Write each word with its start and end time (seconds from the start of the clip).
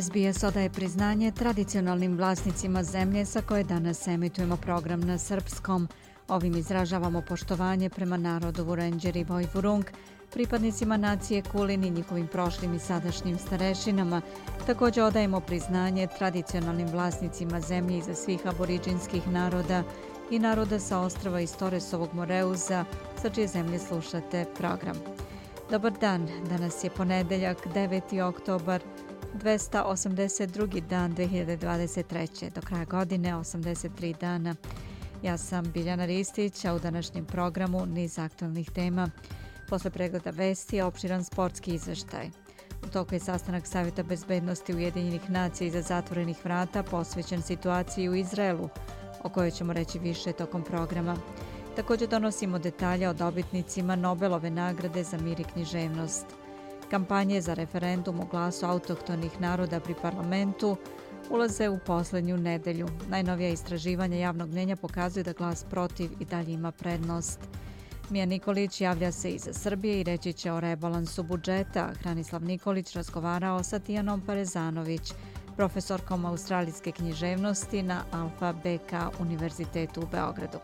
SBS 0.00 0.42
odaje 0.44 0.70
priznanje 0.70 1.32
tradicionalnim 1.32 2.16
vlasnicima 2.16 2.82
zemlje 2.82 3.24
sa 3.26 3.42
koje 3.42 3.64
danas 3.64 4.06
emitujemo 4.06 4.56
program 4.56 5.00
na 5.00 5.18
srpskom. 5.18 5.88
Ovim 6.28 6.56
izražavamo 6.56 7.22
poštovanje 7.28 7.90
prema 7.90 8.16
narodu 8.16 8.64
Vurenđer 8.64 9.16
i 9.16 9.24
Vojvurung, 9.24 9.84
pripadnicima 10.32 10.96
nacije 10.96 11.42
Kulin 11.42 11.84
i 11.84 11.90
njihovim 11.90 12.26
prošlim 12.26 12.74
i 12.74 12.78
sadašnjim 12.78 13.38
starešinama. 13.38 14.22
Također 14.66 15.04
odajemo 15.04 15.40
priznanje 15.40 16.08
tradicionalnim 16.18 16.88
vlasnicima 16.88 17.60
zemlje 17.60 17.98
iza 17.98 18.14
svih 18.14 18.46
aboriđinskih 18.46 19.28
naroda 19.28 19.82
i 20.30 20.38
naroda 20.38 20.78
sa 20.78 20.98
ostrava 20.98 21.40
iz 21.40 21.56
Toresovog 21.56 22.14
Moreuza, 22.14 22.84
sa 23.22 23.30
čije 23.30 23.48
zemlje 23.48 23.78
slušate 23.78 24.44
program. 24.58 24.96
Dobar 25.70 25.92
dan, 26.00 26.28
danas 26.48 26.84
je 26.84 26.90
ponedeljak, 26.90 27.66
9. 27.66 28.22
oktobar, 28.22 28.82
282. 29.34 30.80
dan 30.80 31.14
2023. 31.14 32.50
Do 32.54 32.60
kraja 32.60 32.84
godine 32.84 33.34
83 33.34 34.18
dana. 34.20 34.54
Ja 35.22 35.38
sam 35.38 35.72
Biljana 35.72 36.04
Ristić, 36.04 36.64
a 36.64 36.74
u 36.74 36.78
današnjem 36.78 37.24
programu 37.24 37.86
niz 37.86 38.18
aktualnih 38.18 38.70
tema. 38.70 39.10
Posle 39.68 39.90
pregleda 39.90 40.30
vesti 40.30 40.76
je 40.76 40.84
opširan 40.84 41.24
sportski 41.24 41.74
izveštaj. 41.74 42.30
U 42.86 42.86
toku 42.86 43.14
je 43.14 43.20
sastanak 43.20 43.66
Savjeta 43.66 44.02
bezbednosti 44.02 44.74
Ujedinjenih 44.74 45.30
nacija 45.30 45.68
iza 45.68 45.82
zatvorenih 45.82 46.44
vrata 46.44 46.82
posvećen 46.82 47.42
situaciji 47.42 48.08
u 48.08 48.14
Izraelu, 48.14 48.68
o 49.22 49.28
kojoj 49.28 49.50
ćemo 49.50 49.72
reći 49.72 49.98
više 49.98 50.32
tokom 50.32 50.62
programa. 50.62 51.16
Također 51.76 52.08
donosimo 52.08 52.58
detalje 52.58 53.08
o 53.08 53.14
dobitnicima 53.14 53.96
Nobelove 53.96 54.50
nagrade 54.50 55.04
za 55.04 55.18
mir 55.18 55.40
i 55.40 55.44
književnost– 55.44 56.26
Kampanje 56.90 57.40
za 57.40 57.54
referendum 57.54 58.20
o 58.20 58.24
glasu 58.24 58.66
autohtonih 58.66 59.40
naroda 59.40 59.80
pri 59.80 59.94
parlamentu 60.02 60.76
ulaze 61.30 61.68
u 61.68 61.78
poslednju 61.78 62.36
nedelju. 62.36 62.88
Najnovija 63.08 63.48
istraživanja 63.48 64.16
javnog 64.16 64.48
mnjenja 64.48 64.76
pokazuju 64.76 65.24
da 65.24 65.32
glas 65.32 65.64
protiv 65.70 66.10
i 66.20 66.24
dalje 66.24 66.52
ima 66.52 66.72
prednost. 66.72 67.40
Mija 68.10 68.26
Nikolić 68.26 68.80
javlja 68.80 69.12
se 69.12 69.30
iza 69.30 69.52
Srbije 69.52 70.00
i 70.00 70.04
reći 70.04 70.32
će 70.32 70.52
o 70.52 70.60
rebalansu 70.60 71.22
budžeta. 71.22 71.92
Hranislav 72.02 72.44
Nikolić 72.44 72.96
razgovarao 72.96 73.62
sa 73.62 73.78
Tijanom 73.78 74.20
Parezanović, 74.20 75.12
profesorkom 75.56 76.24
australijske 76.24 76.92
književnosti 76.92 77.82
na 77.82 78.04
Alfa 78.12 78.52
BK 78.52 79.20
Univerzitetu 79.20 80.00
u 80.00 80.06
Beogradu. 80.06 80.58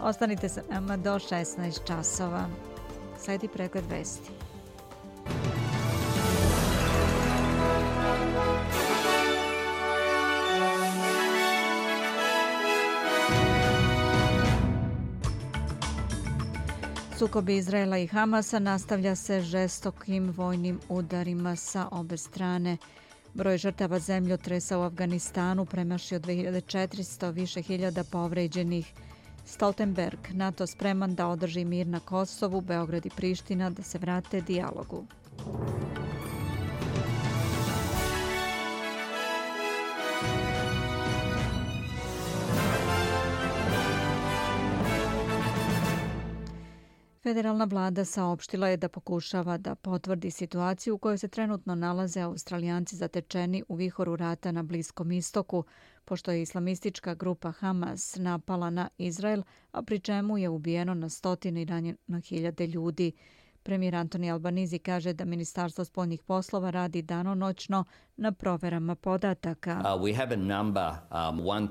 Ostanite 0.00 0.48
sa 0.48 0.62
nama 0.70 0.96
do 0.96 1.14
16 1.14 1.86
časova. 1.86 2.48
Sledi 3.18 3.48
pregled 3.48 3.84
vesti. 3.90 4.45
Sukobi 17.18 17.56
Izraela 17.56 17.98
i 17.98 18.06
Hamasa 18.06 18.58
nastavlja 18.58 19.14
se 19.14 19.40
žestokim 19.40 20.30
vojnim 20.36 20.80
udarima 20.88 21.56
sa 21.56 21.88
obe 21.90 22.16
strane. 22.16 22.76
Broj 23.34 23.58
žrtava 23.58 23.98
zemljotresa 23.98 24.78
u 24.78 24.82
Afganistanu 24.82 25.64
premašio 25.64 26.18
2400 26.18 27.32
više 27.32 27.62
hiljada 27.62 28.04
povređenih. 28.04 28.92
Stoltenberg, 29.44 30.18
NATO 30.32 30.66
spreman 30.66 31.14
da 31.14 31.28
održi 31.28 31.64
mir 31.64 31.86
na 31.86 32.00
Kosovu, 32.00 32.60
Beograd 32.60 33.06
i 33.06 33.10
Priština 33.10 33.70
da 33.70 33.82
se 33.82 33.98
vrate 33.98 34.40
dijalogu. 34.40 35.04
Federalna 47.26 47.64
vlada 47.64 48.04
saopštila 48.04 48.68
je 48.68 48.76
da 48.76 48.88
pokušava 48.88 49.56
da 49.58 49.74
potvrdi 49.74 50.30
situaciju 50.30 50.94
u 50.94 50.98
kojoj 50.98 51.18
se 51.18 51.28
trenutno 51.28 51.74
nalaze 51.74 52.20
australijanci 52.20 52.96
zatečeni 52.96 53.62
u 53.68 53.74
vihoru 53.74 54.16
rata 54.16 54.52
na 54.52 54.62
Bliskom 54.62 55.12
istoku, 55.12 55.64
pošto 56.04 56.30
je 56.30 56.42
islamistička 56.42 57.14
grupa 57.14 57.50
Hamas 57.50 58.16
napala 58.16 58.70
na 58.70 58.88
Izrael, 58.98 59.42
a 59.72 59.82
pri 59.82 59.98
čemu 59.98 60.38
je 60.38 60.48
ubijeno 60.48 60.94
na 60.94 61.08
stotine 61.08 61.62
i 61.62 61.64
ranjeno 61.64 62.20
hiljade 62.24 62.66
ljudi. 62.66 63.12
Premijer 63.62 63.94
Antoni 63.94 64.30
Albanizi 64.30 64.78
kaže 64.78 65.12
da 65.12 65.24
Ministarstvo 65.24 65.84
spoljnih 65.84 66.22
poslova 66.22 66.70
radi 66.70 67.02
danonoćno 67.02 67.84
na 68.16 68.32
proverama 68.32 68.94
podataka. 68.94 69.72
Uh, 69.72 70.02
we 70.02 70.16
have 70.16 70.34
a 70.34 70.38
number, 70.38 70.92
um, 71.10 71.46
one, 71.46 71.68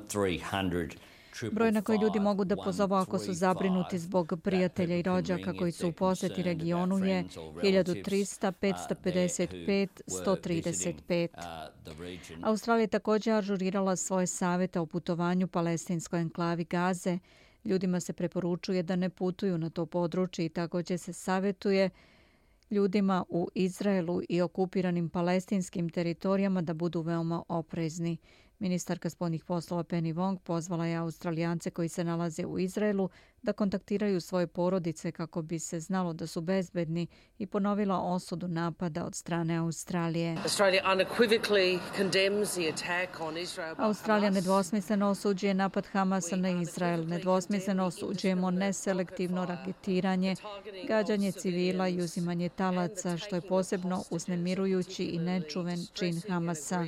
Broj 1.52 1.72
na 1.72 1.82
koji 1.82 2.00
ljudi 2.00 2.20
mogu 2.20 2.46
da 2.46 2.56
pozovu 2.56 2.94
ako 2.94 3.20
su 3.20 3.34
zabrinuti 3.34 4.00
zbog 4.00 4.34
prijatelja 4.44 4.98
i 4.98 5.02
rođaka 5.02 5.54
koji 5.54 5.72
su 5.72 5.88
u 5.88 5.92
posjeti 5.92 6.44
regionu 6.44 7.06
je 7.06 7.24
1300 7.24 8.52
555 8.62 9.88
135. 10.08 11.28
Australija 12.44 12.82
je 12.82 12.88
također 12.88 13.34
ažurirala 13.34 13.96
svoje 13.96 14.28
savete 14.28 14.80
o 14.80 14.86
putovanju 14.86 15.48
palestinskoj 15.48 16.22
enklavi 16.22 16.64
Gaze. 16.64 17.20
Ljudima 17.66 18.00
se 18.00 18.14
preporučuje 18.14 18.84
da 18.84 18.96
ne 18.96 19.10
putuju 19.10 19.58
na 19.58 19.70
to 19.70 19.86
područje 19.86 20.46
i 20.46 20.50
također 20.50 21.00
se 21.00 21.14
savjetuje 21.14 21.90
ljudima 22.70 23.24
u 23.30 23.50
Izraelu 23.56 24.22
i 24.30 24.42
okupiranim 24.42 25.10
palestinskim 25.10 25.90
teritorijama 25.90 26.62
da 26.62 26.74
budu 26.74 27.02
veoma 27.02 27.44
oprezni. 27.48 28.18
Ministarka 28.60 29.10
spodnih 29.10 29.44
poslova 29.46 29.84
Penny 29.84 30.14
Wong 30.14 30.40
pozvala 30.40 30.86
je 30.86 30.98
Australijance 30.98 31.70
koji 31.70 31.90
se 31.90 32.04
nalaze 32.04 32.46
u 32.46 32.60
Izraelu 32.60 33.10
da 33.42 33.54
kontaktiraju 33.54 34.22
svoje 34.22 34.48
porodice 34.48 35.12
kako 35.12 35.42
bi 35.42 35.60
se 35.60 35.80
znalo 35.80 36.14
da 36.14 36.28
su 36.28 36.42
bezbedni 36.42 37.08
i 37.38 37.46
ponovila 37.46 38.00
osudu 38.00 38.48
napada 38.48 39.06
od 39.06 39.16
strane 39.16 39.58
Australije. 39.58 40.38
Australija 43.78 44.30
nedvosmisleno 44.30 45.10
osuđuje 45.10 45.54
napad 45.54 45.86
Hamasa 45.86 46.36
na 46.36 46.50
Izrael. 46.50 47.08
Nedvosmisleno 47.08 47.86
osuđujemo 47.86 48.52
neselektivno 48.52 49.46
raketiranje, 49.46 50.36
gađanje 50.88 51.32
civila 51.32 51.88
i 51.88 52.02
uzimanje 52.02 52.50
talaca, 52.50 53.18
što 53.18 53.36
je 53.36 53.42
posebno 53.42 54.04
uznemirujući 54.10 55.04
i 55.04 55.20
nečuven 55.20 55.86
čin 55.94 56.22
Hamasa. 56.30 56.86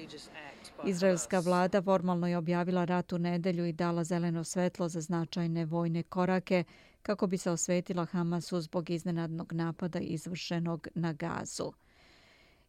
Izraelska 0.86 1.40
vlada 1.40 1.82
formalno 1.82 2.28
je 2.28 2.38
objavila 2.38 2.86
rat 2.86 3.14
u 3.14 3.18
nedelju 3.18 3.66
i 3.66 3.74
dala 3.74 4.04
zeleno 4.04 4.44
svetlo 4.44 4.90
za 4.90 5.02
značajne 5.02 5.66
vojne 5.66 6.04
korake 6.04 6.64
kako 7.02 7.28
bi 7.28 7.38
se 7.38 7.52
osvetila 7.52 8.06
Hamasu 8.06 8.62
zbog 8.62 8.90
iznenadnog 8.90 9.54
napada 9.54 10.00
izvršenog 10.00 10.88
na 10.96 11.14
gazu. 11.14 11.72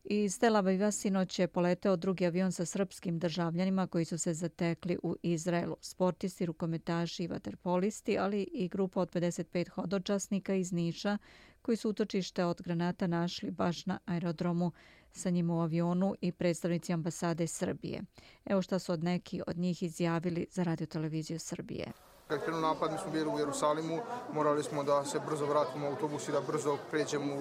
Iz 0.04 0.38
Tel 0.38 0.56
Aviva 0.56 0.90
sinoć 0.90 1.38
je 1.38 1.48
poleteo 1.48 1.96
drugi 1.96 2.26
avion 2.26 2.52
sa 2.52 2.64
srpskim 2.64 3.18
državljanima 3.18 3.86
koji 3.86 4.04
su 4.04 4.18
se 4.18 4.34
zatekli 4.34 4.98
u 5.02 5.16
Izraelu. 5.22 5.76
Sportisti, 5.80 6.46
rukometaši 6.46 7.24
i 7.24 7.26
vaterpolisti, 7.28 8.18
ali 8.18 8.42
i 8.42 8.68
grupa 8.68 9.00
od 9.00 9.10
55 9.10 9.68
hodočasnika 9.68 10.54
iz 10.54 10.72
Niša 10.72 11.18
koji 11.62 11.76
su 11.76 11.90
utočište 11.90 12.44
od 12.44 12.62
granata 12.62 13.06
našli 13.06 13.50
baš 13.50 13.86
na 13.86 13.98
aerodromu 14.06 14.72
sa 15.12 15.30
njim 15.30 15.50
u 15.50 15.60
avionu 15.60 16.14
i 16.20 16.32
predstavnici 16.32 16.92
ambasade 16.92 17.46
Srbije. 17.46 18.02
Evo 18.44 18.62
što 18.62 18.78
su 18.78 18.92
od 18.92 19.04
neki 19.04 19.42
od 19.46 19.58
njih 19.58 19.82
izjavili 19.82 20.46
za 20.50 20.62
radioteleviziju 20.62 21.38
Srbije. 21.38 21.92
Kad 22.28 22.44
krenu 22.44 22.60
napad, 22.60 22.92
mi 22.92 22.98
smo 22.98 23.10
bili 23.10 23.26
u 23.28 23.38
Jerusalimu, 23.38 23.98
morali 24.32 24.62
smo 24.62 24.82
da 24.82 25.04
se 25.04 25.20
brzo 25.30 25.46
vratimo 25.46 25.86
u 25.86 25.90
autobus 25.90 26.28
i 26.28 26.32
da 26.32 26.40
brzo 26.40 26.76
pređemo 26.90 27.34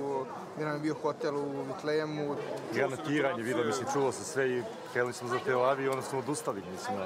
gdje 0.56 0.66
nam 0.66 0.76
je 0.76 0.82
bio 0.82 0.94
hotel 0.94 1.38
u 1.38 1.64
Vitlejemu. 1.64 2.36
Granatiranje, 2.74 3.44
vidio 3.44 3.66
mi 3.66 3.74
se, 3.74 3.84
čulo 3.94 4.12
se 4.12 4.24
sve 4.24 4.50
i 4.50 4.64
krenuli 4.94 5.14
smo 5.14 5.28
za 5.28 5.40
Tel 5.46 5.66
Aviv 5.66 5.86
i 5.86 5.90
onda 5.90 6.02
smo 6.02 6.20
odustali, 6.20 6.62
mislim, 6.72 6.98
na, 6.98 7.06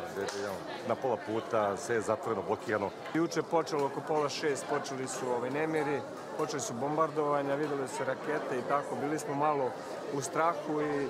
na 0.87 0.95
pola 0.95 1.17
puta, 1.27 1.77
sve 1.77 1.95
je 1.95 2.01
zatvoreno, 2.01 2.43
blokirano. 2.47 2.89
Juče 3.13 3.41
počelo 3.43 3.85
oko 3.85 4.01
pola 4.07 4.29
šest, 4.29 4.65
počeli 4.69 5.07
su 5.07 5.29
ovaj 5.29 5.49
nemiri, 5.49 6.01
počeli 6.37 6.61
su 6.61 6.73
bombardovanja, 6.79 7.55
videli 7.55 7.87
su 7.87 8.03
rakete 8.03 8.59
i 8.59 8.67
tako, 8.69 8.95
bili 9.01 9.19
smo 9.19 9.35
malo 9.35 9.71
u 10.13 10.21
strahu 10.21 10.81
i 10.81 11.07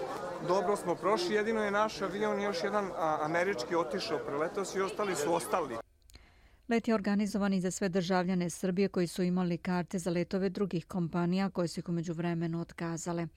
dobro 0.48 0.76
smo 0.76 0.96
prošli, 0.96 1.36
jedino 1.36 1.64
je 1.64 1.72
naš 1.72 2.02
avion 2.02 2.42
još 2.42 2.64
jedan 2.64 2.90
američki 3.22 3.76
otišao, 3.76 4.20
preletao 4.20 4.66
se 4.66 4.80
i 4.80 4.82
ostali 4.82 5.16
su 5.16 5.34
ostali. 5.34 5.76
Let 6.70 6.88
je 6.88 6.96
organizovan 6.96 7.54
i 7.54 7.62
za 7.62 7.72
sve 7.72 7.90
državljane 7.90 8.50
Srbije 8.50 8.88
koji 8.88 9.08
su 9.08 9.24
imali 9.24 9.58
karte 9.58 10.00
za 10.00 10.12
letove 10.12 10.50
drugih 10.50 10.86
kompanija 10.86 11.50
koje 11.50 11.68
su 11.68 11.80
ih 11.80 11.90
umeđu 11.90 12.14
vremenu 12.14 12.62
otkazale. 12.62 13.28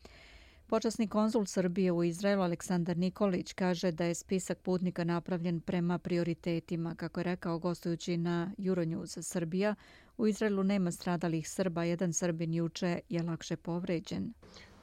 Počasni 0.66 1.08
konzul 1.08 1.46
Srbije 1.46 1.92
u 1.92 2.04
Izraelu 2.04 2.42
Aleksandar 2.42 2.96
Nikolić 2.96 3.52
kaže 3.52 3.92
da 3.92 4.04
je 4.04 4.14
spisak 4.14 4.58
putnika 4.58 5.04
napravljen 5.04 5.60
prema 5.60 5.98
prioritetima. 5.98 6.94
Kako 6.94 7.20
je 7.20 7.24
rekao 7.24 7.58
gostujući 7.58 8.16
na 8.16 8.50
Euronews 8.58 9.22
Srbija, 9.22 9.74
u 10.16 10.26
Izraelu 10.26 10.64
nema 10.64 10.90
stradalih 10.90 11.50
Srba, 11.50 11.84
jedan 11.84 12.12
Srbin 12.12 12.54
juče 12.54 13.00
je 13.08 13.22
lakše 13.22 13.56
povređen. 13.56 14.32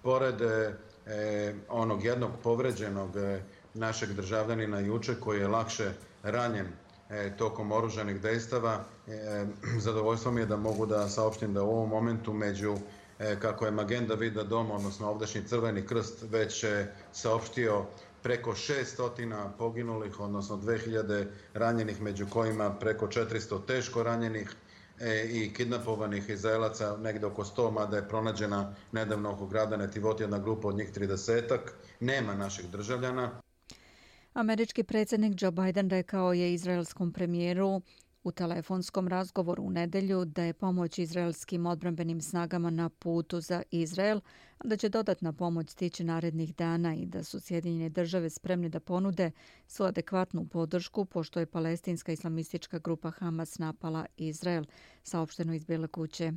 Pored 0.03 0.41
e, 0.41 0.73
e, 1.05 1.53
onog 1.69 2.05
jednog 2.05 2.31
povređenog 2.43 3.17
e, 3.17 3.41
našeg 3.73 4.13
državljanina 4.13 4.79
juče 4.79 5.15
koji 5.19 5.39
je 5.39 5.47
lakše 5.47 5.91
ranjen 6.23 6.67
e, 7.09 7.37
tokom 7.37 7.71
oružanih 7.71 8.21
dejstava. 8.21 8.83
E, 9.07 9.45
zadovoljstvo 9.85 10.31
mi 10.31 10.41
je 10.41 10.45
da 10.45 10.57
mogu 10.57 10.85
da 10.85 11.09
saopštim 11.09 11.53
da 11.53 11.63
u 11.63 11.69
ovom 11.69 11.89
momentu 11.89 12.33
među 12.33 12.75
e, 13.19 13.39
kako 13.39 13.65
je 13.65 13.71
Magenda 13.71 14.15
Vida 14.15 14.43
Dom, 14.43 14.71
odnosno 14.71 15.09
ovdašnji 15.09 15.43
crveni 15.47 15.85
krst, 15.85 16.23
već 16.29 16.63
e, 16.63 16.87
saopštio 17.11 17.85
preko 18.23 18.51
600 18.51 19.49
poginulih, 19.57 20.19
odnosno 20.19 20.57
2000 20.57 21.25
ranjenih, 21.53 22.01
među 22.01 22.25
kojima 22.29 22.69
preko 22.69 23.07
400 23.07 23.65
teško 23.65 24.03
ranjenih 24.03 24.55
E, 25.03 25.29
i 25.31 25.53
kidnapovanih 25.53 26.29
Izraelaca, 26.29 26.97
negde 26.97 27.25
oko 27.25 27.43
100, 27.43 27.71
mada 27.71 27.97
je 27.97 28.07
pronađena 28.07 28.75
nedavno 28.91 29.31
oko 29.31 29.45
grada 29.47 29.77
Netivot, 29.77 30.19
jedna 30.19 30.39
grupa 30.39 30.67
od 30.67 30.75
njih 30.75 30.91
30-ak. 30.93 31.59
Nema 31.99 32.35
naših 32.35 32.69
državljana. 32.69 33.41
Američki 34.33 34.83
predsjednik 34.83 35.41
Joe 35.41 35.51
Biden 35.51 35.89
rekao 35.89 36.33
je 36.33 36.53
izraelskom 36.53 37.13
premijeru 37.13 37.81
u 38.23 38.31
telefonskom 38.31 39.07
razgovoru 39.07 39.63
u 39.63 39.69
nedelju 39.69 40.25
da 40.25 40.43
je 40.43 40.53
pomoć 40.53 40.99
izraelskim 40.99 41.65
odbranbenim 41.65 42.21
snagama 42.21 42.69
na 42.69 42.89
putu 42.89 43.39
za 43.39 43.63
Izrael, 43.71 44.19
da 44.63 44.77
će 44.77 44.89
dodatna 44.89 45.33
pomoć 45.33 45.69
stići 45.69 46.03
narednih 46.03 46.55
dana 46.55 46.95
i 46.95 47.05
da 47.05 47.23
su 47.23 47.39
Sjedinjene 47.39 47.89
države 47.89 48.29
spremne 48.29 48.69
da 48.69 48.79
ponude 48.79 49.31
svu 49.67 49.83
adekvatnu 49.83 50.47
podršku 50.47 51.05
pošto 51.05 51.39
je 51.39 51.45
palestinska 51.45 52.11
islamistička 52.11 52.79
grupa 52.79 53.11
Hamas 53.11 53.59
napala 53.59 54.05
Izrael, 54.17 54.65
saopšteno 55.03 55.53
iz 55.53 55.65
Bele 55.65 55.87
kuće. 55.87 56.31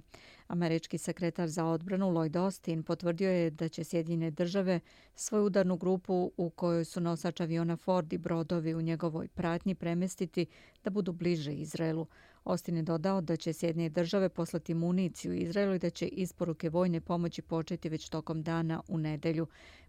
Američki 0.47 0.99
sekretar 0.99 1.49
za 1.49 1.65
odbranu 1.65 2.07
Lloyd 2.07 2.37
Austin 2.37 2.83
potvrdio 2.83 3.31
je 3.31 3.51
da 3.51 3.69
će 3.69 3.85
Sjedinjene 3.85 4.31
države 4.31 4.81
svoju 5.15 5.45
udarnu 5.45 5.77
grupu 5.77 6.33
u 6.37 6.51
kojoj 6.51 6.85
su 6.85 7.01
nosač 7.01 7.41
aviona 7.41 7.77
Ford 7.77 8.13
i 8.13 8.19
brodovi 8.19 8.75
u 8.75 8.83
njegovoj 8.83 9.29
pratnji 9.29 9.75
premestiti 9.75 10.47
da 10.85 10.91
budu 10.91 11.13
bliže 11.13 11.53
Izraelu. 11.53 12.07
Ostin 12.45 12.77
je 12.77 12.83
dodao 12.83 13.21
da 13.21 13.37
će 13.37 13.53
Sjedinje 13.53 13.89
države 13.89 14.29
poslati 14.29 14.75
municiju 14.75 15.35
Izraelu 15.35 15.75
i 15.75 15.79
da 15.79 15.91
će 15.91 16.07
isporuke 16.07 16.71
vojne 16.71 17.01
pomoći 17.01 17.43
početi 17.43 17.89
već 17.89 18.09
tokom 18.09 18.43
dana 18.43 18.83
u 18.89 18.99
nedelju. 18.99 19.47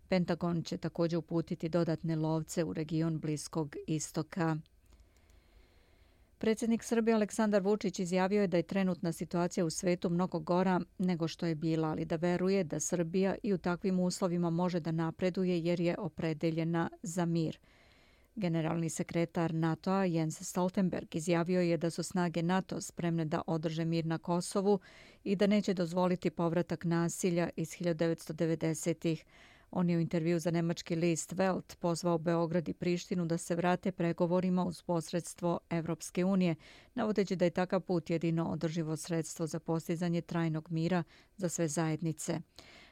Pentagon 0.07 0.63
će 0.63 0.78
također 0.78 1.19
uputiti 1.19 1.69
dodatne 1.69 2.16
lovce 2.16 2.63
u 2.63 2.74
region 2.74 3.19
Bliskog 3.19 3.75
istoka. 3.88 4.57
Predsjednik 6.38 6.84
Srbije 6.84 7.16
Aleksandar 7.16 7.62
Vučić 7.62 8.00
izjavio 8.00 8.42
je 8.42 8.48
da 8.48 8.58
je 8.58 8.63
trenutna 8.63 9.12
situacija 9.12 9.66
u 9.66 9.69
svetu 9.69 10.10
mnogo 10.10 10.40
gora 10.40 10.81
nego 10.98 11.28
što 11.28 11.46
je 11.46 11.56
bila, 11.56 11.88
ali 11.88 12.06
da 12.06 12.16
veruje 12.16 12.63
da 12.63 12.80
Srbija 12.80 13.36
i 13.44 13.54
u 13.54 13.58
takvim 13.58 14.00
uslovima 14.00 14.50
može 14.50 14.80
da 14.80 14.92
napreduje 14.92 15.60
jer 15.60 15.80
je 15.80 15.96
opredeljena 15.98 16.90
za 17.04 17.25
mir. 17.25 17.60
Generalni 18.36 18.90
sekretar 18.90 19.54
NATO-a 19.54 20.06
Jens 20.06 20.42
Stoltenberg 20.42 21.16
izjavio 21.16 21.62
je 21.62 21.78
da 21.78 21.90
su 21.90 22.04
snage 22.04 22.44
NATO 22.44 22.82
spremne 22.82 23.26
da 23.26 23.42
održe 23.48 23.86
mir 23.86 24.06
na 24.06 24.18
Kosovu 24.18 24.80
i 25.24 25.36
da 25.36 25.48
neće 25.48 25.74
dozvoliti 25.74 26.30
povratak 26.30 26.84
nasilja 26.84 27.50
iz 27.56 27.70
1990-ih. 27.70 29.26
On 29.72 29.90
je 29.90 29.98
u 29.98 30.00
intervju 30.00 30.40
za 30.40 30.52
nemački 30.52 30.96
list 30.96 31.34
Welt 31.34 31.76
pozvao 31.80 32.18
Beograd 32.18 32.70
i 32.70 32.74
Prištinu 32.74 33.26
da 33.26 33.38
se 33.38 33.56
vrate 33.56 33.92
pregovorima 33.92 34.66
uz 34.66 34.82
posredstvo 34.82 35.60
Evropske 35.70 36.26
unije, 36.26 36.56
navodeći 36.94 37.36
da 37.36 37.46
je 37.46 37.52
takav 37.52 37.82
put 37.82 38.10
jedino 38.10 38.50
održivo 38.50 38.98
sredstvo 38.98 39.48
za 39.48 39.60
postizanje 39.60 40.22
trajnog 40.22 40.72
mira 40.72 41.04
za 41.38 41.50
sve 41.50 41.68
zajednice. 41.68 42.40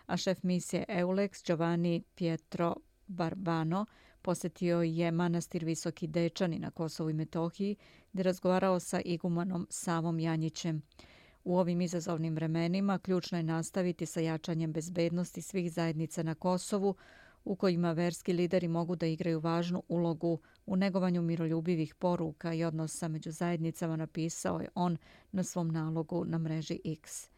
A 0.06 0.18
šef 0.18 0.44
misije 0.44 0.86
EULEX 0.90 1.45
Giovanni 1.45 2.04
Pietro 2.16 2.75
Barbano 3.07 3.86
posjetio 4.23 4.81
je 4.81 5.11
manastir 5.11 5.65
Visoki 5.65 6.07
Dečani 6.07 6.59
na 6.59 6.71
Kosovu 6.71 7.09
i 7.09 7.13
Metohiji 7.13 7.75
gdje 8.13 8.23
razgovarao 8.23 8.79
sa 8.79 9.01
igumanom 9.05 9.67
Savom 9.69 10.19
Janjićem. 10.19 10.81
U 11.43 11.57
ovim 11.57 11.81
izazovnim 11.81 12.35
vremenima 12.35 12.99
ključno 12.99 13.37
je 13.37 13.43
nastaviti 13.43 14.05
sa 14.05 14.19
jačanjem 14.19 14.73
bezbednosti 14.73 15.41
svih 15.41 15.73
zajednica 15.73 16.23
na 16.23 16.35
Kosovu, 16.35 16.95
u 17.45 17.55
kojima 17.55 17.91
verski 17.91 18.33
lideri 18.33 18.67
mogu 18.67 18.95
da 18.95 19.05
igraju 19.05 19.39
važnu 19.39 19.83
ulogu 19.87 20.39
u 20.65 20.75
negovanju 20.75 21.21
miroljubivih 21.21 21.95
poruka 21.95 22.53
i 22.53 22.63
odnosa 22.63 23.07
među 23.07 23.31
zajednicama, 23.31 23.95
napisao 23.95 24.59
je 24.59 24.69
on 24.75 24.97
na 25.31 25.43
svom 25.43 25.71
nalogu 25.71 26.25
na 26.25 26.37
mreži 26.37 26.79
X. 26.85 27.32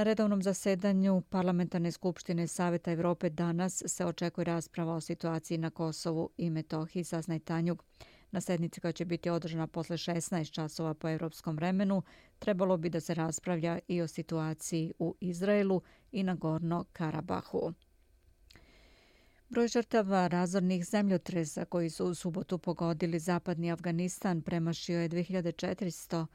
Na 0.00 0.04
redovnom 0.04 0.42
zasedanju 0.42 1.20
Parlamentarne 1.20 1.92
skupštine 1.92 2.46
Saveta 2.46 2.92
Evrope 2.92 3.30
danas 3.30 3.82
se 3.86 4.04
očekuje 4.04 4.44
rasprava 4.44 4.94
o 4.94 5.00
situaciji 5.00 5.58
na 5.58 5.70
Kosovu 5.70 6.30
i 6.36 6.50
Metohiji, 6.50 7.04
saznaj 7.04 7.38
Tanjug. 7.38 7.84
Na 8.30 8.40
sednici 8.40 8.80
koja 8.80 8.92
će 8.92 9.04
biti 9.04 9.30
održana 9.30 9.66
posle 9.66 9.96
16 9.96 10.50
časova 10.50 10.94
po 10.94 11.08
evropskom 11.08 11.56
vremenu, 11.56 12.02
trebalo 12.38 12.76
bi 12.76 12.90
da 12.90 13.00
se 13.00 13.14
raspravlja 13.14 13.78
i 13.88 14.00
o 14.00 14.08
situaciji 14.08 14.92
u 14.98 15.14
Izraelu 15.20 15.82
i 16.12 16.22
na 16.22 16.34
Gorno 16.34 16.84
Karabahu. 16.92 17.72
Broj 19.48 19.68
žrtava 19.68 20.26
razornih 20.26 20.84
zemljotresa 20.84 21.64
koji 21.64 21.90
su 21.90 22.04
u 22.04 22.14
subotu 22.14 22.58
pogodili 22.58 23.18
zapadni 23.18 23.72
Afganistan 23.72 24.42
premašio 24.42 25.00
je 25.00 25.08
2400. 25.08 26.26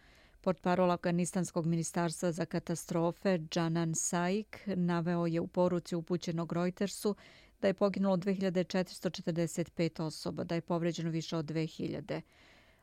Portparol 0.45 0.91
Afganistanskog 0.91 1.65
ministarstva 1.65 2.31
za 2.31 2.45
katastrofe 2.45 3.37
Džanan 3.37 3.95
Saik 3.95 4.59
naveo 4.67 5.25
je 5.25 5.39
u 5.39 5.47
poruci 5.47 5.95
upućenog 5.95 6.53
Reutersu 6.53 7.15
da 7.61 7.67
je 7.67 7.73
poginulo 7.73 8.17
2445 8.17 10.01
osoba, 10.01 10.43
da 10.43 10.55
je 10.55 10.61
povređeno 10.61 11.09
više 11.09 11.37
od 11.37 11.45
2000. 11.45 12.21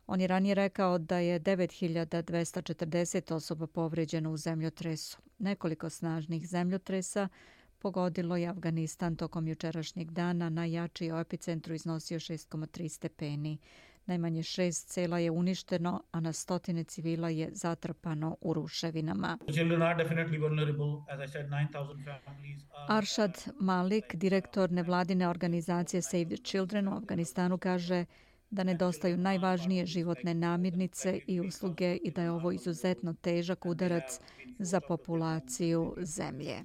On 0.06 0.20
je 0.20 0.26
ranije 0.26 0.54
rekao 0.54 0.98
da 0.98 1.18
je 1.18 1.40
9240 1.40 3.34
osoba 3.34 3.66
povređeno 3.66 4.32
u 4.32 4.36
zemljotresu. 4.36 5.18
Nekoliko 5.38 5.90
snažnih 5.90 6.48
zemljotresa 6.48 7.28
pogodilo 7.78 8.36
je 8.36 8.48
Afganistan 8.48 9.16
tokom 9.16 9.48
jučerašnjeg 9.48 10.10
dana. 10.10 10.48
Najjači 10.48 11.04
je 11.04 11.14
u 11.14 11.18
epicentru 11.18 11.74
iznosio 11.74 12.18
6,3 12.18 12.88
stepeni. 12.88 13.58
Najmanje 14.06 14.42
šest 14.42 14.88
cela 14.88 15.18
je 15.18 15.30
uništeno, 15.30 16.02
a 16.12 16.20
na 16.20 16.32
stotine 16.32 16.84
civila 16.84 17.28
je 17.28 17.50
zatrpano 17.52 18.36
u 18.40 18.54
ruševinama. 18.54 19.38
Arshad 22.88 23.44
Malik, 23.60 24.14
direktor 24.14 24.72
nevladine 24.72 25.28
organizacije 25.28 26.02
Save 26.02 26.24
the 26.24 26.36
Children 26.36 26.88
u 26.88 26.96
Afganistanu, 26.96 27.58
kaže 27.58 28.04
da 28.50 28.64
nedostaju 28.64 29.16
najvažnije 29.16 29.86
životne 29.86 30.34
namirnice 30.34 31.20
i 31.26 31.40
usluge 31.40 31.96
i 31.96 32.10
da 32.10 32.22
je 32.22 32.30
ovo 32.30 32.52
izuzetno 32.52 33.14
težak 33.14 33.66
udarac 33.66 34.20
za 34.58 34.80
populaciju 34.80 35.94
zemlje. 35.98 36.62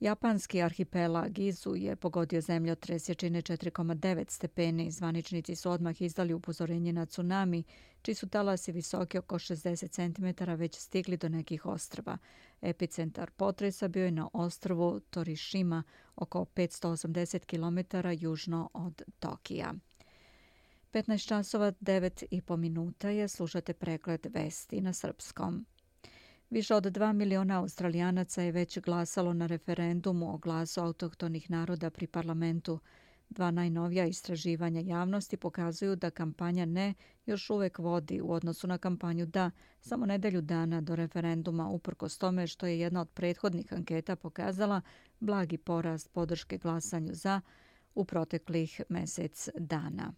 Japanski 0.00 0.62
arhipelag 0.62 1.38
Izu 1.38 1.74
je 1.76 1.96
pogodio 1.96 2.40
zemljotres 2.40 3.08
jačine 3.08 3.42
4,9 3.42 4.30
stepeni. 4.30 4.90
Zvaničnici 4.90 5.56
su 5.56 5.70
odmah 5.70 6.02
izdali 6.02 6.34
upozorenje 6.34 6.92
na 6.92 7.06
tsunami, 7.06 7.64
čiji 8.02 8.14
su 8.14 8.28
talasi 8.28 8.72
visoki 8.72 9.18
oko 9.18 9.38
60 9.38 9.90
cm 9.90 10.50
već 10.52 10.76
stigli 10.76 11.16
do 11.16 11.28
nekih 11.28 11.66
ostrava. 11.66 12.18
Epicentar 12.60 13.30
potresa 13.30 13.88
bio 13.88 14.04
je 14.04 14.10
na 14.10 14.28
ostrvu 14.32 15.00
Torishima, 15.00 15.82
oko 16.16 16.46
580 16.54 17.44
km 17.44 18.08
južno 18.24 18.70
od 18.74 19.02
Tokija. 19.18 19.74
15 20.92 21.28
časova 21.28 21.72
9 21.72 22.24
i 22.30 22.42
po 22.42 22.56
minuta 22.56 23.08
je 23.08 23.28
slušate 23.28 23.72
pregled 23.72 24.26
vesti 24.30 24.80
na 24.80 24.92
srpskom. 24.92 25.66
Više 26.50 26.74
od 26.74 26.84
2 26.84 27.12
miliona 27.12 27.58
australijanaca 27.60 28.42
je 28.42 28.52
već 28.52 28.78
glasalo 28.78 29.32
na 29.32 29.46
referendumu 29.46 30.34
o 30.34 30.38
glasu 30.38 30.80
autohtonih 30.80 31.50
naroda 31.50 31.90
pri 31.90 32.06
parlamentu. 32.06 32.78
Dva 33.30 33.50
najnovija 33.50 34.06
istraživanja 34.06 34.80
javnosti 34.80 35.36
pokazuju 35.36 35.96
da 35.96 36.10
kampanja 36.10 36.64
ne 36.66 36.94
još 37.26 37.50
uvek 37.50 37.78
vodi 37.78 38.20
u 38.20 38.32
odnosu 38.32 38.66
na 38.66 38.78
kampanju 38.78 39.26
da 39.26 39.50
samo 39.80 40.06
nedelju 40.06 40.40
dana 40.40 40.80
do 40.80 40.96
referenduma 40.96 41.68
uprkos 41.68 42.18
tome 42.18 42.46
što 42.46 42.66
je 42.66 42.80
jedna 42.80 43.00
od 43.00 43.08
prethodnih 43.10 43.72
anketa 43.72 44.16
pokazala 44.16 44.80
blagi 45.20 45.58
porast 45.58 46.12
podrške 46.12 46.58
glasanju 46.58 47.14
za 47.14 47.40
u 47.94 48.04
proteklih 48.04 48.80
mesec 48.88 49.48
dana. 49.58 50.12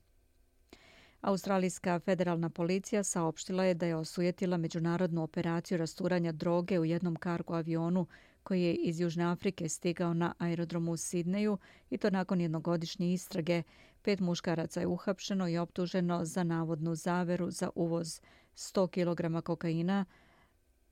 Australijska 1.20 1.98
federalna 1.98 2.50
policija 2.50 3.02
saopštila 3.02 3.64
je 3.64 3.74
da 3.74 3.86
je 3.86 3.96
osujetila 3.96 4.56
međunarodnu 4.56 5.22
operaciju 5.22 5.78
rasturanja 5.78 6.32
droge 6.32 6.78
u 6.78 6.84
jednom 6.84 7.16
kargo 7.16 7.54
avionu 7.54 8.06
koji 8.42 8.62
je 8.62 8.74
iz 8.74 9.00
Južne 9.00 9.24
Afrike 9.24 9.68
stigao 9.68 10.14
na 10.14 10.34
aerodromu 10.38 10.92
u 10.92 10.96
Sidneju 10.96 11.58
i 11.90 11.98
to 11.98 12.10
nakon 12.10 12.40
jednogodišnje 12.40 13.12
istrage. 13.12 13.62
Pet 14.02 14.20
muškaraca 14.20 14.80
je 14.80 14.86
uhapšeno 14.86 15.48
i 15.48 15.58
optuženo 15.58 16.24
za 16.24 16.44
navodnu 16.44 16.94
zaveru 16.94 17.50
za 17.50 17.70
uvoz 17.74 18.20
100 18.54 18.88
kg 18.88 19.44
kokaina, 19.44 20.04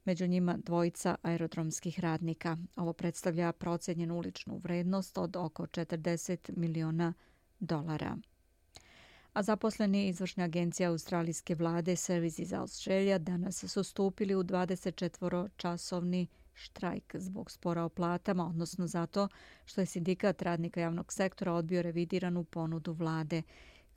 među 0.05 0.27
njima 0.27 0.59
dvojica 0.65 1.17
aerodromskih 1.23 2.01
radnika. 2.01 2.57
Ovo 2.77 2.93
predstavlja 2.93 3.53
procenjenu 3.53 4.19
uličnu 4.19 4.59
vrednost 4.59 5.19
od 5.19 5.37
oko 5.37 5.67
40 5.67 6.57
miliona 6.57 7.15
dolara 7.61 8.17
a 9.39 9.43
zaposleni 9.43 10.09
izvršne 10.09 10.45
agencije 10.45 10.87
australijske 10.87 11.55
vlade 11.55 11.97
Services 11.97 12.53
Australia 12.53 13.19
danas 13.19 13.65
su 13.65 13.85
stupili 13.85 14.35
u 14.35 14.43
24-časovni 14.43 16.27
štrajk 16.55 17.17
zbog 17.17 17.51
spora 17.51 17.85
o 17.85 17.89
platama, 17.89 18.47
odnosno 18.47 18.87
zato 18.87 19.29
što 19.65 19.81
je 19.81 19.87
sindikat 19.87 20.43
radnika 20.43 20.81
javnog 20.81 21.13
sektora 21.13 21.53
odbio 21.53 21.83
revidiranu 21.83 22.45
ponudu 22.45 22.93
vlade. 22.93 23.43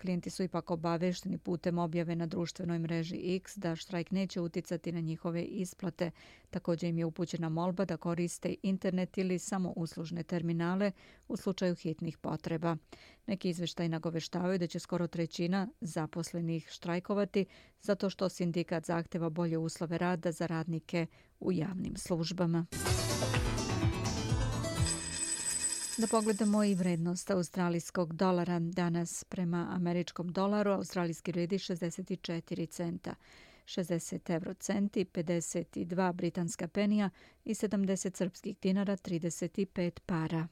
Klijenti 0.01 0.29
su 0.29 0.43
ipak 0.43 0.71
obavešteni 0.71 1.37
putem 1.37 1.77
objave 1.77 2.15
na 2.15 2.25
društvenoj 2.25 2.79
mreži 2.79 3.35
X 3.35 3.57
da 3.57 3.75
štrajk 3.75 4.11
neće 4.11 4.41
uticati 4.41 4.91
na 4.91 4.99
njihove 4.99 5.43
isplate. 5.43 6.11
Također 6.49 6.89
im 6.89 6.97
je 6.97 7.05
upućena 7.05 7.49
molba 7.49 7.85
da 7.85 7.97
koriste 7.97 8.55
internet 8.63 9.17
ili 9.17 9.39
samo 9.39 9.73
uslužne 9.75 10.23
terminale 10.23 10.91
u 11.27 11.37
slučaju 11.37 11.75
hitnih 11.75 12.17
potreba. 12.17 12.77
Neki 13.27 13.49
izveštaj 13.49 13.89
nagoveštavaju 13.89 14.59
da 14.59 14.67
će 14.67 14.79
skoro 14.79 15.07
trećina 15.07 15.67
zaposlenih 15.81 16.67
štrajkovati 16.69 17.45
zato 17.81 18.09
što 18.09 18.29
sindikat 18.29 18.85
zahteva 18.85 19.29
bolje 19.29 19.57
uslove 19.57 19.97
rada 19.97 20.31
za 20.31 20.47
radnike 20.47 21.07
u 21.39 21.51
javnim 21.51 21.97
službama. 21.97 22.65
Da 26.01 26.07
pogledamo 26.07 26.63
i 26.63 26.75
vrednost 26.75 27.31
australijskog 27.31 28.13
dolara 28.13 28.59
danas 28.59 29.23
prema 29.23 29.67
američkom 29.71 30.27
dolaru. 30.31 30.71
Australijski 30.71 31.31
vredi 31.31 31.57
64 31.57 32.69
centa, 32.69 33.15
60 33.65 34.33
euro 34.33 34.53
centi, 34.53 35.05
52 35.05 36.13
britanska 36.13 36.67
penija 36.67 37.09
i 37.45 37.53
70 37.53 38.17
srpskih 38.17 38.57
dinara, 38.61 38.97
35 38.97 39.99
para. 40.05 40.47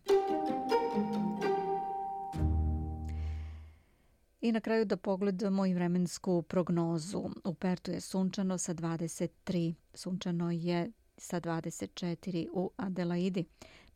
I 4.42 4.52
na 4.52 4.60
kraju 4.60 4.86
da 4.86 4.98
pogledamo 4.98 5.66
i 5.66 5.74
vremensku 5.74 6.42
prognozu. 6.42 7.30
U 7.44 7.54
Pertu 7.54 7.92
je 7.92 8.02
sunčano 8.02 8.58
sa 8.58 8.74
23, 8.74 9.74
sunčano 9.94 10.52
je 10.52 10.92
sa 11.18 11.42
24 11.42 12.48
u 12.54 12.72
Adelaidi. 12.78 13.46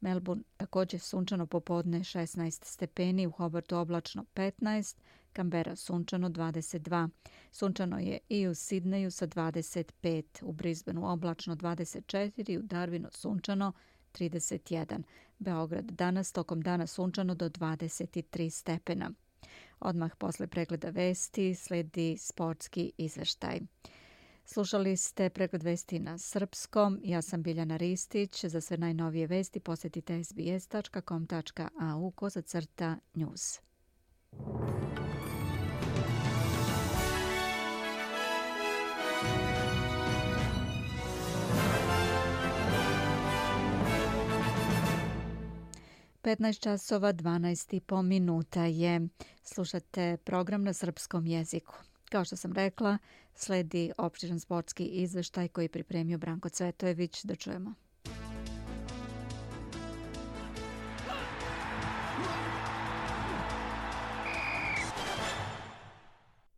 Melbourne 0.04 0.44
također 0.58 1.00
sunčano 1.00 1.46
popodne 1.46 2.00
16 2.00 2.66
stepeni, 2.66 3.28
u 3.28 3.32
Hobartu 3.32 3.78
oblačno 3.78 4.26
15, 4.36 4.98
Canberra 5.36 5.76
sunčano 5.76 6.30
22. 6.30 7.10
Sunčano 7.52 8.00
je 8.00 8.20
i 8.30 8.48
u 8.48 8.56
Sidneju 8.56 9.12
sa 9.12 9.28
25, 9.28 10.24
u 10.44 10.52
Brisbaneu 10.52 11.06
oblačno 11.06 11.56
24, 11.56 12.60
u 12.60 12.62
Darwinu 12.62 13.08
sunčano 13.12 13.72
31. 14.14 15.04
Beograd 15.40 15.86
danas 15.86 16.32
tokom 16.32 16.62
dana 16.62 16.88
sunčano 16.88 17.36
do 17.36 17.50
23 17.50 18.50
stepena. 18.50 19.12
Odmah 19.80 20.16
posle 20.18 20.48
pregleda 20.48 20.90
vesti 20.90 21.56
sledi 21.56 22.18
sportski 22.18 22.92
izveštaj. 22.98 23.60
Slušali 24.46 24.98
ste 24.98 25.30
preko 25.30 25.58
200 25.58 26.00
na 26.00 26.18
srpskom. 26.18 27.00
Ja 27.04 27.22
sam 27.22 27.44
Biljana 27.44 27.78
Ristić. 27.78 28.46
Za 28.46 28.62
sve 28.62 28.78
najnovije 28.78 29.28
vesti 29.28 29.60
posjetite 29.60 30.24
sbs.com.au 30.24 32.12
kozacrta 32.12 32.98
news. 33.14 33.60
Petnaest 46.22 46.62
časova, 46.62 47.12
dvanaest 47.12 47.74
i 47.74 47.80
po 47.80 48.02
minuta 48.02 48.66
je. 48.66 49.08
Slušate 49.44 50.18
program 50.24 50.64
na 50.64 50.74
srpskom 50.74 51.28
jeziku. 51.28 51.76
Kao 52.14 52.26
što 52.26 52.36
sam 52.36 52.54
rekla, 52.54 52.98
sledi 53.36 53.92
opštiran 53.98 54.40
sportski 54.40 54.86
izveštaj 54.86 55.48
koji 55.48 55.66
je 55.66 55.70
pripremio 55.70 56.18
Branko 56.18 56.50
Cvetojević. 56.50 57.24
Da 57.24 57.36
čujemo. 57.36 57.74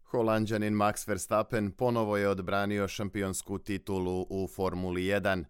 Holandjanin 0.04 0.74
Max 0.74 1.08
Verstappen 1.08 1.72
ponovo 1.72 2.18
je 2.18 2.30
odbranio 2.30 2.88
šampionsku 2.88 3.58
titulu 3.58 4.26
u 4.30 4.48
Formuli 4.48 5.02
1. 5.02 5.46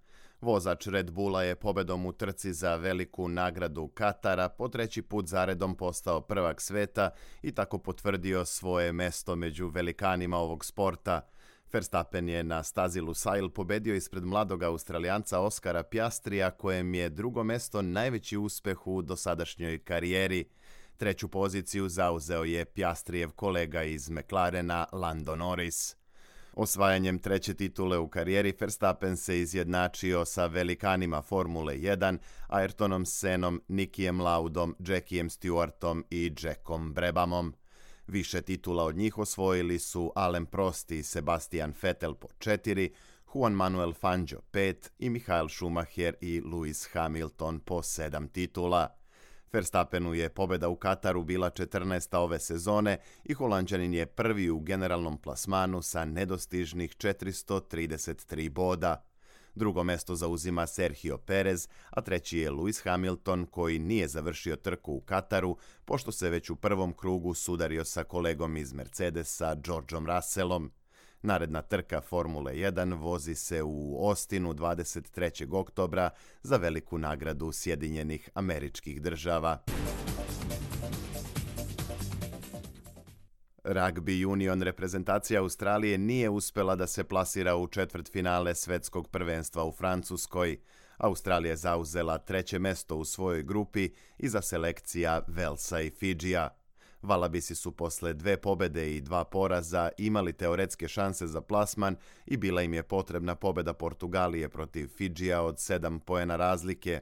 Vozač 0.45 0.87
Red 0.87 1.11
Bulla 1.11 1.43
je 1.43 1.55
pobedom 1.55 2.05
u 2.05 2.11
trci 2.11 2.53
za 2.53 2.75
veliku 2.75 3.27
nagradu 3.27 3.87
Katara 3.87 4.49
po 4.49 4.67
treći 4.67 5.01
put 5.01 5.27
zaredom 5.27 5.75
postao 5.75 6.21
prvak 6.21 6.61
sveta 6.61 7.09
i 7.41 7.51
tako 7.51 7.77
potvrdio 7.77 8.45
svoje 8.45 8.93
mesto 8.93 9.35
među 9.35 9.67
velikanima 9.67 10.37
ovog 10.37 10.65
sporta. 10.65 11.21
Verstappen 11.73 12.29
je 12.29 12.43
na 12.43 12.63
stazi 12.63 13.01
Lusail 13.01 13.49
pobedio 13.49 13.95
ispred 13.95 14.23
mladog 14.23 14.63
australijanca 14.63 15.39
Oskara 15.39 15.83
Pjastrija, 15.83 16.51
kojem 16.51 16.93
je 16.93 17.09
drugo 17.09 17.43
mesto 17.43 17.81
najveći 17.81 18.37
uspeh 18.37 18.87
u 18.87 19.01
dosadašnjoj 19.01 19.79
karijeri. 19.79 20.49
Treću 20.97 21.27
poziciju 21.27 21.89
zauzeo 21.89 22.43
je 22.43 22.65
Pjastrijev 22.65 23.31
kolega 23.31 23.83
iz 23.83 24.09
McLarena 24.09 24.85
Lando 24.91 25.35
Norris. 25.35 26.04
Osvajanjem 26.57 27.19
treće 27.19 27.53
titule 27.53 27.97
u 27.97 28.07
karijeri 28.07 28.53
Verstappen 28.59 29.17
se 29.17 29.39
izjednačio 29.39 30.25
sa 30.25 30.45
velikanima 30.45 31.21
Formule 31.21 31.75
1, 31.75 32.17
Ayrtonom 32.50 33.05
Senom, 33.05 33.62
Nikijem 33.67 34.21
Laudom, 34.21 34.75
Jackiem 34.79 35.29
Stewartom 35.29 36.03
i 36.09 36.31
Jackom 36.41 36.93
Brebamom. 36.93 37.53
Više 38.07 38.41
titula 38.41 38.83
od 38.83 38.95
njih 38.95 39.17
osvojili 39.17 39.79
su 39.79 40.12
Alain 40.15 40.45
Prost 40.45 40.91
i 40.91 41.03
Sebastian 41.03 41.74
Vettel 41.81 42.13
po 42.13 42.27
četiri, 42.39 42.93
Juan 43.33 43.53
Manuel 43.53 43.93
Fangio 43.93 44.41
pet 44.51 44.91
i 45.00 45.09
Michael 45.09 45.47
Schumacher 45.50 46.15
i 46.21 46.41
Lewis 46.41 46.93
Hamilton 46.93 47.59
po 47.59 47.83
sedam 47.83 48.27
titula. 48.27 49.04
Verstappenu 49.53 50.13
je 50.13 50.29
pobeda 50.29 50.69
u 50.69 50.75
Kataru 50.75 51.23
bila 51.23 51.49
14. 51.49 52.17
ove 52.17 52.39
sezone 52.39 52.97
i 53.23 53.33
Holandjanin 53.33 53.93
je 53.93 54.05
prvi 54.05 54.49
u 54.49 54.59
generalnom 54.59 55.17
plasmanu 55.17 55.81
sa 55.81 56.05
nedostižnih 56.05 56.95
433 56.97 58.49
boda. 58.49 59.05
Drugo 59.55 59.83
mesto 59.83 60.15
zauzima 60.15 60.67
Sergio 60.67 61.17
Perez, 61.17 61.67
a 61.89 62.01
treći 62.01 62.37
je 62.37 62.51
Lewis 62.51 62.83
Hamilton 62.83 63.45
koji 63.45 63.79
nije 63.79 64.07
završio 64.07 64.55
trku 64.55 64.93
u 64.93 65.01
Kataru 65.01 65.57
pošto 65.85 66.11
se 66.11 66.29
već 66.29 66.49
u 66.49 66.55
prvom 66.55 66.93
krugu 66.93 67.33
sudario 67.33 67.85
sa 67.85 68.03
kolegom 68.03 68.57
iz 68.57 68.73
Mercedesa 68.73 69.55
Georgeom 69.55 70.07
Russellom. 70.07 70.71
Naredna 71.25 71.62
trka 71.62 72.01
Formule 72.01 72.53
1 72.53 73.00
vozi 73.00 73.36
se 73.36 73.63
u 73.63 74.08
Ostinu 74.08 74.53
23. 74.53 75.53
oktobra 75.53 76.10
za 76.41 76.58
veliku 76.58 76.98
nagradu 76.98 77.51
Sjedinjenih 77.51 78.29
američkih 78.34 79.01
država. 79.01 79.63
Rugby 83.63 84.25
Union 84.25 84.62
reprezentacija 84.62 85.41
Australije 85.41 85.98
nije 85.98 86.29
uspela 86.29 86.75
da 86.75 86.88
se 86.88 87.03
plasira 87.03 87.55
u 87.55 87.67
četvrt 87.67 88.12
finale 88.12 88.55
svetskog 88.55 89.08
prvenstva 89.10 89.63
u 89.63 89.72
Francuskoj. 89.72 90.58
Australija 90.98 91.51
je 91.51 91.58
zauzela 91.58 92.17
treće 92.17 92.60
mesto 92.60 92.96
u 92.96 93.05
svojoj 93.05 93.44
grupi 93.44 93.89
iza 94.17 94.41
selekcija 94.41 95.22
Velsa 95.27 95.82
i 95.82 95.89
Fidžija. 95.89 96.64
Valabisi 97.05 97.55
su 97.55 97.71
posle 97.71 98.13
dve 98.13 98.38
pobede 98.38 98.95
i 98.95 99.01
dva 99.01 99.24
poraza 99.24 99.89
imali 99.97 100.33
teoretske 100.33 100.88
šanse 100.88 101.27
za 101.27 101.41
plasman 101.41 101.95
i 102.25 102.38
bila 102.38 102.62
im 102.62 102.74
je 102.74 102.83
potrebna 102.83 103.35
pobeda 103.35 103.74
Portugalije 103.74 104.50
protiv 104.50 104.88
Fidžija 104.88 105.41
od 105.41 105.59
sedam 105.59 106.00
poena 106.00 106.35
razlike. 106.35 107.01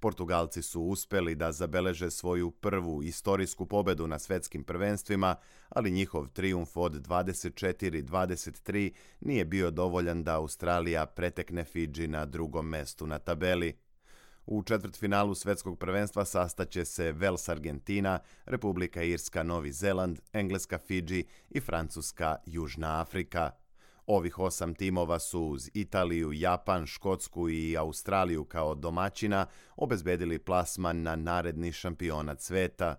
Portugalci 0.00 0.62
su 0.62 0.82
uspeli 0.82 1.34
da 1.34 1.52
zabeleže 1.52 2.10
svoju 2.10 2.50
prvu 2.50 3.02
istorijsku 3.02 3.66
pobedu 3.66 4.06
na 4.06 4.18
svetskim 4.18 4.64
prvenstvima, 4.64 5.36
ali 5.68 5.90
njihov 5.90 6.28
trijumf 6.28 6.76
od 6.76 6.92
24-23 6.92 8.92
nije 9.20 9.44
bio 9.44 9.70
dovoljan 9.70 10.24
da 10.24 10.36
Australija 10.36 11.06
pretekne 11.06 11.64
Fidži 11.64 12.08
na 12.08 12.26
drugom 12.26 12.68
mestu 12.68 13.06
na 13.06 13.18
tabeli. 13.18 13.83
U 14.46 14.62
četvrtfinalu 14.62 15.34
svetskog 15.34 15.78
prvenstva 15.78 16.24
sastaće 16.24 16.84
se 16.84 17.12
Vels 17.12 17.48
Argentina, 17.48 18.18
Republika 18.44 19.02
Irska 19.02 19.42
Novi 19.42 19.72
Zeland, 19.72 20.20
Engleska 20.32 20.78
Fidži 20.78 21.24
i 21.50 21.60
Francuska 21.60 22.36
Južna 22.46 23.00
Afrika. 23.00 23.50
Ovih 24.06 24.38
osam 24.38 24.74
timova 24.74 25.18
su 25.18 25.40
uz 25.40 25.70
Italiju, 25.74 26.32
Japan, 26.32 26.86
Škotsku 26.86 27.48
i 27.48 27.76
Australiju 27.76 28.44
kao 28.44 28.74
domaćina 28.74 29.46
obezbedili 29.76 30.38
plasman 30.38 31.02
na 31.02 31.16
naredni 31.16 31.72
šampionat 31.72 32.40
sveta. 32.40 32.96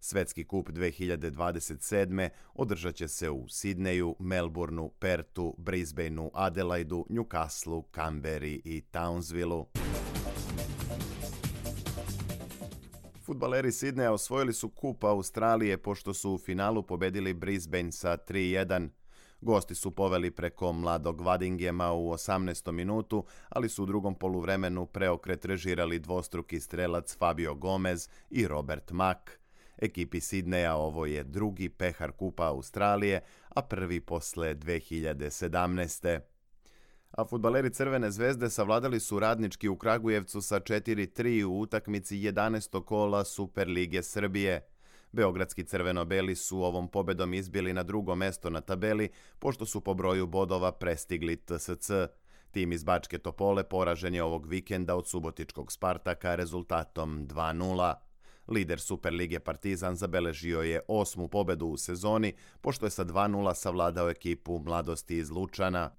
Svetski 0.00 0.44
kup 0.44 0.68
2027. 0.68 2.28
održat 2.54 2.94
će 2.94 3.08
se 3.08 3.30
u 3.30 3.48
Sidneju, 3.48 4.16
Melbourneu, 4.18 4.90
Pertu, 4.98 5.54
Brisbaneu, 5.58 6.30
Adelaidu, 6.34 7.06
Newcastleu, 7.10 7.82
Canberri 7.94 8.62
i 8.64 8.82
Townsvilleu. 8.92 9.85
Futbaleri 13.26 13.72
Sidneja 13.72 14.12
osvojili 14.12 14.52
su 14.52 14.68
kup 14.68 15.04
Australije 15.04 15.78
pošto 15.78 16.14
su 16.14 16.32
u 16.32 16.38
finalu 16.38 16.82
pobedili 16.82 17.34
Brisbane 17.34 17.92
sa 17.92 18.16
3-1. 18.16 18.88
Gosti 19.40 19.74
su 19.74 19.90
poveli 19.90 20.30
preko 20.30 20.72
mladog 20.72 21.20
Vadingema 21.20 21.92
u 21.92 22.12
18. 22.12 22.72
minutu, 22.72 23.24
ali 23.48 23.68
su 23.68 23.82
u 23.82 23.86
drugom 23.86 24.14
poluvremenu 24.14 24.86
preokret 24.86 25.44
režirali 25.44 25.98
dvostruki 25.98 26.60
strelac 26.60 27.16
Fabio 27.18 27.54
Gomez 27.54 28.08
i 28.30 28.48
Robert 28.48 28.90
Mack. 28.90 29.30
Ekipi 29.78 30.20
Sidneja 30.20 30.76
ovo 30.76 31.06
je 31.06 31.24
drugi 31.24 31.68
pehar 31.68 32.12
kupa 32.12 32.44
Australije, 32.44 33.20
a 33.48 33.62
prvi 33.62 34.00
posle 34.00 34.54
2017 34.54 36.20
a 37.16 37.24
futbaleri 37.24 37.70
Crvene 37.70 38.10
zvezde 38.10 38.50
savladali 38.50 39.00
su 39.00 39.18
radnički 39.18 39.68
u 39.68 39.76
Kragujevcu 39.76 40.40
sa 40.40 40.60
4-3 40.60 41.44
u 41.44 41.60
utakmici 41.60 42.16
11. 42.16 42.84
kola 42.84 43.24
Superlige 43.24 44.02
Srbije. 44.02 44.66
Beogradski 45.12 45.64
crveno-beli 45.64 46.34
su 46.34 46.62
ovom 46.62 46.88
pobedom 46.88 47.34
izbili 47.34 47.72
na 47.72 47.82
drugo 47.82 48.14
mesto 48.14 48.50
na 48.50 48.60
tabeli, 48.60 49.08
pošto 49.38 49.66
su 49.66 49.80
po 49.80 49.94
broju 49.94 50.26
bodova 50.26 50.72
prestigli 50.72 51.36
TSC. 51.36 51.90
Tim 52.50 52.72
iz 52.72 52.84
Bačke 52.84 53.18
Topole 53.18 53.64
poražen 53.64 54.14
je 54.14 54.22
ovog 54.22 54.46
vikenda 54.46 54.96
od 54.96 55.08
subotičkog 55.08 55.72
Spartaka 55.72 56.34
rezultatom 56.34 57.28
2-0. 57.28 57.94
Lider 58.48 58.80
Superlige 58.80 59.40
Partizan 59.40 59.96
zabeležio 59.96 60.62
je 60.62 60.80
osmu 60.88 61.28
pobedu 61.28 61.66
u 61.66 61.76
sezoni, 61.76 62.32
pošto 62.60 62.86
je 62.86 62.90
sa 62.90 63.04
2-0 63.04 63.54
savladao 63.54 64.10
ekipu 64.10 64.58
mladosti 64.58 65.16
iz 65.16 65.30
Lučana. 65.30 65.90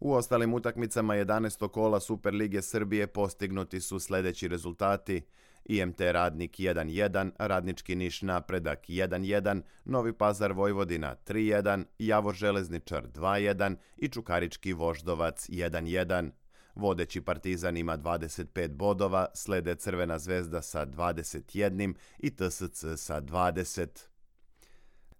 U 0.00 0.12
ostalim 0.12 0.54
utakmicama 0.54 1.14
11. 1.14 1.68
kola 1.68 2.00
Superlige 2.00 2.62
Srbije 2.62 3.06
postignuti 3.06 3.80
su 3.80 4.00
sljedeći 4.00 4.48
rezultati. 4.48 5.22
IMT 5.64 6.00
Radnik 6.00 6.56
1-1, 6.56 7.30
Radnički 7.38 7.94
Niš 7.94 8.22
Napredak 8.22 8.88
1-1, 8.88 9.62
Novi 9.84 10.12
Pazar 10.12 10.52
Vojvodina 10.52 11.16
3-1, 11.26 11.84
Javor 11.98 12.34
Železničar 12.34 13.08
2-1 13.08 13.76
i 13.96 14.08
Čukarički 14.08 14.72
Voždovac 14.72 15.48
1-1. 15.48 16.30
Vodeći 16.74 17.20
Partizan 17.20 17.76
ima 17.76 17.98
25 17.98 18.68
bodova, 18.68 19.26
slede 19.34 19.74
Crvena 19.74 20.18
zvezda 20.18 20.62
sa 20.62 20.86
21 20.86 21.94
i 22.18 22.30
TSC 22.30 22.84
sa 22.96 23.20
20. 23.20 24.15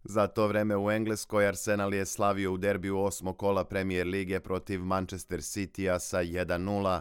Za 0.09 0.27
to 0.27 0.47
vreme 0.47 0.77
u 0.77 0.91
Engleskoj 0.91 1.47
Arsenal 1.47 1.95
je 1.95 2.07
slavio 2.07 2.53
u 2.53 2.57
derbiju 2.57 2.99
osmo 2.99 3.33
kola 3.33 3.65
Premier 3.65 4.07
Lige 4.07 4.41
protiv 4.41 4.85
Manchester 4.85 5.41
City-a 5.41 5.99
sa 5.99 6.19
1-0. 6.19 7.01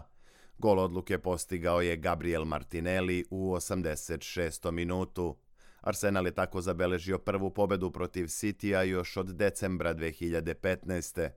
Gol 0.58 0.78
odluke 0.78 1.18
postigao 1.18 1.80
je 1.80 1.96
Gabriel 1.96 2.44
Martinelli 2.44 3.24
u 3.30 3.52
86. 3.52 4.70
minutu. 4.70 5.36
Arsenal 5.80 6.26
je 6.26 6.34
tako 6.34 6.60
zabeležio 6.60 7.18
prvu 7.18 7.50
pobedu 7.50 7.90
protiv 7.90 8.24
City-a 8.24 8.82
još 8.82 9.16
od 9.16 9.26
decembra 9.26 9.94
2015. 9.94 11.30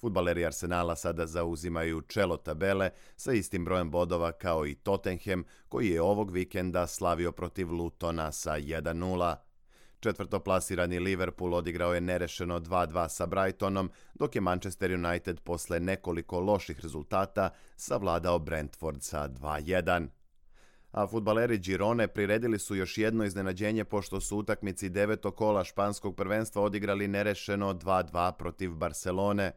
Futbaleri 0.00 0.46
Arsenala 0.46 0.96
sada 0.96 1.26
zauzimaju 1.26 2.00
čelo 2.00 2.36
tabele 2.36 2.90
sa 3.16 3.32
istim 3.32 3.64
brojem 3.64 3.90
bodova 3.90 4.32
kao 4.32 4.66
i 4.66 4.74
Tottenham, 4.74 5.44
koji 5.68 5.88
je 5.88 6.02
ovog 6.02 6.30
vikenda 6.30 6.86
slavio 6.86 7.32
protiv 7.32 7.72
Lutona 7.72 8.32
sa 8.32 8.58
1-0. 8.58 9.45
Četvrtoplasirani 10.00 10.98
Liverpool 10.98 11.54
odigrao 11.54 11.94
je 11.94 12.00
nerešeno 12.00 12.60
2-2 12.60 13.08
sa 13.08 13.26
Brightonom, 13.26 13.90
dok 14.14 14.34
je 14.34 14.40
Manchester 14.40 14.92
United 14.92 15.40
posle 15.40 15.80
nekoliko 15.80 16.40
loših 16.40 16.80
rezultata 16.80 17.50
savladao 17.76 18.38
Brentford 18.38 19.02
sa 19.02 19.28
2-1. 19.28 20.08
A 20.92 21.06
futbaleri 21.06 21.58
Girone 21.58 22.08
priredili 22.08 22.58
su 22.58 22.76
još 22.76 22.98
jedno 22.98 23.24
iznenađenje 23.24 23.84
pošto 23.84 24.20
su 24.20 24.38
utakmici 24.38 24.88
devetog 24.88 25.36
kola 25.36 25.64
španskog 25.64 26.16
prvenstva 26.16 26.62
odigrali 26.62 27.08
nerešeno 27.08 27.74
2-2 27.74 28.32
protiv 28.32 28.70
Barcelone. 28.70 29.52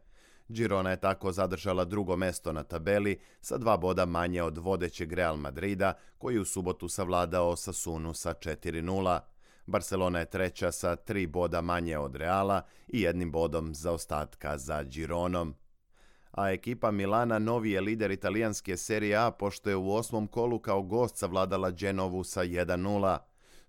Girona 0.48 0.90
je 0.90 1.00
tako 1.00 1.32
zadržala 1.32 1.86
drugo 1.86 2.16
mesto 2.16 2.54
na 2.54 2.64
tabeli 2.64 3.20
sa 3.42 3.58
dva 3.58 3.78
boda 3.78 4.06
manje 4.06 4.44
od 4.44 4.58
vodećeg 4.58 5.14
Real 5.14 5.38
Madrida, 5.38 5.94
koji 6.18 6.40
u 6.40 6.46
subotu 6.46 6.88
savladao 6.88 7.56
Sasunu 7.56 8.14
sa 8.14 8.34
4-0. 8.34 9.20
Barcelona 9.70 10.20
je 10.20 10.30
treća 10.30 10.72
sa 10.72 10.96
tri 10.96 11.28
boda 11.28 11.62
manje 11.62 11.98
od 11.98 12.16
Reala 12.16 12.62
i 12.88 13.02
jednim 13.02 13.32
bodom 13.32 13.76
za 13.76 13.92
ostatka 13.92 14.58
za 14.58 14.84
Gironom. 14.84 15.56
A 16.32 16.50
ekipa 16.52 16.92
Milana 16.92 17.40
novi 17.40 17.72
je 17.72 17.82
lider 17.82 18.12
italijanske 18.12 18.78
serije 18.78 19.18
A 19.18 19.32
pošto 19.32 19.70
je 19.70 19.76
u 19.76 19.94
osmom 19.94 20.28
kolu 20.28 20.60
kao 20.60 20.82
gost 20.82 21.18
savladala 21.18 21.72
Genovu 21.72 22.24
sa 22.24 22.44
1-0. 22.44 23.18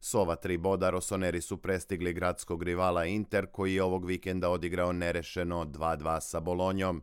S 0.00 0.14
ova 0.14 0.36
tri 0.36 0.56
boda 0.56 0.90
Rosoneri 0.90 1.40
su 1.40 1.56
prestigli 1.56 2.12
gradskog 2.12 2.62
rivala 2.62 3.04
Inter 3.04 3.46
koji 3.46 3.74
je 3.74 3.82
ovog 3.82 4.04
vikenda 4.04 4.50
odigrao 4.50 4.92
nerešeno 4.92 5.64
2-2 5.64 6.20
sa 6.20 6.40
Bolonjom. 6.40 7.02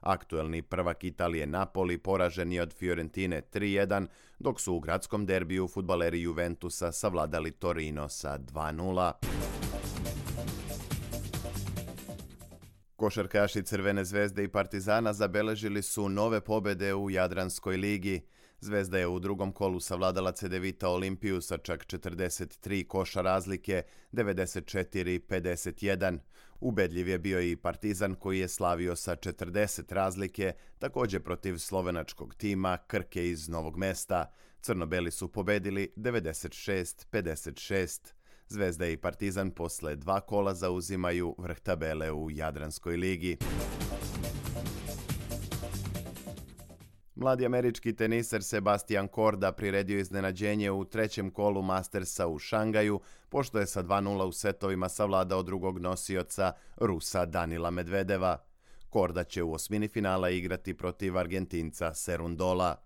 Aktuelni 0.00 0.62
prvak 0.62 1.04
Italije 1.04 1.46
Napoli 1.46 1.98
poražen 1.98 2.52
je 2.52 2.62
od 2.62 2.72
Fiorentine 2.72 3.42
3-1, 3.52 4.06
dok 4.38 4.60
su 4.60 4.74
u 4.74 4.80
gradskom 4.80 5.26
derbiju 5.26 5.68
futbaleri 5.68 6.20
Juventusa 6.20 6.92
savladali 6.92 7.50
Torino 7.50 8.08
sa 8.08 8.38
2-0. 8.38 9.12
Košarkaši 12.96 13.62
Crvene 13.62 14.04
zvezde 14.04 14.44
i 14.44 14.48
Partizana 14.48 15.12
zabeležili 15.12 15.82
su 15.82 16.08
nove 16.08 16.40
pobede 16.40 16.94
u 16.94 17.10
Jadranskoj 17.10 17.76
ligi. 17.76 18.20
Zvezda 18.60 18.98
je 18.98 19.06
u 19.06 19.18
drugom 19.18 19.52
kolu 19.52 19.80
savladala 19.80 20.32
Cedevita 20.32 20.88
Olimpiju 20.88 21.40
sa 21.40 21.58
čak 21.58 21.86
43 21.86 22.86
koša 22.86 23.22
razlike, 23.22 23.82
94-51. 24.12 26.18
Ubedljiv 26.60 27.08
je 27.08 27.18
bio 27.18 27.40
i 27.40 27.56
Partizan 27.56 28.14
koji 28.14 28.38
je 28.38 28.48
slavio 28.48 28.96
sa 28.96 29.16
40 29.16 29.94
razlike, 29.94 30.52
također 30.78 31.22
protiv 31.22 31.58
slovenačkog 31.58 32.34
tima 32.34 32.78
Krke 32.86 33.28
iz 33.28 33.48
Novog 33.48 33.76
mesta. 33.76 34.32
Crnobeli 34.60 35.10
su 35.10 35.32
pobedili 35.32 35.92
96-56. 35.96 38.12
Zvezda 38.48 38.86
i 38.86 38.96
Partizan 38.96 39.50
posle 39.50 39.96
dva 39.96 40.20
kola 40.20 40.54
zauzimaju 40.54 41.34
vrh 41.38 41.58
tabele 41.58 42.12
u 42.12 42.30
Jadranskoj 42.30 42.96
ligi. 42.96 43.36
Mladi 47.20 47.46
američki 47.46 47.96
teniser 47.96 48.42
Sebastian 48.42 49.08
Korda 49.08 49.52
priredio 49.52 49.98
iznenađenje 49.98 50.70
u 50.70 50.84
trećem 50.84 51.30
kolu 51.30 51.62
Mastersa 51.62 52.26
u 52.26 52.38
Šangaju, 52.38 53.00
pošto 53.28 53.58
je 53.58 53.66
sa 53.66 53.82
2-0 53.82 54.22
u 54.24 54.32
setovima 54.32 54.88
savladao 54.88 55.42
drugog 55.42 55.78
nosioca 55.78 56.52
Rusa 56.76 57.26
Danila 57.26 57.70
Medvedeva. 57.70 58.44
Korda 58.90 59.24
će 59.24 59.42
u 59.42 59.52
osmini 59.52 59.88
finala 59.88 60.30
igrati 60.30 60.74
protiv 60.74 61.18
Argentinca 61.18 61.94
Serundola. 61.94 62.76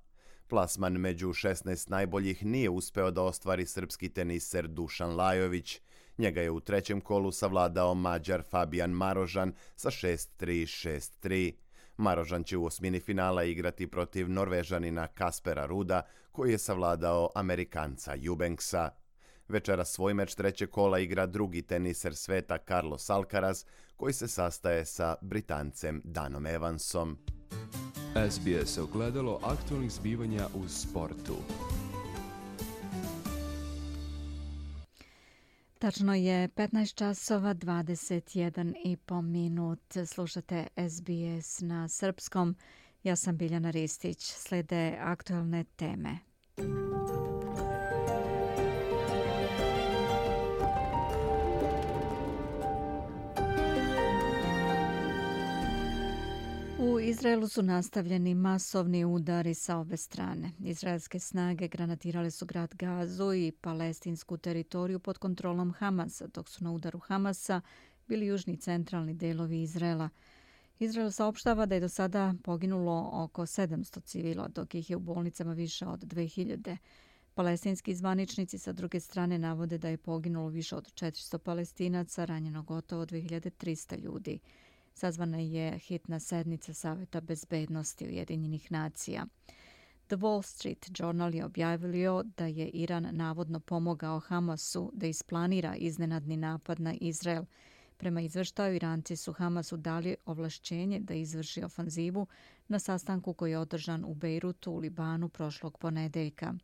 Plasman 0.48 0.92
među 0.92 1.28
16 1.28 1.90
najboljih 1.90 2.44
nije 2.44 2.70
uspeo 2.70 3.10
da 3.10 3.22
ostvari 3.22 3.66
srpski 3.66 4.08
teniser 4.08 4.68
Dušan 4.68 5.16
Lajović. 5.16 5.80
Njega 6.18 6.40
je 6.40 6.50
u 6.50 6.60
trećem 6.60 7.00
kolu 7.00 7.32
savladao 7.32 7.94
Mađar 7.94 8.42
Fabian 8.50 8.90
Marožan 8.90 9.52
sa 9.76 9.90
6-3-6-3. 9.90 11.52
Marožan 11.96 12.44
će 12.44 12.56
u 12.56 12.64
osmini 12.64 13.00
finala 13.00 13.44
igrati 13.44 13.86
protiv 13.86 14.30
Norvežanina 14.30 15.06
Kaspera 15.06 15.66
Ruda, 15.66 16.02
koji 16.32 16.50
je 16.50 16.58
savladao 16.58 17.30
Amerikanca 17.34 18.14
Jubenksa. 18.14 18.90
Večera 19.48 19.84
svoj 19.84 20.14
meč 20.14 20.34
treće 20.34 20.66
kola 20.66 20.98
igra 20.98 21.26
drugi 21.26 21.62
teniser 21.62 22.14
sveta 22.14 22.58
Carlos 22.58 23.10
Alcaraz, 23.10 23.64
koji 23.96 24.12
se 24.12 24.28
sastaje 24.28 24.84
sa 24.84 25.16
Britancem 25.20 26.00
Danom 26.04 26.46
Evansom. 26.46 27.18
SBS 28.30 28.78
ogledalo 28.78 29.40
aktualnih 29.42 29.92
zbivanja 29.92 30.46
u 30.54 30.68
sportu. 30.68 31.36
Tačno 35.82 36.14
je 36.14 36.48
15 36.48 36.94
časova 36.94 37.54
21 37.54 38.74
i 38.84 38.96
po 38.96 39.22
minut. 39.22 39.94
Slušate 40.06 40.66
SBS 40.76 41.60
na 41.60 41.88
srpskom. 41.88 42.56
Ja 43.02 43.16
sam 43.16 43.36
Biljana 43.36 43.70
Ristić. 43.70 44.24
Slede 44.24 44.96
aktualne 45.00 45.64
teme. 45.76 46.18
U 56.84 57.00
Izraelu 57.00 57.48
su 57.48 57.62
nastavljeni 57.62 58.34
masovni 58.34 59.04
udari 59.04 59.54
sa 59.54 59.78
obe 59.78 59.96
strane. 59.96 60.52
Izraelske 60.64 61.18
snage 61.18 61.68
granatirale 61.68 62.30
su 62.30 62.46
grad 62.46 62.74
Gazu 62.74 63.34
i 63.34 63.52
palestinsku 63.60 64.36
teritoriju 64.36 64.98
pod 64.98 65.18
kontrolom 65.18 65.72
Hamasa, 65.72 66.26
dok 66.26 66.48
su 66.48 66.64
na 66.64 66.72
udaru 66.72 66.98
Hamasa 66.98 67.60
bili 68.08 68.26
južni 68.26 68.56
centralni 68.56 69.14
delovi 69.14 69.62
Izraela. 69.62 70.08
Izrael 70.78 71.10
saopštava 71.10 71.66
da 71.66 71.74
je 71.74 71.80
do 71.80 71.88
sada 71.88 72.34
poginulo 72.44 73.10
oko 73.12 73.42
700 73.42 74.00
civila, 74.00 74.48
dok 74.48 74.74
ih 74.74 74.90
je 74.90 74.96
u 74.96 75.00
bolnicama 75.00 75.52
više 75.52 75.86
od 75.86 76.00
2000. 76.00 76.76
Palestinski 77.34 77.94
zvaničnici 77.94 78.58
sa 78.58 78.72
druge 78.72 79.00
strane 79.00 79.38
navode 79.38 79.78
da 79.78 79.88
je 79.88 79.96
poginulo 79.96 80.48
više 80.48 80.76
od 80.76 80.92
400 80.92 81.38
palestinaca, 81.38 82.24
ranjeno 82.24 82.62
gotovo 82.62 83.06
2300 83.06 83.98
ljudi 83.98 84.38
sazvana 84.94 85.38
je 85.38 85.78
hitna 85.78 86.20
sednica 86.20 86.74
Saveta 86.74 87.20
bezbednosti 87.20 88.06
Ujedinjenih 88.06 88.72
nacija. 88.72 89.26
The 90.06 90.16
Wall 90.16 90.42
Street 90.42 90.90
Journal 90.98 91.34
je 91.34 91.44
objavio 91.44 92.22
da 92.36 92.46
je 92.46 92.68
Iran 92.68 93.08
navodno 93.12 93.60
pomogao 93.60 94.18
Hamasu 94.18 94.90
da 94.94 95.06
isplanira 95.06 95.74
iznenadni 95.76 96.36
napad 96.36 96.80
na 96.80 96.94
Izrael. 97.00 97.44
Prema 97.96 98.20
izveštaju, 98.20 98.76
Iranci 98.76 99.16
su 99.16 99.32
Hamasu 99.32 99.76
dali 99.76 100.16
ovlašćenje 100.26 101.00
da 101.00 101.14
izvrši 101.14 101.64
ofanzivu 101.64 102.26
na 102.68 102.78
sastanku 102.78 103.34
koji 103.34 103.50
je 103.50 103.58
održan 103.58 104.04
u 104.04 104.14
Bejrutu 104.14 104.72
u 104.72 104.78
Libanu 104.78 105.28
prošlog 105.28 105.78
ponedeljka. 105.78 106.54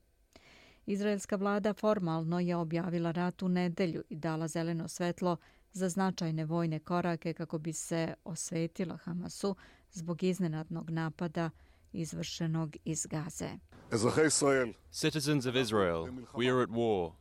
Izraelska 0.86 1.36
vlada 1.36 1.74
formalno 1.74 2.40
je 2.40 2.56
objavila 2.56 3.10
rat 3.10 3.42
u 3.42 3.48
nedelju 3.48 4.02
i 4.08 4.16
dala 4.16 4.48
zeleno 4.48 4.88
svetlo 4.88 5.36
za 5.72 5.88
značajne 5.88 6.44
vojne 6.44 6.78
korake 6.78 7.32
kako 7.32 7.58
bi 7.58 7.72
se 7.72 8.14
osvetila 8.24 8.96
Hamasu 8.96 9.56
zbog 9.90 10.22
iznenadnog 10.22 10.90
napada 10.90 11.50
izvršenog 11.92 12.76
iz 12.84 13.06
Gaze. 13.06 13.50
Citizens 14.90 15.46
of 15.46 15.54
Israel, 15.54 16.06
we 16.34 16.54
are 16.54 16.62
at 16.62 16.70
war. 16.70 17.12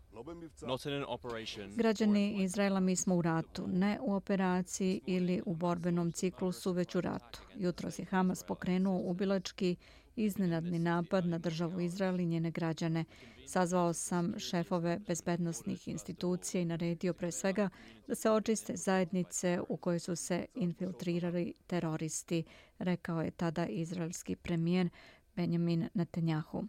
Građani 1.75 2.43
Izraela 2.43 2.79
mi 2.79 2.95
smo 2.95 3.15
u 3.15 3.21
ratu, 3.21 3.67
ne 3.67 3.99
u 4.01 4.13
operaciji 4.13 5.01
ili 5.05 5.41
u 5.45 5.55
borbenom 5.55 6.12
ciklusu, 6.12 6.71
već 6.71 6.95
u 6.95 7.01
ratu. 7.01 7.41
Jutro 7.55 7.89
je 7.97 8.05
Hamas 8.05 8.43
pokrenuo 8.43 8.99
ubilački 8.99 9.75
iznenadni 10.17 10.80
napad 10.80 11.25
na 11.25 11.38
državu 11.38 11.82
Izrael 11.82 12.19
i 12.19 12.25
njene 12.25 12.51
građane. 12.51 13.06
Sazvao 13.47 13.93
sam 13.93 14.34
šefove 14.39 14.99
bezbednostnih 15.08 15.88
institucija 15.88 16.62
i 16.62 16.65
naredio 16.65 17.13
pre 17.13 17.32
svega 17.32 17.69
da 18.08 18.15
se 18.15 18.32
očiste 18.32 18.75
zajednice 18.75 19.60
u 19.69 19.77
koje 19.77 19.99
su 19.99 20.15
se 20.15 20.45
infiltrirali 20.56 21.53
teroristi, 21.67 22.43
rekao 22.80 23.21
je 23.21 23.32
tada 23.32 23.65
izraelski 23.65 24.36
premijer 24.36 24.89
Benjamin 25.36 25.89
Netanyahu. 25.93 26.67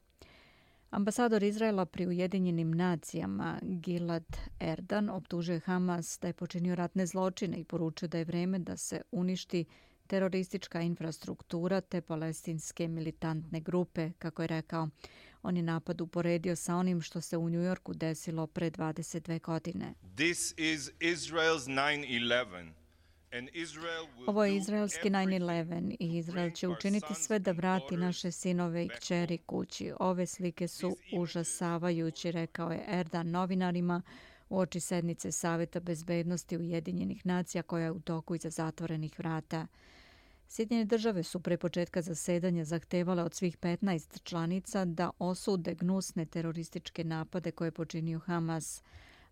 Ambasador 0.91 1.43
Izraela 1.43 1.87
pri 1.87 2.07
Ujedinjenim 2.07 2.71
nacijama 2.71 3.59
Gilad 3.63 4.37
Erdan 4.61 5.09
optužuje 5.09 5.61
Hamas 5.61 6.19
da 6.23 6.29
je 6.29 6.33
počinio 6.33 6.75
ratne 6.75 7.07
zločine 7.07 7.61
i 7.61 7.65
poručio 7.65 8.09
da 8.09 8.19
je 8.19 8.25
vreme 8.25 8.59
da 8.59 8.77
se 8.77 9.03
uništi 9.13 9.65
teroristička 10.09 10.81
infrastruktura 10.81 11.81
te 11.81 12.01
palestinske 12.01 12.89
militantne 12.89 13.61
grupe, 13.61 14.11
kako 14.19 14.43
je 14.43 14.49
rekao. 14.49 14.89
On 15.43 15.57
je 15.57 15.63
napad 15.63 16.01
uporedio 16.01 16.57
sa 16.57 16.77
onim 16.77 17.01
što 17.01 17.21
se 17.21 17.37
u 17.37 17.51
Njujorku 17.51 17.95
desilo 17.95 18.47
pre 18.47 18.71
22 18.71 19.41
godine. 19.41 19.95
This 20.17 20.55
is 20.57 20.91
Israel's 21.01 21.67
9-11. 21.67 22.73
Ovo 24.27 24.45
je 24.45 24.57
izraelski 24.57 25.11
9-11 25.11 25.97
i 26.01 26.19
Izrael 26.19 26.51
će 26.51 26.69
učiniti 26.69 27.15
sve 27.15 27.39
da 27.39 27.53
vrati 27.53 27.97
naše 27.97 28.31
sinove 28.31 28.85
i 28.85 28.89
kćeri 28.89 29.39
kući. 29.39 29.93
Ove 30.01 30.27
slike 30.27 30.69
su 30.69 30.97
užasavajući, 31.13 32.33
rekao 32.33 32.73
je 32.73 32.85
Erdan 32.89 33.31
novinarima 33.31 34.03
u 34.49 34.59
oči 34.59 34.81
sednice 34.81 35.33
Saveta 35.33 35.81
bezbednosti 35.81 36.57
Ujedinjenih 36.57 37.27
nacija 37.27 37.63
koja 37.63 37.85
je 37.85 37.91
u 37.91 38.01
toku 38.01 38.35
iza 38.35 38.51
zatvorenih 38.51 39.19
vrata. 39.19 39.67
Sjedinjene 40.51 40.85
države 40.85 41.23
su 41.23 41.41
pre 41.41 41.57
početka 41.57 42.03
zasedanja 42.03 42.65
zahtevale 42.65 43.23
od 43.23 43.35
svih 43.35 43.59
15 43.59 44.23
članica 44.23 44.85
da 44.85 45.11
osude 45.19 45.75
gnusne 45.75 46.27
terorističke 46.27 47.05
napade 47.05 47.51
koje 47.51 47.67
je 47.67 47.73
počinio 47.73 48.19
Hamas. 48.19 48.83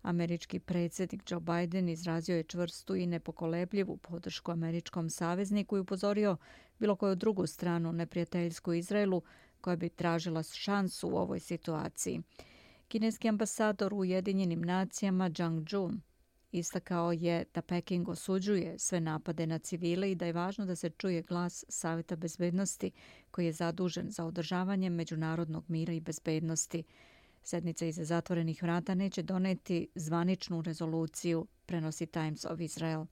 Američki 0.01 0.59
predsjednik 0.59 1.31
Joe 1.31 1.39
Biden 1.39 1.89
izrazio 1.89 2.35
je 2.35 2.43
čvrstu 2.43 2.95
i 2.95 3.07
nepokolebljivu 3.07 3.97
podršku 3.97 4.51
američkom 4.51 5.09
savezniku 5.09 5.77
i 5.77 5.79
upozorio 5.79 6.37
bilo 6.79 6.95
koju 6.95 7.15
drugu 7.15 7.47
stranu 7.47 7.93
neprijateljsku 7.93 8.73
Izraelu 8.73 9.21
koja 9.61 9.75
bi 9.75 9.89
tražila 9.89 10.43
šansu 10.43 11.09
u 11.09 11.17
ovoj 11.17 11.39
situaciji. 11.39 12.21
Kineski 12.87 13.29
ambasador 13.29 13.93
u 13.93 13.97
Ujedinjenim 13.97 14.61
nacijama 14.61 15.29
Zhang 15.37 15.67
Jun 15.71 16.01
istakao 16.51 17.11
je 17.11 17.45
da 17.53 17.61
Peking 17.61 18.09
osuđuje 18.09 18.79
sve 18.79 18.99
napade 18.99 19.47
na 19.47 19.59
civile 19.59 20.11
i 20.11 20.15
da 20.15 20.25
je 20.25 20.33
važno 20.33 20.65
da 20.65 20.75
se 20.75 20.89
čuje 20.89 21.21
glas 21.21 21.65
Saveta 21.69 22.15
bezbednosti 22.15 22.91
koji 23.31 23.45
je 23.45 23.53
zadužen 23.53 24.11
za 24.11 24.25
održavanje 24.25 24.89
međunarodnog 24.89 25.63
mira 25.67 25.93
i 25.93 25.99
bezbednosti. 25.99 26.83
Sednica 27.43 27.85
iza 27.85 28.03
zatvorenih 28.03 28.63
vrata 28.63 28.95
neće 28.95 29.21
doneti 29.21 29.87
zvaničnu 29.95 30.61
rezoluciju, 30.61 31.47
prenosi 31.65 32.05
Times 32.05 32.45
of 32.45 32.59
Israel. 32.59 33.05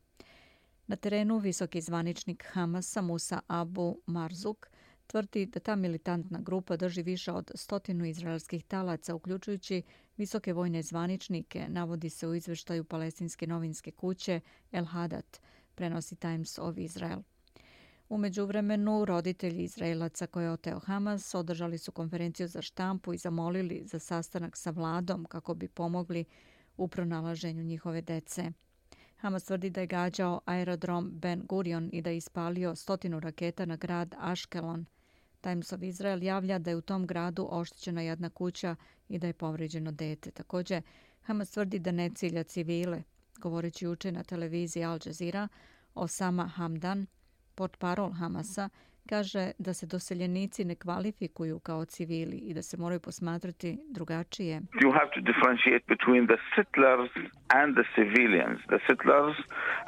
Na 0.87 0.95
terenu 0.95 1.37
visoki 1.37 1.81
zvaničnik 1.81 2.45
Hamasa 2.51 3.01
Musa 3.01 3.39
Abu 3.47 3.97
Marzuk 4.05 4.69
tvrdi 5.07 5.45
da 5.45 5.59
ta 5.59 5.75
militantna 5.75 6.39
grupa 6.39 6.77
drži 6.77 7.03
više 7.03 7.31
od 7.31 7.51
stotinu 7.55 8.05
izraelskih 8.05 8.63
talaca, 8.63 9.15
uključujući 9.15 9.81
visoke 10.17 10.53
vojne 10.53 10.81
zvaničnike, 10.81 11.65
navodi 11.69 12.09
se 12.09 12.27
u 12.27 12.35
izveštaju 12.35 12.83
palestinske 12.83 13.47
novinske 13.47 13.91
kuće 13.91 14.39
El 14.71 14.85
Hadat, 14.85 15.41
prenosi 15.75 16.15
Times 16.15 16.59
of 16.59 16.77
Israel. 16.77 17.19
Umeđu 18.09 18.45
vremenu, 18.45 19.05
roditelji 19.05 19.63
Izraelaca 19.63 20.27
koje 20.27 20.43
je 20.43 20.51
oteo 20.51 20.79
Hamas 20.79 21.35
održali 21.35 21.77
su 21.77 21.91
konferenciju 21.91 22.47
za 22.47 22.61
štampu 22.61 23.13
i 23.13 23.17
zamolili 23.17 23.83
za 23.85 23.99
sastanak 23.99 24.57
sa 24.57 24.71
vladom 24.71 25.25
kako 25.25 25.53
bi 25.53 25.67
pomogli 25.67 26.25
u 26.77 26.87
pronalaženju 26.87 27.63
njihove 27.63 28.01
dece. 28.01 28.51
Hamas 29.17 29.43
tvrdi 29.43 29.69
da 29.69 29.81
je 29.81 29.87
gađao 29.87 30.41
aerodrom 30.45 31.11
Ben 31.11 31.41
Gurion 31.45 31.89
i 31.93 32.01
da 32.01 32.09
je 32.09 32.17
ispalio 32.17 32.75
stotinu 32.75 33.19
raketa 33.19 33.65
na 33.65 33.75
grad 33.75 34.15
Ashkelon. 34.17 34.85
Times 35.45 35.73
of 35.73 35.83
Israel 35.83 36.23
javlja 36.23 36.59
da 36.59 36.69
je 36.69 36.75
u 36.75 36.81
tom 36.81 37.07
gradu 37.07 37.47
oštećena 37.51 38.01
jedna 38.01 38.29
kuća 38.29 38.75
i 39.09 39.19
da 39.19 39.27
je 39.27 39.33
povređeno 39.33 39.91
dete. 39.91 40.31
Također, 40.31 40.81
Hamas 41.21 41.51
tvrdi 41.51 41.79
da 41.79 41.91
ne 41.91 42.09
cilja 42.09 42.43
civile. 42.43 43.03
Govoreći 43.37 43.87
uče 43.87 44.11
na 44.11 44.23
televiziji 44.23 44.83
Al 44.83 44.99
Jazeera, 45.05 45.47
Osama 45.95 46.47
Hamdan, 46.47 47.05
port 47.55 47.77
parol 47.77 48.11
Hamasa, 48.11 48.69
kaže 49.09 49.51
da 49.57 49.73
se 49.73 49.85
doseljenici 49.85 50.65
ne 50.65 50.75
kvalifikuju 50.75 51.59
kao 51.59 51.85
civili 51.85 52.37
i 52.37 52.53
da 52.53 52.61
se 52.61 52.77
moraju 52.77 52.99
posmatrati 52.99 53.77
drugačije. 53.89 54.61
You 54.83 54.91
have 54.93 55.09
to 55.15 55.21
differentiate 55.21 55.85
between 55.87 56.27
the 56.27 56.39
settlers 56.55 57.11
and 57.47 57.75
the 57.79 57.85
civilians. 57.95 58.59
The 58.73 58.79
settlers, 58.87 59.35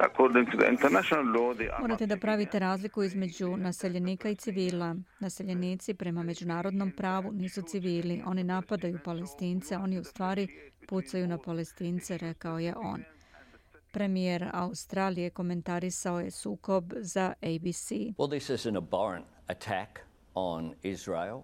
according 0.08 0.44
to 0.50 0.56
the 0.58 0.68
international 0.74 1.26
law, 1.36 1.54
they 1.56 1.68
are 1.72 1.82
Morate 1.82 2.06
da 2.06 2.16
pravite 2.16 2.58
razliku 2.58 3.02
između 3.02 3.56
naseljenika 3.56 4.28
i 4.28 4.34
civila. 4.34 4.96
Naseljenici 5.20 5.94
prema 5.94 6.22
međunarodnom 6.22 6.90
pravu 6.90 7.32
nisu 7.32 7.62
civili. 7.62 8.22
Oni 8.26 8.44
napadaju 8.44 8.98
palestince, 9.04 9.76
oni 9.76 9.98
u 9.98 10.04
stvari 10.04 10.48
pucaju 10.88 11.26
na 11.26 11.38
palestince, 11.38 12.18
rekao 12.18 12.58
je 12.58 12.74
on. 12.76 13.17
Premijer 13.98 14.50
Australije 14.52 15.30
komentarisao 15.30 16.20
je 16.20 16.30
sukob 16.30 16.92
za 17.00 17.32
ABC. 17.42 17.90
Well, 18.18 18.30
this 18.30 18.50
is 18.50 18.66
an 18.66 18.76
abhorrent 18.76 19.26
attack 19.46 19.98
on 20.34 20.74
Israel. 20.82 21.42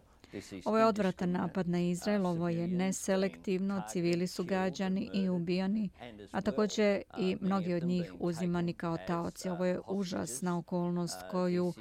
Ovo 0.64 0.78
je 0.78 0.86
odvratan 0.86 1.30
napad 1.30 1.68
na 1.68 1.80
Izrael, 1.80 2.26
ovo 2.26 2.48
je 2.48 2.68
neselektivno, 2.68 3.82
civili 3.92 4.26
su 4.26 4.44
gađani 4.44 5.10
i 5.14 5.28
ubijani, 5.28 5.90
a 6.30 6.40
također 6.40 7.02
i 7.18 7.36
mnogi 7.40 7.74
od 7.74 7.82
njih 7.82 8.14
uzimani 8.20 8.72
kao 8.72 8.98
taoci. 9.06 9.48
Ovo 9.48 9.64
je 9.64 9.80
užasna 9.88 10.58
okolnost 10.58 11.18
koju 11.30 11.72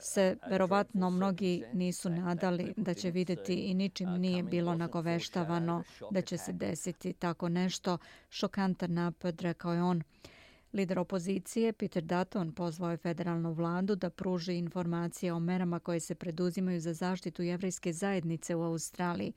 se 0.00 0.36
verovatno 0.48 1.10
mnogi 1.10 1.64
nisu 1.72 2.10
nadali 2.10 2.74
da 2.76 2.94
će 2.94 3.10
videti 3.10 3.54
i 3.54 3.74
ničim 3.74 4.10
nije 4.10 4.42
bilo 4.42 4.74
nagoveštavano 4.74 5.82
da 6.10 6.20
će 6.22 6.38
se 6.38 6.52
desiti 6.52 7.12
tako 7.12 7.48
nešto. 7.48 7.98
Šokantan 8.30 8.92
napad, 8.94 9.40
rekao 9.40 9.74
je 9.74 9.82
on. 9.82 10.02
Lider 10.74 10.98
opozicije 10.98 11.72
Peter 11.72 12.02
Dutton 12.02 12.52
pozvao 12.52 12.90
je 12.90 12.96
federalnu 12.96 13.52
vladu 13.52 13.94
da 13.94 14.10
pruži 14.10 14.54
informacije 14.54 15.32
o 15.32 15.40
merama 15.40 15.80
koje 15.80 16.00
se 16.00 16.14
preduzimaju 16.14 16.80
za 16.80 16.92
zaštitu 16.92 17.42
jevrejske 17.42 17.92
zajednice 17.92 18.54
u 18.54 18.62
Australiji. 18.62 19.32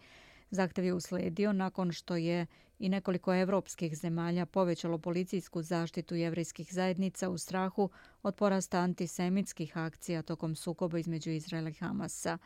Zahtev 0.52 0.86
je 0.86 0.94
usledio 0.94 1.54
nakon 1.54 1.92
što 1.92 2.16
je 2.16 2.46
i 2.80 2.90
nekoliko 2.90 3.34
evropskih 3.36 3.98
zemalja 3.98 4.46
povećalo 4.46 4.98
policijsku 4.98 5.62
zaštitu 5.62 6.16
jevrejskih 6.16 6.74
zajednica 6.74 7.30
u 7.30 7.38
strahu 7.38 7.90
od 8.24 8.36
porasta 8.36 8.80
antisemitskih 8.80 9.78
akcija 9.78 10.22
tokom 10.22 10.56
sukoba 10.56 11.00
između 11.00 11.32
Izraela 11.32 11.70
i 11.70 11.74
Hamasa. 11.74 12.38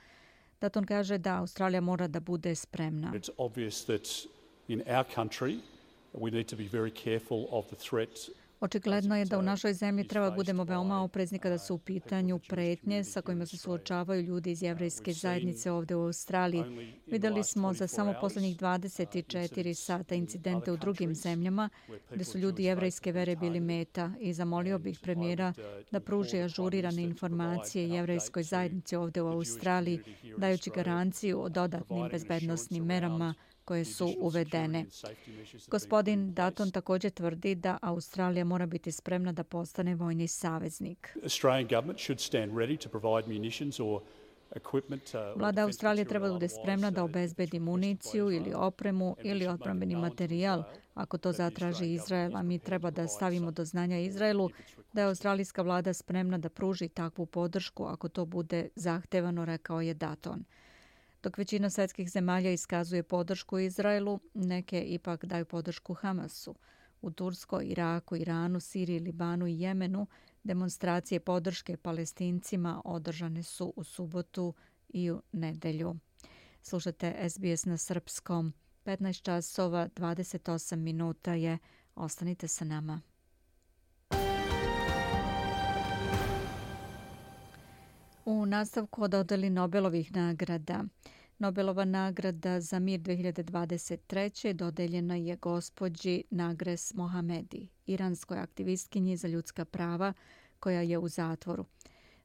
Dutton 0.62 0.86
kaže 0.86 1.17
da 1.17 1.39
Australija 1.39 1.82
mora 1.82 2.08
da 2.08 2.19
bude 2.19 2.56
spremna. 2.56 3.12
It's 3.13 3.30
obvious 3.38 3.86
that 3.86 4.08
in 4.67 4.82
our 4.88 5.06
country 5.15 5.60
we 6.13 6.32
need 6.32 6.47
to 6.49 6.56
be 6.56 6.63
very 6.63 7.04
careful 7.04 7.45
of 7.51 7.65
the 7.65 7.75
threat 7.75 8.30
Očigledno 8.62 9.17
je 9.17 9.26
da 9.26 9.39
u 9.39 9.41
našoj 9.41 9.74
zemlji 9.74 10.08
treba 10.08 10.32
budemo 10.32 10.63
veoma 10.63 11.02
oprezni 11.02 11.39
kada 11.39 11.58
su 11.58 11.76
u 11.76 11.78
pitanju 11.78 12.39
pretnje 12.50 13.04
sa 13.04 13.21
kojima 13.21 13.45
se 13.45 13.58
suočavaju 13.58 14.21
ljudi 14.21 14.52
iz 14.52 14.63
jevrejske 14.63 15.13
zajednice 15.13 15.71
ovde 15.71 15.95
u 15.95 16.02
Australiji. 16.02 16.63
Videli 17.08 17.43
smo 17.43 17.74
za 17.74 17.88
samo 17.88 18.13
poslednjih 18.21 18.58
24 18.58 19.74
sata 19.74 20.15
incidente 20.15 20.71
u 20.71 20.78
drugim 20.78 21.15
zemljama 21.15 21.69
gde 22.12 22.24
su 22.24 22.38
ljudi 22.38 22.63
jevrejske 22.63 23.12
vere 23.12 23.36
bili 23.36 23.60
meta 23.60 24.12
i 24.19 24.34
zamolio 24.34 24.80
bih 24.80 25.00
premijera 25.00 25.54
da 25.91 26.00
pruži 26.00 26.41
ažurirane 26.41 27.04
informacije 27.04 27.89
jevrejskoj 27.89 28.43
zajednici 28.43 28.95
ovde 28.95 29.21
u 29.21 29.28
Australiji 29.28 30.00
dajući 30.38 30.71
garanciju 30.76 31.41
o 31.41 31.50
dodatnim 31.50 32.10
bezbednostnim 32.12 32.86
merama 32.86 33.34
koje 33.71 33.86
su 33.86 34.15
uvedene. 34.19 34.86
Gospodin 35.67 36.34
Dutton 36.34 36.71
također 36.71 37.12
tvrdi 37.12 37.55
da 37.55 37.77
Australija 37.81 38.45
mora 38.45 38.65
biti 38.65 38.91
spremna 38.91 39.31
da 39.31 39.43
postane 39.43 39.95
vojni 39.95 40.27
saveznik. 40.27 41.17
Uh, 41.17 41.31
Vlada 45.36 45.63
Australije 45.63 46.05
treba 46.05 46.27
da 46.27 46.34
bude 46.34 46.49
spremna 46.49 46.91
da 46.91 47.03
obezbedi 47.03 47.60
municiju 47.60 48.31
ili 48.31 48.53
opremu 48.53 49.15
ili 49.23 49.47
odbrambeni 49.47 49.95
materijal 49.95 50.63
ako 50.93 51.17
to 51.17 51.31
zatraži 51.31 51.93
Izrael, 51.93 52.36
a 52.36 52.43
mi 52.43 52.60
treba 52.60 52.91
da 52.91 53.07
stavimo 53.07 53.51
do 53.51 53.65
znanja 53.65 53.99
Izraelu 53.99 54.49
da 54.93 55.01
je 55.01 55.07
australijska 55.07 55.62
vlada 55.62 55.93
spremna 55.93 56.38
da 56.38 56.49
pruži 56.49 56.89
takvu 56.89 57.25
podršku 57.25 57.86
ako 57.86 58.10
to 58.10 58.25
bude 58.25 58.69
zahtevano, 58.75 59.45
rekao 59.45 59.81
je 59.81 59.93
Dutton. 59.93 60.43
Dok 61.23 61.38
većina 61.38 61.69
svetskih 61.69 62.10
zemalja 62.10 62.51
iskazuje 62.51 63.03
podršku 63.03 63.60
Izraelu, 63.60 64.19
neke 64.34 64.84
ipak 64.84 65.25
daju 65.25 65.45
podršku 65.45 65.93
Hamasu. 65.93 66.55
U 67.01 67.12
Turskoj, 67.12 67.65
Iraku, 67.65 68.15
Iranu, 68.15 68.60
Siriji, 68.60 68.99
Libanu 68.99 69.47
i 69.47 69.60
Jemenu 69.60 70.07
demonstracije 70.43 71.19
podrške 71.19 71.77
palestincima 71.77 72.81
održane 72.86 73.43
su 73.43 73.73
u 73.75 73.84
subotu 73.84 74.53
i 74.89 75.12
u 75.12 75.21
nedelju. 75.31 75.95
Slušate 76.62 77.29
SBS 77.29 77.65
na 77.65 77.77
srpskom. 77.77 78.53
15 78.86 79.21
časova 79.21 79.89
28 79.95 80.75
minuta 80.75 81.34
je. 81.34 81.57
Ostanite 81.95 82.47
sa 82.47 82.65
nama. 82.65 83.01
U 88.32 88.46
nastavku 88.46 89.08
dodali 89.08 89.50
Nobelovih 89.50 90.15
nagrada. 90.15 90.84
Nobelova 91.39 91.86
nagrada 91.86 92.60
za 92.60 92.80
mir 92.80 93.00
2023. 93.00 94.54
dodeljena 94.54 95.15
je 95.15 95.36
gospođi 95.36 96.24
Nagres 96.30 96.94
Mohamedi, 96.94 97.67
iranskoj 97.86 98.38
aktivistkinji 98.38 99.17
za 99.17 99.28
ljudska 99.28 99.65
prava 99.65 100.13
koja 100.60 100.82
je 100.82 100.98
u 100.98 101.08
zatvoru. 101.08 101.65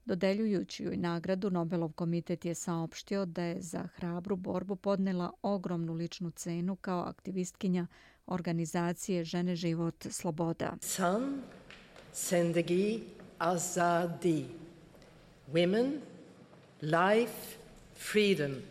Dodeljujući 0.04 0.84
joj 0.84 0.96
nagradu, 0.96 1.50
Nobelov 1.50 1.92
komitet 1.92 2.44
je 2.44 2.54
saopštio 2.54 3.24
da 3.24 3.42
je 3.42 3.60
za 3.60 3.88
hrabru 3.94 4.36
borbu 4.36 4.76
podnela 4.76 5.32
ogromnu 5.42 5.92
ličnu 5.92 6.30
cenu 6.30 6.76
kao 6.76 7.00
aktivistkinja 7.00 7.86
organizacije 8.26 9.24
Žene 9.24 9.56
život 9.56 10.06
sloboda. 10.10 10.76
San 10.80 11.42
Sendegi 12.12 13.02
Azadi 13.38 14.65
women, 15.52 16.02
life, 16.82 17.56
freedom. 17.94 18.62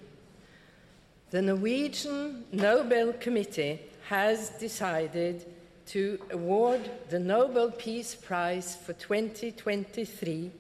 The 1.31 1.41
Norwegian 1.41 2.45
Nobel 2.51 3.13
Committee 3.13 3.79
has 4.09 4.51
decided 4.59 5.45
to 5.88 6.19
award 6.31 6.81
the 7.09 7.19
Nobel 7.19 7.71
Peace 7.71 8.15
Prize 8.15 8.75
for 8.75 8.93
2023 8.93 10.51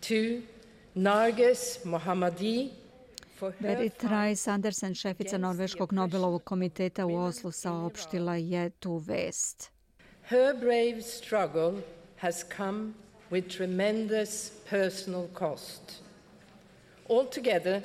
to 0.00 0.42
Narges 0.96 1.84
Mohammadi 1.84 2.70
Berit 3.40 4.04
Reis 4.04 4.48
Andersen, 4.48 4.94
šefica 4.94 5.38
Norveškog 5.38 5.92
Nobelovog 5.92 6.44
komiteta 6.44 7.06
u 7.06 7.14
Oslu, 7.14 7.50
saopštila 7.50 8.34
je 8.34 8.70
tu 8.70 8.96
vest. 8.96 9.70
Her 10.28 10.54
brave 10.60 11.02
struggle 11.02 11.82
has 12.16 12.44
come 12.56 12.94
with 13.30 13.48
tremendous 13.48 14.50
personal 14.70 15.28
cost. 15.34 16.02
Altogether, 17.08 17.82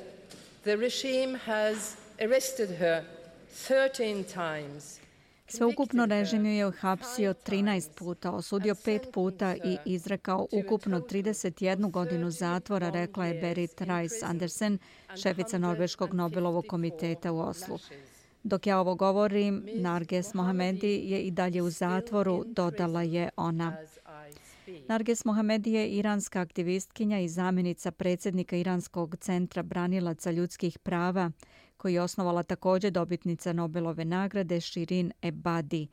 the 0.64 0.76
regime 0.76 1.34
has 1.34 1.96
arrested 2.20 2.70
her 2.70 3.04
13 3.48 4.24
times. 4.24 5.00
Sveukupno 5.48 6.06
režim 6.06 6.46
ju 6.46 6.52
je 6.52 6.66
uhapsio 6.66 7.34
13 7.34 7.90
puta, 7.94 8.30
osudio 8.30 8.74
5 8.74 9.12
puta 9.12 9.54
i 9.56 9.78
izrekao 9.84 10.46
ukupno 10.52 11.00
31 11.00 11.90
godinu 11.90 12.30
zatvora, 12.30 12.90
rekla 12.90 13.26
je 13.26 13.40
Berit 13.40 13.80
Reis 13.80 14.22
Andersen, 14.22 14.78
šefica 15.22 15.58
Norveškog 15.58 16.14
Nobelovog 16.14 16.64
komiteta 16.68 17.32
u 17.32 17.38
Oslu. 17.38 17.78
Dok 18.42 18.66
ja 18.66 18.80
ovo 18.80 18.94
govorim, 18.94 19.68
Narges 19.74 20.34
Mohamedi 20.34 21.00
je 21.04 21.22
i 21.22 21.30
dalje 21.30 21.62
u 21.62 21.70
zatvoru, 21.70 22.44
dodala 22.46 23.02
je 23.02 23.28
ona. 23.36 23.76
Narges 24.88 25.24
Mohamedi 25.24 25.72
je 25.72 25.88
iranska 25.88 26.40
aktivistkinja 26.40 27.20
i 27.20 27.28
zamjenica 27.28 27.90
predsjednika 27.90 28.56
Iranskog 28.56 29.16
centra 29.16 29.62
branilaca 29.62 30.30
ljudskih 30.30 30.78
prava, 30.78 31.30
koji 31.76 31.94
je 31.94 32.02
osnovala 32.02 32.42
također 32.42 32.92
dobitnica 32.92 33.52
Nobelove 33.52 34.04
nagrade 34.04 34.60
Shirin 34.60 35.12
Ebadi. 35.22 35.88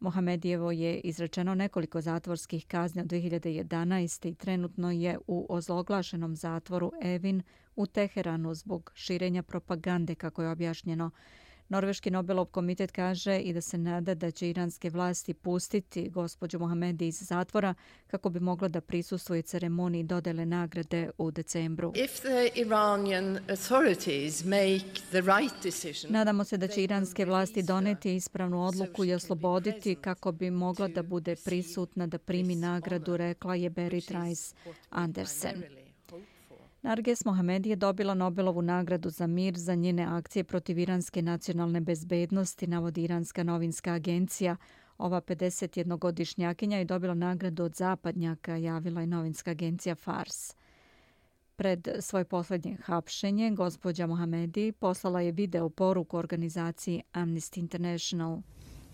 Mohamedijevo 0.00 0.72
je 0.72 1.00
izrečeno 1.00 1.54
nekoliko 1.54 2.00
zatvorskih 2.00 2.66
kazni 2.66 3.02
od 3.02 3.08
2011. 3.08 4.28
i 4.30 4.34
trenutno 4.34 4.90
je 4.90 5.18
u 5.26 5.46
ozloglašenom 5.48 6.36
zatvoru 6.36 6.92
Evin 7.02 7.42
u 7.76 7.86
Teheranu 7.86 8.54
zbog 8.54 8.92
širenja 8.94 9.42
propagande, 9.42 10.14
kako 10.14 10.42
je 10.42 10.50
objašnjeno. 10.50 11.10
Norveški 11.70 12.10
Nobelov 12.10 12.44
komitet 12.44 12.92
kaže 12.92 13.38
i 13.38 13.52
da 13.52 13.60
se 13.60 13.78
nada 13.78 14.14
da 14.14 14.30
će 14.30 14.50
iranske 14.50 14.90
vlasti 14.90 15.34
pustiti 15.34 16.08
gospođu 16.08 16.58
Mohamedi 16.58 17.06
iz 17.06 17.18
zatvora 17.22 17.74
kako 18.06 18.28
bi 18.30 18.40
mogla 18.40 18.68
da 18.68 18.80
prisustuje 18.80 19.42
ceremoniji 19.42 20.02
dodele 20.02 20.46
nagrade 20.46 21.10
u 21.18 21.30
decembru. 21.30 21.92
Nadamo 26.08 26.44
se 26.44 26.56
da 26.56 26.68
će 26.68 26.82
iranske 26.82 27.24
vlasti 27.24 27.62
doneti 27.62 28.14
ispravnu 28.14 28.66
odluku 28.66 29.04
i 29.04 29.14
osloboditi 29.14 29.94
kako 29.94 30.32
bi 30.32 30.50
mogla 30.50 30.88
da 30.88 31.02
bude 31.02 31.36
prisutna 31.44 32.06
da 32.06 32.18
primi 32.18 32.54
nagradu, 32.54 33.16
rekla 33.16 33.54
je 33.54 33.70
Berit 33.70 34.10
Rice 34.10 34.54
Andersen. 34.90 35.89
Narges 36.82 37.24
Mohamed 37.24 37.66
je 37.66 37.76
dobila 37.76 38.14
Nobelovu 38.14 38.62
nagradu 38.62 39.10
za 39.10 39.26
mir 39.26 39.58
za 39.58 39.74
njene 39.74 40.02
akcije 40.04 40.44
protiv 40.44 40.78
iranske 40.78 41.22
nacionalne 41.22 41.80
bezbednosti, 41.80 42.66
navodi 42.66 43.02
Iranska 43.02 43.42
novinska 43.42 43.92
agencija. 43.92 44.56
Ova 44.98 45.20
51-godišnjakinja 45.20 46.76
je 46.76 46.84
dobila 46.84 47.14
nagradu 47.14 47.64
od 47.64 47.74
zapadnjaka, 47.74 48.56
javila 48.56 49.00
je 49.00 49.06
novinska 49.06 49.50
agencija 49.50 49.94
Fars. 49.94 50.54
Pred 51.56 51.88
svoje 52.00 52.24
posljednje 52.24 52.76
hapšenje, 52.82 53.50
gospođa 53.50 54.06
Mohamedi 54.06 54.72
poslala 54.72 55.20
je 55.20 55.32
video 55.32 55.68
poruku 55.68 56.16
organizaciji 56.16 57.02
Amnesty 57.12 57.58
International. 57.58 58.42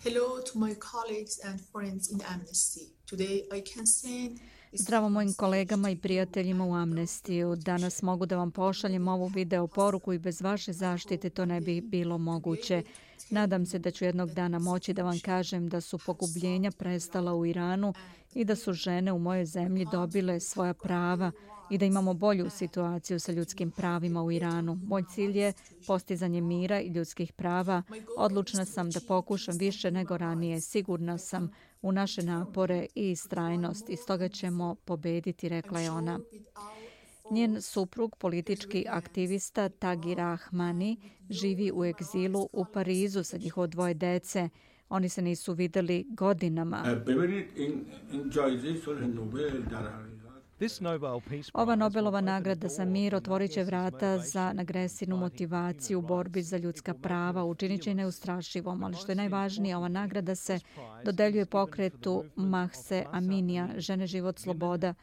Hello 0.03 0.41
to 0.53 0.59
my 0.59 0.75
colleagues 0.91 1.45
and 1.45 1.59
friends 1.71 2.11
in 2.11 2.19
Amnesty. 2.33 2.85
Today 3.11 3.37
I 3.57 3.73
can 3.73 3.85
send 3.85 4.39
Zdravo 4.71 5.09
mojim 5.09 5.33
kolegama 5.33 5.89
i 5.89 5.95
prijateljima 5.95 6.65
u 6.65 6.73
Amnestiju. 6.73 7.55
Danas 7.55 8.01
mogu 8.01 8.25
da 8.25 8.37
vam 8.37 8.51
pošaljem 8.51 9.07
ovu 9.07 9.27
video 9.27 9.67
poruku 9.67 10.13
i 10.13 10.19
bez 10.19 10.41
vaše 10.41 10.73
zaštite 10.73 11.29
to 11.29 11.45
ne 11.45 11.61
bi 11.61 11.81
bilo 11.81 12.17
moguće. 12.17 12.83
Nadam 13.29 13.65
se 13.65 13.79
da 13.79 13.91
ću 13.91 14.05
jednog 14.05 14.31
dana 14.31 14.59
moći 14.59 14.93
da 14.93 15.03
vam 15.03 15.19
kažem 15.19 15.69
da 15.69 15.81
su 15.81 15.99
pogubljenja 16.05 16.71
prestala 16.71 17.33
u 17.33 17.45
Iranu 17.45 17.93
i 18.33 18.45
da 18.45 18.55
su 18.55 18.73
žene 18.73 19.11
u 19.11 19.19
mojoj 19.19 19.45
zemlji 19.45 19.87
dobile 19.91 20.39
svoja 20.39 20.73
prava 20.73 21.31
i 21.69 21.77
da 21.77 21.85
imamo 21.85 22.13
bolju 22.13 22.49
situaciju 22.49 23.19
sa 23.19 23.31
ljudskim 23.31 23.71
pravima 23.71 24.23
u 24.23 24.31
Iranu. 24.31 24.75
Moj 24.75 25.03
cilj 25.15 25.37
je 25.37 25.53
postizanje 25.87 26.41
mira 26.41 26.81
i 26.81 26.87
ljudskih 26.87 27.33
prava. 27.33 27.83
Odlučna 28.17 28.65
sam 28.65 28.89
da 28.89 28.99
pokušam 29.07 29.57
više 29.57 29.91
nego 29.91 30.17
ranije. 30.17 30.61
Sigurna 30.61 31.17
sam 31.17 31.51
u 31.81 31.91
naše 31.91 32.23
napore 32.23 32.85
i 32.95 33.15
strajnost 33.15 33.89
i 33.89 33.95
stoga 33.95 34.29
ćemo 34.29 34.75
pobediti, 34.85 35.49
rekla 35.49 35.79
je 35.79 35.91
ona. 35.91 36.19
Njen 37.31 37.61
suprug, 37.61 38.15
politički 38.15 38.85
aktivista 38.89 39.69
Tagi 39.69 40.15
Rahmani, 40.15 40.97
živi 41.29 41.71
u 41.73 41.85
egzilu 41.85 42.49
u 42.53 42.65
Parizu 42.73 43.23
sa 43.23 43.37
njihovo 43.37 43.67
dvoje 43.67 43.93
dece. 43.93 44.49
Oni 44.89 45.09
se 45.09 45.21
nisu 45.21 45.53
videli 45.53 46.05
godinama. 46.09 46.83
Ova 51.53 51.75
Nobelova 51.75 52.21
nagrada 52.21 52.67
za 52.67 52.85
mir 52.85 53.15
otvorit 53.15 53.51
će 53.51 53.63
vrata 53.63 54.17
za 54.17 54.53
agresivnu 54.59 55.17
motivaciju 55.17 55.99
u 55.99 56.01
borbi 56.01 56.41
za 56.41 56.57
ljudska 56.57 56.93
prava, 56.93 57.43
učinit 57.43 57.81
će 57.81 57.93
neustrašivom, 57.93 58.83
ali 58.83 58.95
što 58.95 59.11
je 59.11 59.15
najvažnije, 59.15 59.77
ova 59.77 59.87
nagrada 59.87 60.35
se 60.35 60.59
dodeljuje 61.05 61.45
pokretu 61.45 62.23
Mahse 62.35 63.05
Aminija, 63.11 63.69
žene 63.77 64.07
život 64.07 64.39
sloboda. 64.39 64.93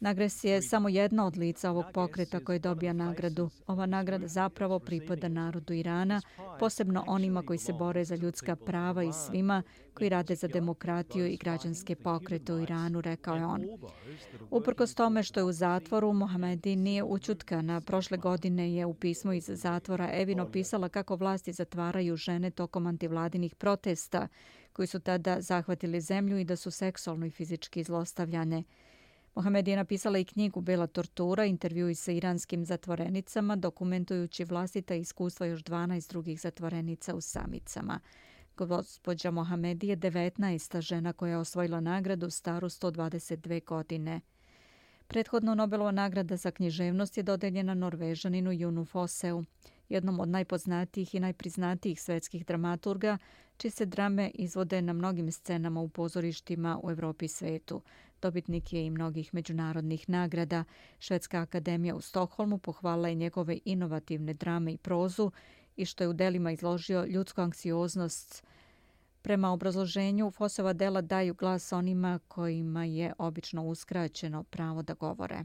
Nagres 0.00 0.44
je 0.44 0.62
samo 0.62 0.88
jedna 0.88 1.26
od 1.26 1.36
lica 1.36 1.70
ovog 1.70 1.84
pokreta 1.94 2.40
koji 2.40 2.58
dobija 2.58 2.92
nagradu. 2.92 3.50
Ova 3.66 3.86
nagrada 3.86 4.28
zapravo 4.28 4.78
pripada 4.78 5.28
narodu 5.28 5.72
Irana, 5.72 6.20
posebno 6.58 7.04
onima 7.06 7.42
koji 7.42 7.58
se 7.58 7.72
bore 7.72 8.04
za 8.04 8.16
ljudska 8.16 8.56
prava 8.56 9.04
i 9.04 9.12
svima 9.12 9.62
koji 9.94 10.08
rade 10.08 10.34
za 10.34 10.48
demokratiju 10.48 11.26
i 11.26 11.36
građanske 11.36 11.96
pokrete 11.96 12.52
u 12.52 12.60
Iranu, 12.60 13.00
rekao 13.00 13.36
je 13.36 13.46
on. 13.46 13.64
Uprkos 14.50 14.93
tome 14.94 15.22
što 15.22 15.40
je 15.40 15.44
u 15.44 15.52
zatvoru, 15.52 16.12
Mohamedi 16.12 16.76
nije 16.76 17.02
učutkana. 17.02 17.80
Prošle 17.80 18.16
godine 18.18 18.74
je 18.74 18.86
u 18.86 18.94
pismu 18.94 19.32
iz 19.32 19.50
zatvora 19.52 20.10
Evin 20.12 20.40
opisala 20.40 20.88
kako 20.88 21.16
vlasti 21.16 21.52
zatvaraju 21.52 22.16
žene 22.16 22.50
tokom 22.50 22.86
antivladinih 22.86 23.54
protesta 23.54 24.28
koji 24.72 24.86
su 24.86 25.00
tada 25.00 25.40
zahvatili 25.40 26.00
zemlju 26.00 26.38
i 26.38 26.44
da 26.44 26.56
su 26.56 26.70
seksualno 26.70 27.26
i 27.26 27.30
fizički 27.30 27.82
zlostavljane. 27.82 28.62
Mohamed 29.34 29.68
je 29.68 29.76
napisala 29.76 30.18
i 30.18 30.24
knjigu 30.24 30.60
Bela 30.60 30.86
tortura, 30.86 31.44
intervju 31.44 31.94
sa 31.94 32.12
iranskim 32.12 32.64
zatvorenicama, 32.64 33.56
dokumentujući 33.56 34.44
vlastita 34.44 34.94
iskustva 34.94 35.46
još 35.46 35.62
12 35.62 36.08
drugih 36.10 36.40
zatvorenica 36.40 37.14
u 37.14 37.20
samicama. 37.20 38.00
Gospodja 38.56 39.30
Mohamed 39.30 39.84
je 39.84 39.96
19. 39.96 40.80
žena 40.80 41.12
koja 41.12 41.30
je 41.30 41.36
osvojila 41.36 41.80
nagradu 41.80 42.30
staru 42.30 42.68
122 42.68 43.64
godine. 43.64 44.20
Prethodno 45.06 45.54
Nobelova 45.54 45.90
nagrada 45.90 46.36
za 46.36 46.50
književnost 46.50 47.16
je 47.16 47.22
dodeljena 47.22 47.74
Norvežaninu 47.74 48.52
Junu 48.52 48.84
Foseu, 48.84 49.44
jednom 49.88 50.20
od 50.20 50.28
najpoznatijih 50.28 51.14
i 51.14 51.20
najpriznatijih 51.20 52.00
svetskih 52.00 52.46
dramaturga, 52.46 53.18
čije 53.56 53.70
se 53.70 53.86
drame 53.86 54.30
izvode 54.34 54.82
na 54.82 54.92
mnogim 54.92 55.32
scenama 55.32 55.80
u 55.80 55.88
pozorištima 55.88 56.80
u 56.82 56.90
Evropi 56.90 57.24
i 57.24 57.28
svetu. 57.28 57.82
Dobitnik 58.22 58.72
je 58.72 58.86
i 58.86 58.90
mnogih 58.90 59.34
međunarodnih 59.34 60.08
nagrada. 60.08 60.64
Švedska 60.98 61.40
akademija 61.40 61.94
u 61.94 62.00
Stokholmu 62.00 62.58
pohvala 62.58 63.08
je 63.08 63.14
njegove 63.14 63.58
inovativne 63.64 64.34
drame 64.34 64.72
i 64.72 64.78
prozu 64.78 65.30
i 65.76 65.84
što 65.84 66.04
je 66.04 66.08
u 66.08 66.12
delima 66.12 66.52
izložio 66.52 67.04
ljudsku 67.04 67.40
anksioznost. 67.40 68.44
Prema 69.24 69.52
obrazloženju, 69.52 70.30
Fosova 70.30 70.72
dela 70.72 71.00
daju 71.00 71.34
glas 71.34 71.72
onima 71.72 72.18
kojima 72.28 72.84
je 72.84 73.12
obično 73.18 73.64
uskraćeno 73.64 74.42
pravo 74.42 74.82
da 74.82 74.94
govore. 74.94 75.44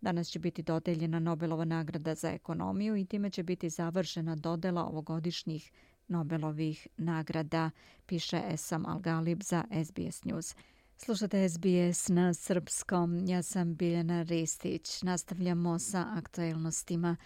Danas 0.00 0.28
će 0.28 0.38
biti 0.38 0.62
dodeljena 0.62 1.18
Nobelova 1.18 1.64
nagrada 1.64 2.14
za 2.14 2.30
ekonomiju 2.30 2.96
i 2.96 3.04
time 3.04 3.30
će 3.30 3.42
biti 3.42 3.70
završena 3.70 4.36
dodela 4.36 4.84
ovogodišnjih 4.84 5.72
Nobelovih 6.08 6.86
nagrada, 6.96 7.70
piše 8.06 8.42
Esam 8.50 8.84
Al-Galib 8.84 9.42
za 9.42 9.64
SBS 9.84 10.24
News. 10.24 10.56
Slušate 10.96 11.48
SBS 11.48 12.08
na 12.08 12.34
srpskom. 12.34 13.18
Ja 13.26 13.42
sam 13.42 13.74
Biljana 13.74 14.22
Ristić. 14.22 15.02
Nastavljamo 15.02 15.78
sa 15.78 16.06
aktuelnostima. 16.16 17.16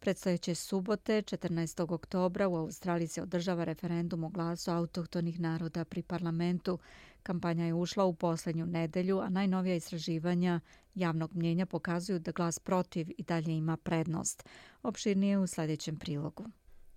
Predstojeće 0.00 0.54
subote, 0.54 1.22
14. 1.22 1.94
oktobra, 1.94 2.48
u 2.48 2.56
Australiji 2.56 3.08
se 3.08 3.22
održava 3.22 3.64
referendum 3.64 4.24
o 4.24 4.28
glasu 4.28 4.70
autohtonih 4.70 5.40
naroda 5.40 5.84
pri 5.84 6.02
parlamentu. 6.02 6.78
Kampanja 7.22 7.64
je 7.64 7.74
ušla 7.74 8.04
u 8.04 8.14
posljednju 8.14 8.66
nedelju, 8.66 9.18
a 9.18 9.28
najnovija 9.28 9.74
istraživanja 9.74 10.60
javnog 10.94 11.34
mnjenja 11.34 11.66
pokazuju 11.66 12.18
da 12.18 12.32
glas 12.32 12.58
protiv 12.58 13.10
i 13.18 13.22
dalje 13.22 13.56
ima 13.56 13.76
prednost. 13.76 14.48
Opširnije 14.82 15.38
u 15.38 15.46
sljedećem 15.46 15.96
prilogu. 15.96 16.44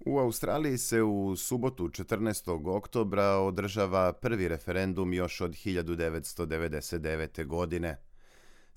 U 0.05 0.19
Australiji 0.19 0.77
se 0.77 1.03
u 1.03 1.35
subotu 1.35 1.87
14. 1.87 2.75
oktobra 2.75 3.25
održava 3.25 4.13
prvi 4.13 4.47
referendum 4.47 5.13
još 5.13 5.41
od 5.41 5.51
1999. 5.51 7.45
godine. 7.45 7.97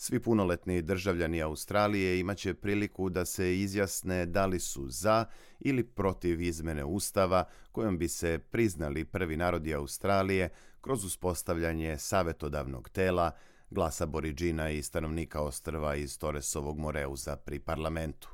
Svi 0.05 0.21
punoletni 0.21 0.83
državljani 0.83 1.43
Australije 1.43 2.21
imaće 2.21 2.55
priliku 2.55 3.11
da 3.11 3.25
se 3.25 3.59
izjasne 3.59 4.27
da 4.27 4.47
li 4.47 4.61
su 4.61 4.89
za 4.89 5.25
ili 5.61 5.85
protiv 5.85 6.41
izmene 6.41 6.85
ustava 6.85 7.45
kojom 7.73 7.99
bi 7.99 8.09
se 8.09 8.39
priznali 8.39 9.05
prvi 9.05 9.37
narodi 9.37 9.75
Australije 9.75 10.49
kroz 10.81 11.05
uspostavljanje 11.05 11.99
savetodavnog 11.99 12.89
tela, 12.89 13.31
glasa 13.71 14.07
Boriđina 14.07 14.71
i 14.71 14.83
stanovnika 14.83 15.41
ostrva 15.41 15.97
iz 15.97 16.19
Toresovog 16.19 16.79
Moreuza 16.79 17.37
pri 17.37 17.59
parlamentu. 17.59 18.29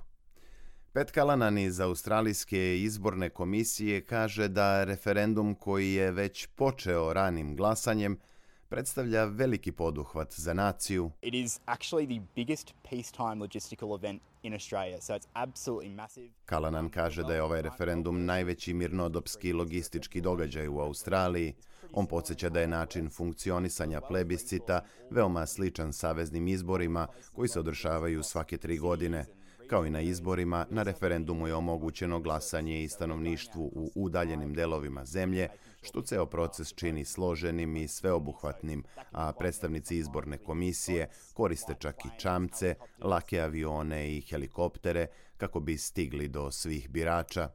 Pet 0.92 1.11
Kalanan 1.11 1.59
iz 1.59 1.81
Australijske 1.81 2.78
izborne 2.78 3.31
komisije 3.31 4.00
kaže 4.00 4.48
da 4.48 4.85
referendum 4.85 5.54
koji 5.54 5.92
je 5.92 6.11
već 6.11 6.46
počeo 6.46 7.12
ranim 7.12 7.57
glasanjem 7.57 8.18
predstavlja 8.68 9.24
veliki 9.24 9.72
poduhvat 9.72 10.35
za 10.35 10.54
naciju. 10.54 11.11
It 11.22 11.35
is 11.35 11.61
actually 11.66 12.18
the 12.18 12.26
biggest 12.35 12.74
peacetime 12.90 13.35
logistical 13.35 13.88
event 13.98 14.22
in 14.42 14.52
Australia, 14.52 15.00
so 15.00 15.14
it's 15.14 15.28
absolutely 15.35 15.94
massive. 15.94 16.28
Kalanan 16.44 16.90
kaže 16.90 17.22
da 17.22 17.35
je 17.35 17.42
ovaj 17.42 17.62
referendum 17.62 18.24
najveći 18.24 18.74
mirnodopski 18.74 19.52
logistički 19.52 20.20
događaj 20.20 20.68
u 20.68 20.78
Australiji. 20.78 21.54
On 21.92 22.07
podsjeća 22.07 22.48
da 22.48 22.61
je 22.61 22.66
način 22.66 23.11
funkcionisanja 23.11 24.00
plebiscita 24.00 24.81
veoma 25.11 25.46
sličan 25.46 25.92
saveznim 25.92 26.48
izborima 26.48 27.07
koji 27.33 27.48
se 27.48 27.61
održavaju 27.61 28.22
svake 28.22 28.57
tri 28.57 28.78
godine. 28.78 29.26
Kao 29.66 29.87
i 29.87 29.90
na 29.90 30.00
izborima, 30.00 30.66
na 30.70 30.83
referendumu 30.83 31.46
je 31.46 31.54
omogućeno 31.54 32.20
glasanje 32.20 32.83
i 32.83 32.88
stanovništvu 32.88 33.70
u 33.74 33.90
udaljenim 33.94 34.54
delovima 34.54 35.04
zemlje, 35.04 35.48
što 35.82 36.02
ceo 36.02 36.26
proces 36.26 36.74
čini 36.74 37.04
složenim 37.04 37.76
i 37.76 37.88
sveobuhvatnim, 37.88 38.84
a 39.12 39.32
predstavnici 39.32 39.96
izborne 39.96 40.38
komisije 40.38 41.08
koriste 41.34 41.74
čak 41.78 42.04
i 42.04 42.20
čamce, 42.20 42.74
lake 43.02 43.40
avione 43.40 44.16
i 44.16 44.20
helikoptere 44.20 45.06
kako 45.36 45.60
bi 45.60 45.78
stigli 45.78 46.28
do 46.28 46.50
svih 46.50 46.90
birača. 46.90 47.50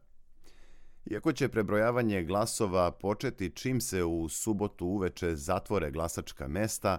Iako 1.05 1.33
će 1.33 1.49
prebrojavanje 1.49 2.23
glasova 2.23 2.91
početi 2.91 3.49
čim 3.49 3.81
se 3.81 4.03
u 4.03 4.29
subotu 4.29 4.85
uveče 4.85 5.35
zatvore 5.35 5.91
glasačka 5.91 6.47
mesta, 6.47 6.97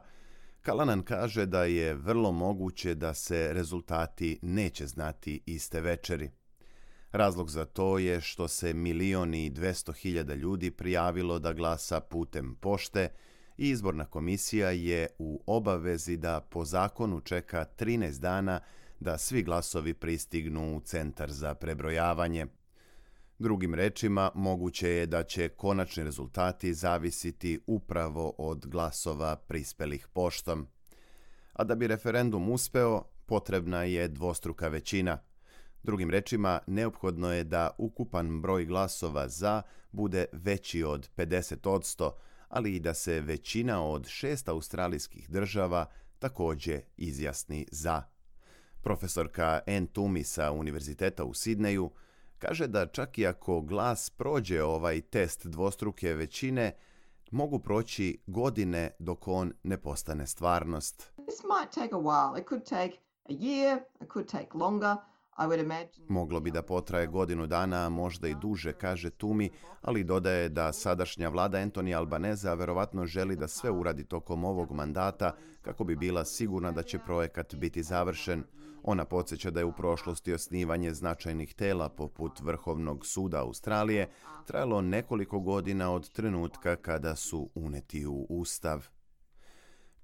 Kalanan 0.64 1.02
kaže 1.02 1.46
da 1.46 1.64
je 1.64 1.94
vrlo 1.94 2.32
moguće 2.32 2.94
da 2.94 3.14
se 3.14 3.52
rezultati 3.52 4.38
neće 4.42 4.87
znati 4.87 5.40
iste 5.46 5.80
večeri. 5.80 6.30
Razlog 7.14 7.50
za 7.50 7.64
to 7.64 7.98
je 7.98 8.20
što 8.20 8.48
se 8.48 8.72
milioni 8.72 9.44
i 9.44 9.50
dvesto 9.50 9.92
hiljada 9.92 10.35
ljudi 10.35 10.70
prijavilo 10.70 11.38
da 11.38 11.53
glasa 11.53 12.00
putem 12.00 12.55
pošte 12.55 13.09
i 13.59 13.68
izborna 13.68 14.05
komisija 14.05 14.70
je 14.70 15.09
u 15.18 15.42
obavezi 15.46 16.16
da 16.16 16.40
po 16.40 16.64
zakonu 16.64 17.20
čeka 17.20 17.66
13 17.79 18.20
dana 18.20 18.61
da 19.00 19.18
svi 19.18 19.42
glasovi 19.42 19.94
pristignu 19.94 20.77
u 20.77 20.81
centar 20.81 21.33
za 21.33 21.55
prebrojavanje. 21.55 22.46
Drugim 23.38 23.74
rečima, 23.74 24.31
moguće 24.35 24.88
je 24.88 25.07
da 25.07 25.22
će 25.22 25.48
konačni 25.48 26.05
rezultati 26.05 26.74
zavisiti 26.74 27.61
upravo 27.66 28.35
od 28.38 28.66
glasova 28.66 29.37
prispelih 29.37 30.09
poštom. 30.09 30.66
A 31.53 31.64
da 31.64 31.74
bi 31.74 31.87
referendum 31.87 32.48
uspeo, 32.48 33.03
potrebna 33.27 33.83
je 33.83 34.09
dvostruka 34.09 34.68
većina. 34.68 35.18
Drugim 35.85 36.11
rečima, 36.11 36.61
neophodno 36.67 37.33
je 37.33 37.44
da 37.44 37.71
ukupan 37.79 38.40
broj 38.40 38.65
glasova 38.65 39.29
za 39.29 39.63
bude 39.92 40.25
veći 40.33 40.85
od 40.85 41.11
50%, 41.17 42.11
ali 42.48 42.75
i 42.75 42.81
da 42.81 42.94
se 42.94 43.21
većina 43.21 43.85
od 43.85 44.06
šest 44.06 44.48
australijskih 44.48 45.31
država 45.31 45.87
takođe 46.19 46.81
izjasni 46.96 47.67
za. 47.71 48.02
Profesorka 48.83 49.61
Ann 49.67 49.87
Tumi 49.87 50.25
sa 50.25 50.52
Univerziteta 50.52 51.25
u 51.25 51.35
Sidneju 51.35 51.90
kaže 52.38 52.67
da 52.67 52.87
čak 52.87 53.19
i 53.19 53.27
ako 53.27 53.61
glas 53.61 54.11
prođe 54.11 54.63
ovaj 54.63 55.00
test 55.00 55.46
dvostruke 55.46 56.15
većine, 56.15 56.73
mogu 57.31 57.58
proći 57.58 58.19
godine 58.27 58.90
dok 58.98 59.29
on 59.29 59.52
ne 59.63 59.77
postane 59.77 60.27
stvarnost. 60.27 61.13
This 61.17 61.42
might 61.42 61.75
take 61.75 61.94
a 61.94 61.98
while. 61.98 62.40
It 62.40 62.48
could 62.48 62.65
take 62.65 62.98
a 63.25 63.33
year, 63.33 63.81
it 64.02 64.08
could 64.13 64.29
take 64.29 64.48
longer. 64.54 64.96
Moglo 66.08 66.40
bi 66.40 66.50
da 66.50 66.62
potraje 66.62 67.06
godinu 67.06 67.46
dana, 67.46 67.88
možda 67.88 68.28
i 68.28 68.35
duže, 68.35 68.72
kaže 68.72 69.10
Tumi, 69.10 69.50
ali 69.82 70.04
dodaje 70.04 70.48
da 70.48 70.72
sadašnja 70.72 71.28
vlada 71.28 71.58
Antoni 71.58 71.94
Albaneza 71.94 72.54
verovatno 72.54 73.06
želi 73.06 73.37
da 73.37 73.48
sve 73.48 73.70
uradi 73.70 74.04
tokom 74.04 74.44
ovog 74.44 74.72
mandata 74.72 75.37
kako 75.62 75.85
bi 75.85 75.96
bila 75.96 76.24
sigurna 76.24 76.72
da 76.72 76.82
će 76.82 76.98
projekat 76.98 77.54
biti 77.54 77.82
završen. 77.82 78.44
Ona 78.82 79.04
podsjeća 79.04 79.50
da 79.50 79.60
je 79.60 79.64
u 79.64 79.72
prošlosti 79.72 80.32
osnivanje 80.32 80.94
značajnih 80.94 81.54
tela 81.54 81.88
poput 81.88 82.40
Vrhovnog 82.40 83.06
suda 83.06 83.40
Australije 83.40 84.08
trajalo 84.46 84.80
nekoliko 84.80 85.40
godina 85.40 85.92
od 85.92 86.12
trenutka 86.12 86.76
kada 86.76 87.16
su 87.16 87.50
uneti 87.54 88.06
u 88.06 88.26
Ustav. 88.28 88.94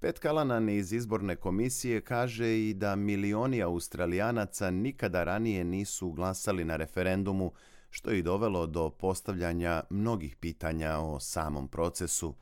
Pet 0.01 0.19
Kalanan 0.19 0.69
iz 0.69 0.93
izborne 0.93 1.35
komisije 1.35 2.01
kaže 2.01 2.59
i 2.59 2.73
da 2.73 2.95
milioni 2.95 3.61
Australijanaca 3.61 4.71
nikada 4.71 5.23
ranije 5.23 5.63
nisu 5.63 6.11
glasali 6.11 6.65
na 6.65 6.75
referendumu, 6.75 7.51
što 7.89 8.11
je 8.11 8.19
i 8.19 8.21
dovelo 8.21 8.67
do 8.67 8.89
postavljanja 8.89 9.83
mnogih 9.89 10.35
pitanja 10.35 10.97
o 10.97 11.19
samom 11.19 11.67
procesu. 11.67 12.33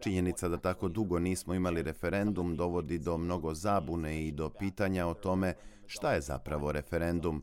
Činjenica 0.00 0.48
da 0.48 0.56
tako 0.56 0.88
dugo 0.88 1.18
nismo 1.18 1.54
imali 1.54 1.82
referendum 1.82 2.56
dovodi 2.56 2.98
do 2.98 3.18
mnogo 3.18 3.54
zabune 3.54 4.26
i 4.26 4.32
do 4.32 4.50
pitanja 4.50 5.06
o 5.06 5.14
tome 5.14 5.54
šta 5.86 6.12
je 6.12 6.20
zapravo 6.20 6.72
referendum. 6.72 7.42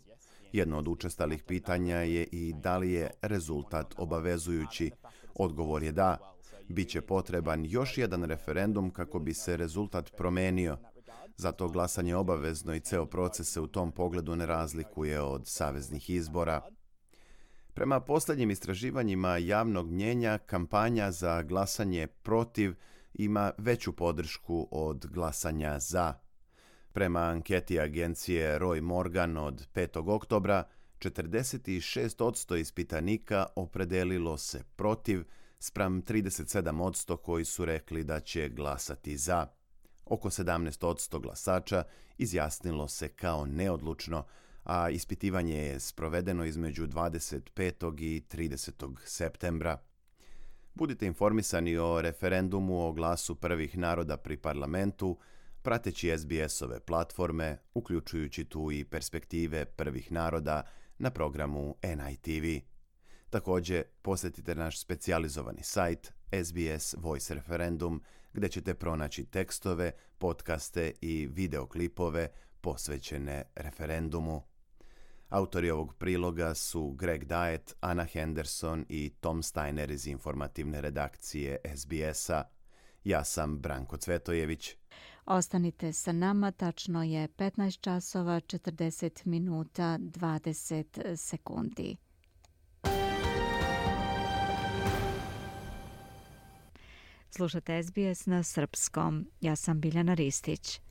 Jedno 0.54 0.78
od 0.78 0.88
učestalih 0.88 1.44
pitanja 1.44 1.98
je 1.98 2.28
i 2.32 2.54
da 2.54 2.78
li 2.78 2.92
je 2.92 3.12
rezultat 3.22 3.94
obavezujući. 3.98 4.92
Odgovor 5.36 5.84
je 5.84 5.92
da. 5.92 6.18
Biće 6.70 7.02
potreban 7.02 7.66
još 7.66 7.98
jedan 7.98 8.24
referendum 8.24 8.92
kako 8.92 9.20
bi 9.20 9.34
se 9.34 9.58
rezultat 9.58 10.12
promenio. 10.18 10.78
Zato 11.38 11.68
glasanje 11.68 12.16
obavezno 12.16 12.76
i 12.76 12.80
ceo 12.80 13.06
proces 13.06 13.52
se 13.52 13.62
u 13.62 13.68
tom 13.68 13.92
pogledu 13.92 14.36
ne 14.36 14.46
razlikuje 14.46 15.22
od 15.22 15.48
saveznih 15.48 16.10
izbora. 16.10 16.62
Prema 17.74 18.00
posljednjim 18.00 18.52
istraživanjima 18.52 19.38
javnog 19.38 19.92
mnjenja, 19.92 20.38
kampanja 20.38 21.12
za 21.12 21.44
glasanje 21.44 22.08
protiv 22.08 22.76
ima 23.14 23.52
veću 23.58 23.94
podršku 23.94 24.68
od 24.72 25.08
glasanja 25.08 25.80
za. 25.80 26.23
Prema 26.94 27.20
anketi 27.20 27.80
agencije 27.80 28.60
Roy 28.60 28.82
Morgan 28.82 29.38
od 29.38 29.68
5. 29.74 30.16
oktobra, 30.16 30.64
46% 31.00 32.60
ispitanika 32.60 33.46
opredelilo 33.56 34.38
se 34.38 34.64
protiv, 34.76 35.24
spram 35.60 36.02
37% 36.04 37.18
koji 37.18 37.46
su 37.46 37.66
rekli 37.66 38.04
da 38.04 38.20
će 38.20 38.50
glasati 38.50 39.18
za. 39.18 39.48
Oko 40.06 40.30
17% 40.30 41.22
glasača 41.22 41.84
izjasnilo 42.18 42.88
se 42.88 43.10
kao 43.10 43.46
neodlučno, 43.46 44.26
a 44.64 44.90
ispitivanje 44.90 45.58
je 45.58 45.80
sprovedeno 45.80 46.46
između 46.46 46.88
25. 46.88 48.02
i 48.02 48.24
30. 48.32 48.96
septembra. 49.06 49.78
Budite 50.74 51.06
informisani 51.06 51.78
o 51.78 52.02
referendumu 52.02 52.88
o 52.88 52.92
glasu 52.92 53.36
prvih 53.36 53.78
naroda 53.78 54.18
pri 54.18 54.38
parlamentu, 54.38 55.18
prateći 55.64 56.18
SBS-ove 56.18 56.80
platforme, 56.80 57.58
uključujući 57.74 58.46
tu 58.46 58.72
i 58.72 58.86
perspektive 58.86 59.66
prvih 59.66 60.12
naroda 60.12 60.64
na 60.98 61.12
programu 61.12 61.76
NITV. 61.84 62.66
Također, 63.30 63.84
posjetite 64.02 64.56
naš 64.56 64.82
specijalizovani 64.82 65.64
sajt 65.64 66.14
SBS 66.44 66.96
Voice 66.98 67.34
Referendum, 67.36 68.02
gdje 68.34 68.50
ćete 68.50 68.74
pronaći 68.74 69.26
tekstove, 69.26 69.92
podcaste 70.18 70.92
i 71.02 71.28
videoklipove 71.32 72.30
posvećene 72.62 73.44
referendumu. 73.56 74.44
Autori 75.30 75.70
ovog 75.70 75.96
priloga 75.96 76.54
su 76.54 76.92
Greg 76.92 77.24
Diet, 77.24 77.76
Anna 77.80 78.04
Henderson 78.04 78.86
i 78.90 79.10
Tom 79.20 79.44
Steiner 79.44 79.92
iz 79.92 80.08
informativne 80.08 80.82
redakcije 80.82 81.58
SBS-a. 81.76 82.44
Ja 83.04 83.24
sam 83.24 83.60
Branko 83.60 83.98
Cvetojević. 83.98 84.76
Ostanite 85.26 85.94
sa 85.94 86.12
nama, 86.12 86.52
tačno 86.52 87.04
je 87.04 87.28
15 87.28 87.82
časova 87.82 88.36
40 88.42 89.26
minuta 89.26 89.98
20 90.02 91.16
sekundi. 91.16 91.96
Slušate 97.30 97.84
SBS 97.84 98.26
na 98.26 98.44
srpskom. 98.44 99.28
Ja 99.42 99.56
sam 99.56 99.82
Biljana 99.82 100.14
Ristić. 100.14 100.82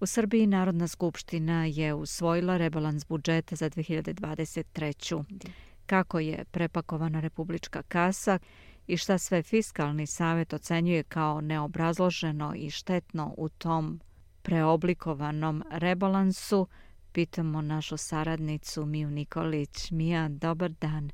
U 0.00 0.06
Srbiji 0.06 0.46
Narodna 0.46 0.88
skupština 0.88 1.64
je 1.64 1.94
usvojila 1.94 2.56
rebalans 2.56 3.06
budžeta 3.06 3.56
za 3.56 3.70
2023. 3.70 5.24
Kako 5.86 6.18
je 6.18 6.44
prepakovana 6.50 7.20
republička 7.20 7.82
kasa 7.82 8.38
i 8.88 8.96
šta 8.96 9.18
sve 9.18 9.42
fiskalni 9.42 10.06
savjet 10.06 10.52
ocenjuje 10.52 11.02
kao 11.02 11.40
neobrazloženo 11.40 12.54
i 12.56 12.70
štetno 12.70 13.34
u 13.36 13.48
tom 13.48 14.00
preoblikovanom 14.42 15.62
rebalansu, 15.70 16.66
pitamo 17.12 17.60
našu 17.60 17.96
saradnicu 17.96 18.86
Miju 18.86 19.10
Nikolić. 19.10 19.90
Mija, 19.90 20.28
dobar 20.28 20.70
dan. 20.70 21.10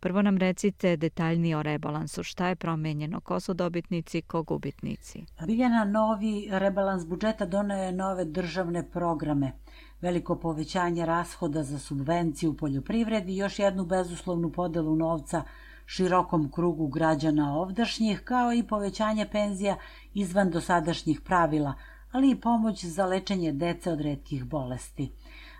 Prvo 0.00 0.22
nam 0.22 0.38
recite 0.38 0.96
detaljnije 0.96 1.56
o 1.56 1.62
rebalansu. 1.62 2.22
Šta 2.22 2.48
je 2.48 2.56
promenjeno? 2.56 3.20
Ko 3.20 3.40
su 3.40 3.54
dobitnici, 3.54 4.22
ko 4.22 4.42
gubitnici? 4.42 5.24
Biljana, 5.46 5.84
novi 5.84 6.48
rebalans 6.50 7.06
budžeta 7.06 7.46
donao 7.46 7.82
je 7.82 7.92
nove 7.92 8.24
državne 8.24 8.90
programe. 8.90 9.52
Veliko 10.00 10.36
povećanje 10.36 11.06
rashoda 11.06 11.62
za 11.62 11.78
subvenciju 11.78 12.50
u 12.50 12.56
poljoprivredi 12.56 13.32
i 13.32 13.36
još 13.36 13.58
jednu 13.58 13.86
bezuslovnu 13.86 14.52
podelu 14.52 14.96
novca 14.96 15.42
širokom 15.86 16.50
krugu 16.50 16.86
građana 16.86 17.54
ovdašnjih, 17.58 18.20
kao 18.20 18.52
i 18.52 18.62
povećanje 18.62 19.26
penzija 19.32 19.76
izvan 20.14 20.50
dosadašnjih 20.50 21.20
pravila, 21.20 21.74
ali 22.12 22.30
i 22.30 22.40
pomoć 22.40 22.84
za 22.84 23.06
lečenje 23.06 23.52
dece 23.52 23.92
od 23.92 24.00
redkih 24.00 24.44
bolesti. 24.44 25.12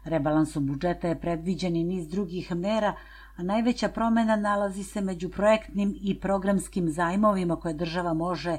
Rebalansom 0.04 0.66
budžeta 0.66 1.08
je 1.08 1.20
predviđen 1.20 1.76
i 1.76 1.84
niz 1.84 2.08
drugih 2.08 2.52
mera, 2.52 2.94
a 3.36 3.42
najveća 3.42 3.88
promena 3.88 4.36
nalazi 4.36 4.84
se 4.84 5.00
među 5.00 5.30
projektnim 5.30 5.96
i 6.00 6.20
programskim 6.20 6.90
zajmovima 6.90 7.56
koje 7.56 7.74
država 7.74 8.14
može 8.14 8.58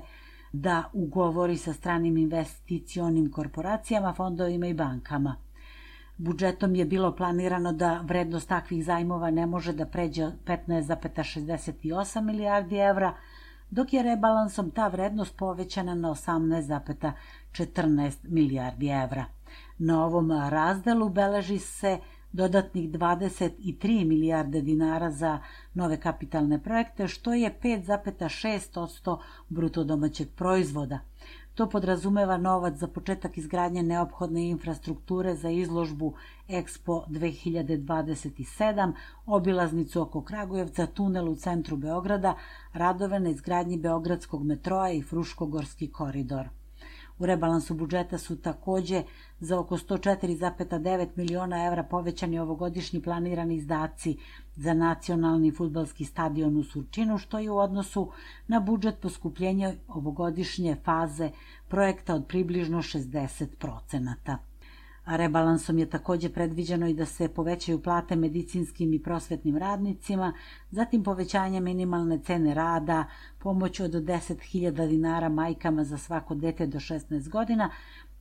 da 0.53 0.83
ugovori 0.93 1.57
sa 1.57 1.73
stranim 1.73 2.17
investicionim 2.17 3.31
korporacijama, 3.31 4.13
fondovima 4.13 4.67
i 4.67 4.73
bankama. 4.73 5.46
Budžetom 6.17 6.75
je 6.75 6.85
bilo 6.85 7.15
planirano 7.15 7.73
da 7.73 8.01
vrednost 8.03 8.49
takvih 8.49 8.85
zajmova 8.85 9.31
ne 9.31 9.45
može 9.45 9.73
da 9.73 9.85
pređe 9.85 10.31
15,68 10.45 12.21
milijardi 12.21 12.75
evra, 12.75 13.13
dok 13.69 13.93
je 13.93 14.03
rebalansom 14.03 14.71
ta 14.71 14.87
vrednost 14.87 15.37
povećana 15.37 15.95
na 15.95 16.09
18,14 16.09 18.17
milijardi 18.23 18.87
evra. 18.87 19.25
Na 19.77 20.05
ovom 20.05 20.31
razdelu 20.31 21.09
beleži 21.09 21.59
se 21.59 21.99
dodatnih 22.31 22.91
23 22.91 24.05
milijarde 24.05 24.61
dinara 24.61 25.11
za 25.11 25.39
nove 25.73 25.99
kapitalne 25.99 26.63
projekte, 26.63 27.07
što 27.07 27.33
je 27.33 27.59
5,6% 27.63 29.17
bruto 29.49 29.83
domaćeg 29.83 30.27
proizvoda. 30.35 30.99
To 31.57 31.65
podrazumeva 31.69 32.35
novac 32.37 32.75
za 32.77 32.87
početak 32.87 33.37
izgradnje 33.37 33.83
neophodne 33.83 34.43
infrastrukture 34.49 35.35
za 35.35 35.49
izložbu 35.49 36.13
Expo 36.47 36.97
2027, 37.09 38.91
obilaznicu 39.25 40.01
oko 40.01 40.21
Kragujevca, 40.21 40.85
tunel 40.85 41.29
u 41.29 41.35
centru 41.35 41.77
Beograda, 41.77 42.35
radove 42.73 43.19
na 43.19 43.29
izgradnji 43.29 43.77
Beogradskog 43.77 44.43
metroa 44.43 44.91
i 44.91 45.01
Fruškogorski 45.01 45.91
koridor. 45.91 46.49
U 47.19 47.25
rebalansu 47.25 47.73
budžeta 47.73 48.17
su 48.17 48.35
takođe 48.35 49.03
za 49.39 49.59
oko 49.59 49.77
104,9 49.77 51.07
miliona 51.15 51.65
evra 51.65 51.83
povećani 51.83 52.39
ovogodišnji 52.39 53.01
planirani 53.01 53.55
izdaci 53.55 54.17
za 54.55 54.73
nacionalni 54.73 55.51
futbalski 55.51 56.05
stadion 56.05 56.57
u 56.57 56.63
Surčinu, 56.63 57.17
što 57.17 57.39
je 57.39 57.51
u 57.51 57.57
odnosu 57.57 58.11
na 58.47 58.59
budžet 58.59 58.99
poskupljenja 59.01 59.73
ovogodišnje 59.87 60.75
faze 60.83 61.31
projekta 61.67 62.15
od 62.15 62.27
približno 62.27 62.77
60 62.77 63.45
procenata. 63.59 64.37
Rebalansom 65.15 65.79
je 65.79 65.89
također 65.89 66.33
predviđeno 66.33 66.87
i 66.87 66.93
da 66.93 67.05
se 67.05 67.29
povećaju 67.29 67.81
plate 67.81 68.15
medicinskim 68.15 68.93
i 68.93 69.03
prosvetnim 69.03 69.57
radnicima, 69.57 70.33
zatim 70.71 71.03
povećanje 71.03 71.59
minimalne 71.59 72.19
cene 72.23 72.53
rada, 72.53 73.05
pomoć 73.39 73.79
od 73.79 73.91
10.000 73.91 74.87
dinara 74.89 75.29
majkama 75.29 75.83
za 75.83 75.97
svako 75.97 76.35
dete 76.35 76.67
do 76.67 76.79
16 76.79 77.29
godina, 77.29 77.69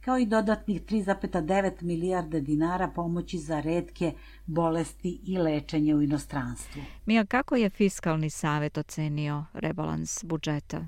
kao 0.00 0.18
i 0.18 0.26
dodatnih 0.26 0.82
3,9 0.82 1.82
milijarde 1.82 2.40
dinara 2.40 2.88
pomoći 2.88 3.38
za 3.38 3.60
redke 3.60 4.12
bolesti 4.46 5.20
i 5.24 5.38
lečenje 5.38 5.94
u 5.94 6.02
inostranstvu. 6.02 6.82
Mija, 7.06 7.26
kako 7.26 7.56
je 7.56 7.70
Fiskalni 7.70 8.30
savjet 8.30 8.78
ocenio 8.78 9.44
rebalans 9.52 10.24
budžeta? 10.24 10.86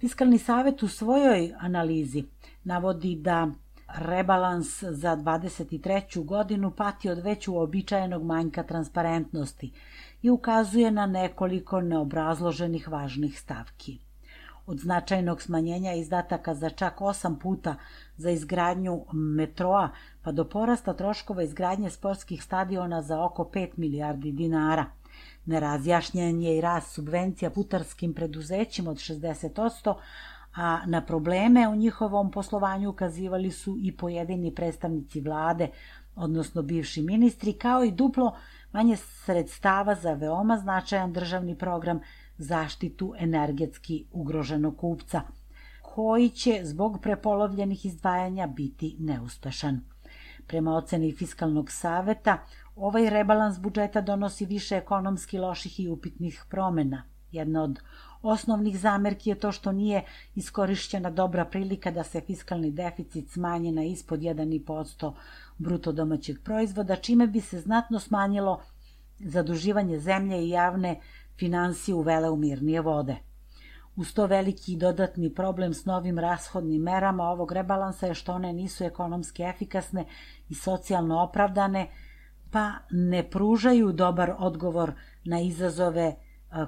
Fiskalni 0.00 0.38
savjet 0.38 0.82
u 0.82 0.88
svojoj 0.88 1.52
analizi 1.58 2.24
navodi 2.64 3.16
da 3.16 3.50
rebalans 3.88 4.82
za 4.82 5.16
23. 5.16 6.24
godinu 6.24 6.70
pati 6.70 7.10
od 7.10 7.18
već 7.18 7.48
uobičajenog 7.48 8.24
manjka 8.24 8.62
transparentnosti 8.62 9.72
i 10.22 10.30
ukazuje 10.30 10.90
na 10.90 11.06
nekoliko 11.06 11.80
neobrazloženih 11.80 12.88
važnih 12.88 13.40
stavki. 13.40 13.98
Od 14.66 14.78
značajnog 14.78 15.42
smanjenja 15.42 15.92
izdataka 15.92 16.54
za 16.54 16.70
čak 16.70 16.98
8 16.98 17.38
puta 17.38 17.74
za 18.16 18.30
izgradnju 18.30 19.04
metroa 19.12 19.88
pa 20.22 20.32
do 20.32 20.44
porasta 20.44 20.94
troškova 20.94 21.42
izgradnje 21.42 21.90
sportskih 21.90 22.42
stadiona 22.42 23.02
za 23.02 23.24
oko 23.24 23.44
5 23.44 23.68
milijardi 23.76 24.32
dinara. 24.32 24.86
Nerazjašnjen 25.46 26.42
je 26.42 26.56
i 26.58 26.60
rast 26.60 26.94
subvencija 26.94 27.50
putarskim 27.50 28.14
preduzećima 28.14 28.90
od 28.90 28.96
60%, 28.96 29.94
a 30.56 30.86
na 30.86 31.00
probleme 31.00 31.68
u 31.68 31.76
njihovom 31.76 32.30
poslovanju 32.30 32.90
ukazivali 32.90 33.50
su 33.50 33.76
i 33.80 33.96
pojedini 33.96 34.54
predstavnici 34.54 35.20
vlade, 35.20 35.68
odnosno 36.16 36.62
bivši 36.62 37.02
ministri, 37.02 37.52
kao 37.52 37.84
i 37.84 37.92
duplo 37.92 38.36
manje 38.72 38.96
sredstava 38.96 39.94
za 39.94 40.12
veoma 40.12 40.58
značajan 40.58 41.12
državni 41.12 41.58
program 41.58 42.00
zaštitu 42.38 43.14
energetski 43.18 44.06
ugroženog 44.12 44.76
kupca, 44.76 45.20
koji 45.82 46.28
će 46.30 46.60
zbog 46.62 46.98
prepolovljenih 47.02 47.86
izdvajanja 47.86 48.46
biti 48.46 48.96
neuspešan. 48.98 49.80
Prema 50.46 50.76
oceni 50.76 51.12
Fiskalnog 51.12 51.70
saveta, 51.70 52.38
ovaj 52.76 53.10
rebalans 53.10 53.58
budžeta 53.58 54.00
donosi 54.00 54.46
više 54.46 54.76
ekonomski 54.76 55.38
loših 55.38 55.80
i 55.80 55.88
upitnih 55.88 56.44
promjena. 56.50 57.02
Jedna 57.30 57.62
od 57.62 57.78
Osnovnih 58.26 58.78
zamerki 58.78 59.30
je 59.30 59.38
to 59.38 59.52
što 59.52 59.72
nije 59.72 60.04
iskorišćena 60.34 61.10
dobra 61.10 61.44
prilika 61.44 61.90
da 61.90 62.02
se 62.04 62.20
fiskalni 62.20 62.70
deficit 62.70 63.30
smanji 63.30 63.72
na 63.72 63.84
ispod 63.84 64.20
1,5% 64.20 65.12
bruto 65.58 65.92
domaćeg 65.92 66.36
proizvoda, 66.44 66.96
čime 66.96 67.26
bi 67.26 67.40
se 67.40 67.60
znatno 67.60 68.00
smanjilo 68.00 68.60
zaduživanje 69.18 69.98
zemlje 69.98 70.44
i 70.44 70.48
javne 70.48 71.00
financije 71.38 71.94
uvele 71.94 72.30
u 72.30 72.36
mirnije 72.36 72.80
vode. 72.80 73.16
Uz 73.96 74.14
to 74.14 74.26
veliki 74.26 74.72
i 74.72 74.76
dodatni 74.76 75.34
problem 75.34 75.74
s 75.74 75.84
novim 75.84 76.18
rashodnim 76.18 76.82
merama 76.82 77.24
ovog 77.24 77.52
rebalansa 77.52 78.06
je 78.06 78.14
što 78.14 78.32
one 78.32 78.52
nisu 78.52 78.84
ekonomski 78.84 79.42
efikasne 79.42 80.04
i 80.48 80.54
socijalno 80.54 81.22
opravdane, 81.22 81.88
pa 82.50 82.72
ne 82.90 83.30
pružaju 83.30 83.92
dobar 83.92 84.34
odgovor 84.38 84.92
na 85.24 85.40
izazove 85.40 86.14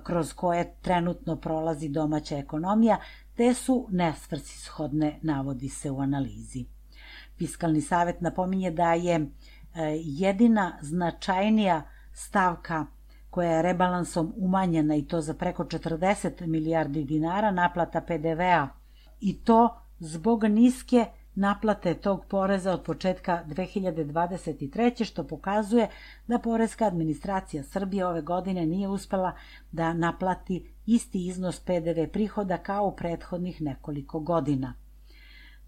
kroz 0.05 0.33
koje 0.33 0.75
trenutno 0.83 1.37
prolazi 1.37 1.89
domaća 1.89 2.39
ekonomija, 2.39 2.99
te 3.37 3.55
su 3.55 3.89
nesvrsishodne, 3.91 5.19
navodi 5.23 5.69
se 5.69 5.91
u 5.91 6.01
analizi. 6.01 6.65
Fiskalni 7.39 7.81
savjet 7.81 8.21
napominje 8.21 8.71
da 8.71 8.95
je 8.95 9.15
e, 9.15 9.27
jedina 10.03 10.79
značajnija 10.81 11.83
stavka 12.13 12.87
koja 13.31 13.51
je 13.51 13.63
rebalansom 13.63 14.33
umanjena 14.37 14.97
i 14.97 15.05
to 15.05 15.21
za 15.21 15.35
preko 15.35 15.65
40 15.65 16.47
milijardi 16.47 17.05
dinara 17.05 17.51
naplata 17.51 18.01
PDV-a 18.01 18.69
i 19.21 19.39
to 19.45 19.81
zbog 19.99 20.45
niske 20.45 21.07
naplate 21.37 21.95
tog 21.95 22.25
poreza 22.25 22.73
od 22.73 22.83
početka 22.83 23.45
2023. 23.47 25.05
što 25.05 25.25
pokazuje 25.25 25.89
da 26.27 26.39
Porezka 26.39 26.85
administracija 26.87 27.63
Srbije 27.63 28.07
ove 28.07 28.23
godine 28.23 28.67
nije 28.67 28.89
uspela 28.89 29.33
da 29.73 29.93
naplati 29.93 30.73
isti 30.87 31.27
iznos 31.27 31.61
PDV 31.61 32.07
prihoda 32.13 32.59
kao 32.59 32.87
u 32.87 32.97
prethodnih 32.97 33.63
nekoliko 33.63 34.21
godina. 34.21 34.75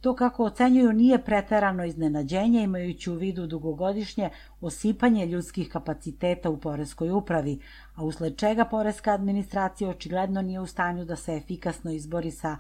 To 0.00 0.14
kako 0.16 0.44
ocenjuju 0.44 0.92
nije 0.92 1.24
preterano 1.24 1.84
iznenađenje 1.84 2.62
imajući 2.62 3.10
u 3.10 3.14
vidu 3.14 3.46
dugogodišnje 3.46 4.30
osipanje 4.60 5.26
ljudskih 5.26 5.68
kapaciteta 5.68 6.50
u 6.50 6.56
Poreskoj 6.60 7.10
upravi, 7.10 7.60
a 7.94 8.04
usled 8.04 8.36
čega 8.36 8.64
Poreska 8.64 9.12
administracija 9.12 9.90
očigledno 9.90 10.42
nije 10.42 10.60
u 10.60 10.66
stanju 10.66 11.04
da 11.04 11.16
se 11.16 11.36
efikasno 11.36 11.90
izbori 11.90 12.30
sa 12.30 12.56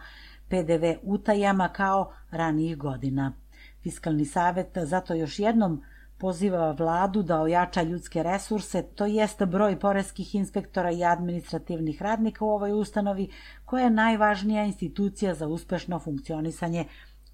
PDV 0.48 0.84
utajama 1.02 1.68
kao 1.68 2.12
ranijih 2.30 2.76
godina. 2.76 3.32
Fiskalni 3.82 4.24
savjet 4.24 4.78
zato 4.82 5.14
još 5.14 5.38
jednom 5.38 5.82
poziva 6.18 6.70
vladu 6.70 7.22
da 7.22 7.40
ojača 7.40 7.82
ljudske 7.82 8.22
resurse, 8.22 8.82
to 8.82 9.06
jest 9.06 9.44
broj 9.44 9.78
poreskih 9.78 10.34
inspektora 10.34 10.90
i 10.90 11.04
administrativnih 11.04 12.02
radnika 12.02 12.44
u 12.44 12.50
ovoj 12.50 12.72
ustanovi, 12.72 13.28
koja 13.64 13.84
je 13.84 13.90
najvažnija 13.90 14.64
institucija 14.64 15.34
za 15.34 15.48
uspešno 15.48 15.98
funkcionisanje 15.98 16.84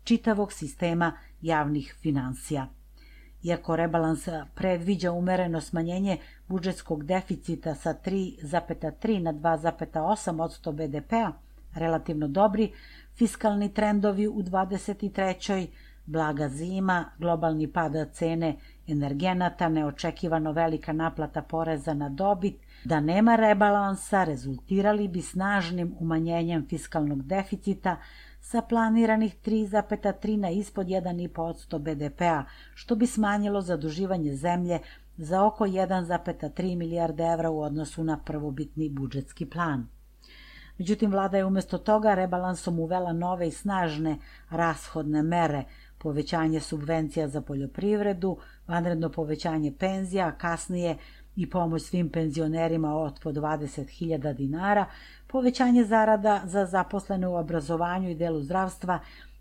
čitavog 0.05 0.53
sistema 0.53 1.13
javnih 1.41 1.95
financija. 2.01 2.67
Iako 3.43 3.77
rebalans 3.77 4.29
predviđa 4.55 5.13
umereno 5.13 5.61
smanjenje 5.61 6.19
budžetskog 6.49 7.05
deficita 7.05 7.75
sa 7.75 7.95
3,3 8.05 9.23
na 9.23 9.33
2,8 9.33 10.43
od 10.43 10.51
100 10.65 10.73
BDP-a, 10.73 11.33
relativno 11.75 12.29
dobri, 12.29 12.73
fiskalni 13.17 13.75
trendovi 13.75 14.29
u 14.29 14.43
23. 14.43 15.67
blaga 16.07 16.49
zima, 16.49 17.05
globalni 17.19 17.73
pada 17.73 18.05
cene 18.05 18.57
energenata, 18.87 19.69
neočekivano 19.69 20.53
velika 20.53 20.93
naplata 20.93 21.43
poreza 21.43 21.95
na 21.95 22.09
dobit, 22.09 22.57
da 22.85 23.01
nema 23.01 23.37
rebalansa, 23.37 24.25
rezultirali 24.25 25.09
bi 25.09 25.23
snažnim 25.23 25.95
umanjenjem 26.01 26.67
fiskalnog 26.69 27.23
deficita 27.23 27.97
sa 28.41 28.63
planiranih 28.63 29.37
3,3 29.45 30.37
na 30.37 30.51
ispod 30.51 30.87
1,5% 30.87 31.79
BDP-a, 31.79 32.45
što 32.75 32.97
bi 32.97 33.07
smanjilo 33.07 33.61
zaduživanje 33.61 34.35
zemlje 34.35 34.79
za 35.17 35.45
oko 35.45 35.67
1,3 35.67 36.77
milijarde 36.77 37.25
evra 37.25 37.51
u 37.51 37.61
odnosu 37.61 38.05
na 38.05 38.19
prvobitni 38.25 38.89
budžetski 38.89 39.47
plan. 39.47 39.87
Međutim, 40.79 41.11
vlada 41.11 41.37
je 41.37 41.45
umjesto 41.45 41.79
toga 41.79 42.15
rebalansom 42.15 42.79
uvela 42.79 43.13
nove 43.13 43.49
i 43.49 43.51
snažne 43.51 44.19
rashodne 44.51 45.23
mere, 45.23 45.65
povećanje 45.99 46.61
subvencija 46.61 47.29
za 47.29 47.41
poljoprivredu, 47.41 48.37
vanredno 48.67 49.09
povećanje 49.09 49.73
penzija, 49.79 50.33
kasnije 50.33 50.97
i 51.37 51.51
pomoć 51.51 51.83
svim 51.83 52.09
penzionerima 52.09 52.95
od 52.97 53.21
po 53.23 53.33
20.000 53.33 54.35
dinara, 54.35 54.87
povećanje 55.27 55.85
zarada 55.85 56.41
za 56.45 56.67
zaposlene 56.67 57.29
u 57.29 57.37
obrazovanju 57.37 58.11
i 58.11 58.15
delu 58.15 58.43
zdravstva, 58.43 58.99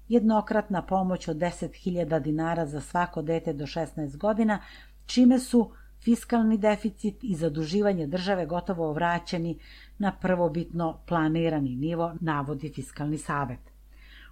jednokratna 0.07 0.81
pomoć 0.81 1.27
od 1.27 1.37
10.000 1.37 2.19
dinara 2.19 2.65
za 2.65 2.81
svako 2.81 3.21
dete 3.21 3.53
do 3.53 3.65
16 3.65 4.17
godina, 4.17 4.59
čime 5.05 5.39
su 5.39 5.71
fiskalni 6.03 6.57
deficit 6.57 7.23
i 7.23 7.35
zaduživanje 7.35 8.07
države 8.07 8.45
gotovo 8.45 8.93
vraćeni 8.93 9.59
na 9.97 10.11
prvobitno 10.21 10.99
planirani 11.07 11.75
nivo, 11.75 12.13
navodi 12.21 12.71
fiskalni 12.75 13.17
savet. 13.17 13.59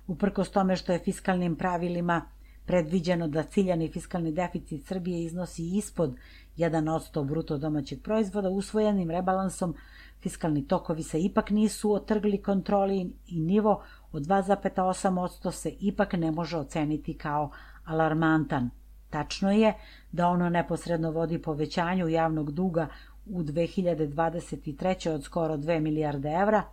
Uprkos 0.08 0.52
tome 0.52 0.76
što 0.76 0.92
je 0.92 1.00
fiskalnim 1.00 1.56
pravilima 1.56 2.22
predviđeno 2.66 3.28
da 3.28 3.44
ciljani 3.44 3.88
fiskalni 3.92 4.32
deficit 4.32 4.86
Srbije 4.86 5.24
iznosi 5.24 5.78
ispod 5.78 6.16
1% 6.58 7.26
bruto 7.26 7.58
domaćeg 7.58 8.02
proizvoda, 8.02 8.50
usvojenim 8.50 9.12
rebalansom 9.12 9.76
fiskalni 10.22 10.68
tokovi 10.68 11.04
se 11.04 11.22
ipak 11.22 11.50
nisu 11.50 11.94
otrgli 11.94 12.42
kontroli 12.42 13.14
i 13.28 13.40
nivo 13.40 13.84
od 14.12 14.24
2,8% 14.24 15.52
se 15.52 15.70
ipak 15.80 16.14
ne 16.14 16.32
može 16.32 16.58
oceniti 16.58 17.14
kao 17.14 17.52
alarmantan. 17.86 18.70
Tačno 19.10 19.52
je 19.52 19.74
da 20.12 20.28
ono 20.28 20.50
neposredno 20.50 21.12
vodi 21.12 21.42
povećanju 21.42 22.08
javnog 22.08 22.52
duga 22.52 22.88
u 23.32 23.44
2023. 23.44 25.10
od 25.10 25.24
skoro 25.24 25.58
2 25.58 25.80
milijarde 25.80 26.30
evra, 26.30 26.64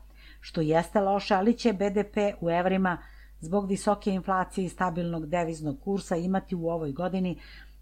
što 0.41 0.61
jeste 0.61 1.01
loše, 1.01 1.35
ali 1.35 1.55
će 1.55 1.73
BDP 1.73 2.17
u 2.41 2.51
evrima 2.51 2.99
zbog 3.41 3.69
visoke 3.69 4.11
inflacije 4.11 4.65
i 4.65 4.69
stabilnog 4.69 5.27
deviznog 5.27 5.81
kursa 5.81 6.17
imati 6.17 6.55
u 6.55 6.69
ovoj 6.69 6.93
godini 6.93 7.39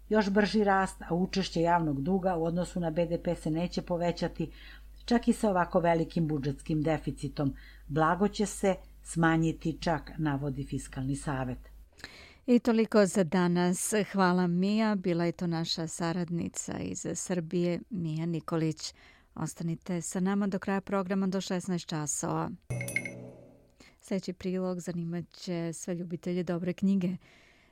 još 0.09 0.29
brži 0.29 0.63
rast, 0.63 1.01
a 1.09 1.15
učešće 1.15 1.61
javnog 1.61 2.01
duga 2.01 2.35
u 2.35 2.43
odnosu 2.43 2.79
na 2.79 2.89
BDP 2.91 3.27
se 3.37 3.51
neće 3.51 3.81
povećati, 3.81 4.51
čak 5.05 5.27
i 5.27 5.33
sa 5.33 5.49
ovako 5.49 5.79
velikim 5.79 6.27
budžetskim 6.27 6.83
deficitom. 6.83 7.53
Blago 7.87 8.27
će 8.27 8.45
se 8.45 8.75
smanjiti 9.03 9.77
čak, 9.81 10.11
navodi 10.17 10.63
Fiskalni 10.63 11.15
savet. 11.15 11.76
I 12.49 12.59
toliko 12.59 13.05
za 13.05 13.23
danas. 13.23 13.93
Hvala 14.11 14.47
Mija. 14.47 14.95
Bila 14.95 15.25
je 15.25 15.31
to 15.31 15.47
naša 15.47 15.87
saradnica 15.87 16.77
iz 16.79 17.07
Srbije, 17.15 17.79
Mija 17.89 18.25
Nikolić. 18.25 18.93
Ostanite 19.35 20.01
sa 20.01 20.19
nama 20.19 20.47
do 20.47 20.59
kraja 20.59 20.81
programa 20.81 21.27
do 21.27 21.41
16 21.41 21.85
časova. 21.85 22.51
Sljedeći 24.01 24.33
prilog 24.33 24.79
zanimaće 24.79 25.73
sve 25.73 25.95
ljubitelje 25.95 26.43
dobre 26.43 26.73
knjige. 26.73 27.17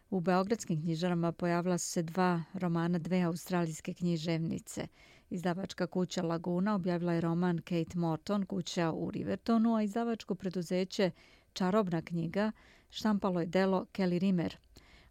U 0.10 0.20
beogradskim 0.20 0.82
knjižarama 0.82 1.32
pojavila 1.32 1.78
su 1.78 1.92
se 1.92 2.04
dva 2.04 2.44
romana 2.54 3.00
dve 3.00 3.22
australijske 3.22 3.94
književnice. 3.94 4.88
Izdavačka 5.30 5.88
kuća 5.88 6.22
Laguna 6.22 6.76
objavila 6.76 7.14
je 7.14 7.22
roman 7.22 7.58
Kate 7.58 7.98
Morton, 8.00 8.46
kuća 8.46 8.92
u 8.92 9.12
Rivertonu, 9.12 9.76
a 9.76 9.84
izdavačko 9.84 10.36
preduzeće 10.36 11.12
Čarobna 11.54 12.02
knjiga 12.02 12.52
štampalo 12.90 13.40
je 13.40 13.46
delo 13.46 13.86
Kelly 13.94 14.20
Rimmer, 14.20 14.58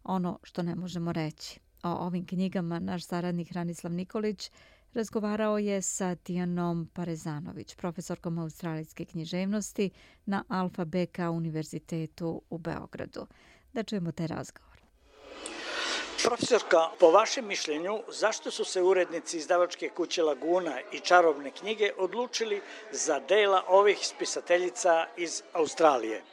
ono 0.05 0.39
što 0.43 0.63
ne 0.63 0.75
možemo 0.75 1.11
reći. 1.11 1.59
O 1.83 1.89
ovim 1.89 2.25
knjigama 2.25 2.79
naš 2.79 3.05
saradnik 3.05 3.51
Ranislav 3.51 3.93
Nikolić 3.93 4.51
razgovarao 4.93 5.57
je 5.57 5.81
sa 5.81 6.15
Tijanom 6.15 6.89
Parezanović, 6.93 7.75
profesorkom 7.75 8.37
australijske 8.39 9.05
književnosti 9.05 9.89
na 10.25 10.43
Alfa 10.47 10.85
BK 10.85 11.19
univerzitetu 11.31 12.41
u 12.49 12.57
Beogradu. 12.57 13.27
Da 13.73 13.83
čujemo 13.83 14.11
te 14.11 14.27
razgovor. 14.27 14.75
Profesorka, 16.23 16.89
po 16.99 17.11
vašem 17.11 17.47
mišljenju, 17.47 17.99
zašto 18.11 18.51
su 18.51 18.65
se 18.65 18.81
urednici 18.81 19.37
izdavačke 19.37 19.89
kuće 19.89 20.23
Laguna 20.23 20.79
i 20.91 20.99
čarobne 20.99 21.51
knjige 21.51 21.91
odlučili 21.97 22.61
za 22.91 23.19
dela 23.19 23.63
ovih 23.67 23.97
spisateljica 24.01 25.05
iz 25.17 25.43
Australije? 25.53 26.23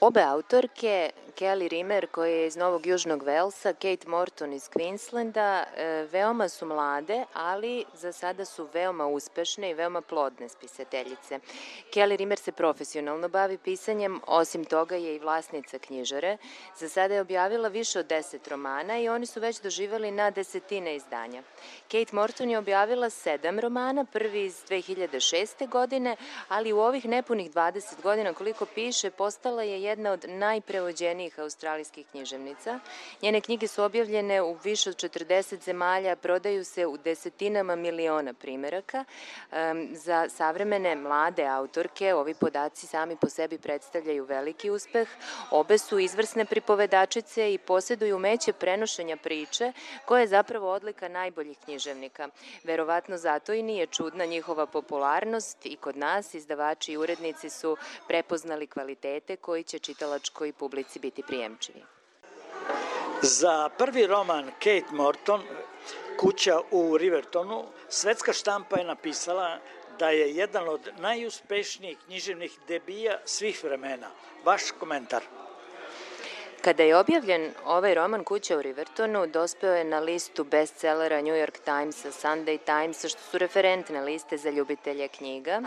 Obe 0.00 0.20
autorke, 0.22 1.10
Kelly 1.36 1.68
Rimmer 1.68 2.06
koja 2.06 2.30
je 2.30 2.46
iz 2.46 2.56
Novog 2.56 2.86
Južnog 2.86 3.22
Velsa, 3.22 3.72
Kate 3.72 4.08
Morton 4.08 4.52
iz 4.52 4.68
Queenslanda, 4.68 5.64
e, 5.76 6.06
veoma 6.12 6.48
su 6.48 6.66
mlade, 6.66 7.24
ali 7.34 7.84
za 7.94 8.12
sada 8.12 8.44
su 8.44 8.68
veoma 8.74 9.06
uspešne 9.06 9.70
i 9.70 9.74
veoma 9.74 10.00
plodne 10.00 10.48
spisateljice. 10.48 11.40
Kelly 11.94 12.16
Rimmer 12.16 12.38
se 12.38 12.52
profesionalno 12.52 13.28
bavi 13.28 13.58
pisanjem, 13.58 14.20
osim 14.26 14.64
toga 14.64 14.96
je 14.96 15.16
i 15.16 15.18
vlasnica 15.18 15.78
knjižare. 15.78 16.36
Za 16.78 16.88
sada 16.88 17.14
je 17.14 17.20
objavila 17.20 17.68
više 17.68 17.98
od 17.98 18.06
deset 18.06 18.48
romana 18.48 18.98
i 18.98 19.08
oni 19.08 19.26
su 19.26 19.40
već 19.40 19.60
doživali 19.60 20.10
na 20.10 20.30
desetine 20.30 20.96
izdanja. 20.96 21.42
Kate 21.90 22.16
Morton 22.16 22.50
je 22.50 22.58
objavila 22.58 23.10
sedam 23.10 23.60
romana, 23.60 24.04
prvi 24.04 24.44
iz 24.44 24.64
2006. 24.68 25.68
godine, 25.68 26.16
ali 26.48 26.72
u 26.72 26.80
ovih 26.80 27.04
nepunih 27.04 27.50
20 27.50 28.02
godina 28.02 28.32
koliko 28.32 28.66
piše, 28.66 29.10
postala 29.10 29.62
je 29.62 29.85
jedna 29.86 30.12
od 30.12 30.24
najprevođenijih 30.28 31.38
australijskih 31.38 32.06
književnica. 32.10 32.80
Njene 33.22 33.40
knjige 33.40 33.68
su 33.68 33.82
objavljene 33.82 34.42
u 34.42 34.54
više 34.64 34.90
od 34.90 34.96
40 34.96 35.62
zemalja, 35.62 36.16
prodaju 36.16 36.64
se 36.64 36.86
u 36.86 36.96
desetinama 36.96 37.76
miliona 37.76 38.32
primjeraka. 38.32 39.04
Za 39.92 40.28
savremene 40.28 40.96
mlade 40.96 41.46
autorke 41.46 42.14
ovi 42.14 42.34
podaci 42.34 42.86
sami 42.86 43.16
po 43.16 43.28
sebi 43.28 43.58
predstavljaju 43.58 44.24
veliki 44.24 44.70
uspeh. 44.70 45.08
Obe 45.50 45.78
su 45.78 45.98
izvrsne 45.98 46.44
pripovedačice 46.44 47.54
i 47.54 47.58
posjeduju 47.58 48.18
meće 48.18 48.52
prenošenja 48.52 49.16
priče, 49.16 49.72
koja 50.04 50.20
je 50.20 50.26
zapravo 50.26 50.72
odlika 50.72 51.08
najboljih 51.08 51.58
književnika. 51.64 52.28
Verovatno 52.64 53.16
zato 53.16 53.52
i 53.52 53.62
nije 53.62 53.86
čudna 53.86 54.24
njihova 54.24 54.66
popularnost 54.66 55.66
i 55.66 55.76
kod 55.76 55.96
nas 55.96 56.34
izdavači 56.34 56.92
i 56.92 56.96
urednici 56.96 57.50
su 57.50 57.76
prepoznali 58.08 58.66
kvalitete 58.66 59.36
koji 59.36 59.62
će 59.62 59.75
čitalačkoj 59.78 60.52
publici 60.52 60.98
biti 60.98 61.22
prijemčivi. 61.22 61.82
Za 63.22 63.68
prvi 63.78 64.06
roman 64.06 64.50
Kate 64.58 64.90
Morton, 64.90 65.42
Kuća 66.20 66.60
u 66.70 66.98
Rivertonu, 66.98 67.64
svetska 67.88 68.32
štampa 68.32 68.78
je 68.78 68.84
napisala 68.84 69.58
da 69.98 70.10
je 70.10 70.34
jedan 70.36 70.68
od 70.68 70.88
najuspešnijih 70.98 71.98
književnih 72.06 72.58
debija 72.68 73.18
svih 73.24 73.64
vremena. 73.64 74.10
Vaš 74.44 74.62
komentar? 74.78 75.22
Kada 76.66 76.82
je 76.82 76.96
objavljen 76.96 77.50
ovaj 77.64 77.94
roman 77.94 78.24
Kuća 78.24 78.58
u 78.58 78.62
Rivertonu, 78.62 79.26
dospeo 79.26 79.74
je 79.74 79.84
na 79.84 80.00
listu 80.00 80.44
bestsellera 80.44 81.20
New 81.22 81.34
York 81.34 81.58
Timesa, 81.64 82.10
Sunday 82.10 82.58
Timesa, 82.58 83.08
što 83.08 83.20
su 83.20 83.38
referentne 83.38 84.00
liste 84.00 84.36
za 84.36 84.50
ljubitelje 84.50 85.08
knjiga. 85.08 85.62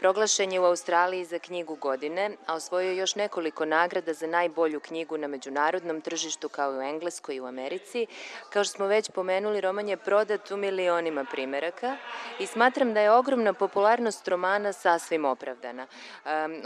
Proglašen 0.00 0.52
je 0.52 0.60
u 0.60 0.64
Australiji 0.64 1.24
za 1.24 1.38
knjigu 1.38 1.74
godine, 1.74 2.30
a 2.46 2.54
osvojio 2.54 2.92
još 2.92 3.14
nekoliko 3.14 3.64
nagrada 3.64 4.12
za 4.12 4.26
najbolju 4.26 4.80
knjigu 4.80 5.18
na 5.18 5.28
međunarodnom 5.28 6.00
tržištu 6.00 6.48
kao 6.48 6.74
i 6.74 6.78
u 6.78 6.80
Engleskoj 6.80 7.34
i 7.34 7.40
u 7.40 7.46
Americi. 7.46 8.06
Kao 8.50 8.64
što 8.64 8.72
smo 8.72 8.86
već 8.86 9.10
pomenuli, 9.10 9.60
roman 9.60 9.88
je 9.88 9.96
prodat 9.96 10.50
u 10.50 10.56
milionima 10.56 11.24
primeraka 11.24 11.96
i 12.38 12.46
smatram 12.46 12.94
da 12.94 13.00
je 13.00 13.10
ogromna 13.10 13.52
popularnost 13.52 14.28
romana 14.28 14.72
sasvim 14.72 15.24
opravdana. 15.24 15.86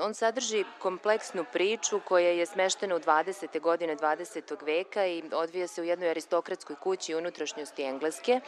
on 0.01 0.15
sadrži 0.15 0.65
kompleksnu 0.79 1.45
priču 1.53 2.01
koja 2.01 2.29
je 2.29 2.47
smeštena 2.47 2.97
u 2.97 2.99
20. 2.99 3.61
godine 3.61 3.97
20. 3.97 4.65
veka 4.65 5.07
i 5.07 5.23
odvija 5.33 5.67
se 5.67 5.83
u 5.83 5.85
jednoj 5.85 6.11
aristokratskoj 6.11 6.77
kući 6.77 7.15
unutrašnjosti 7.15 7.83
Engleske. 7.83 8.41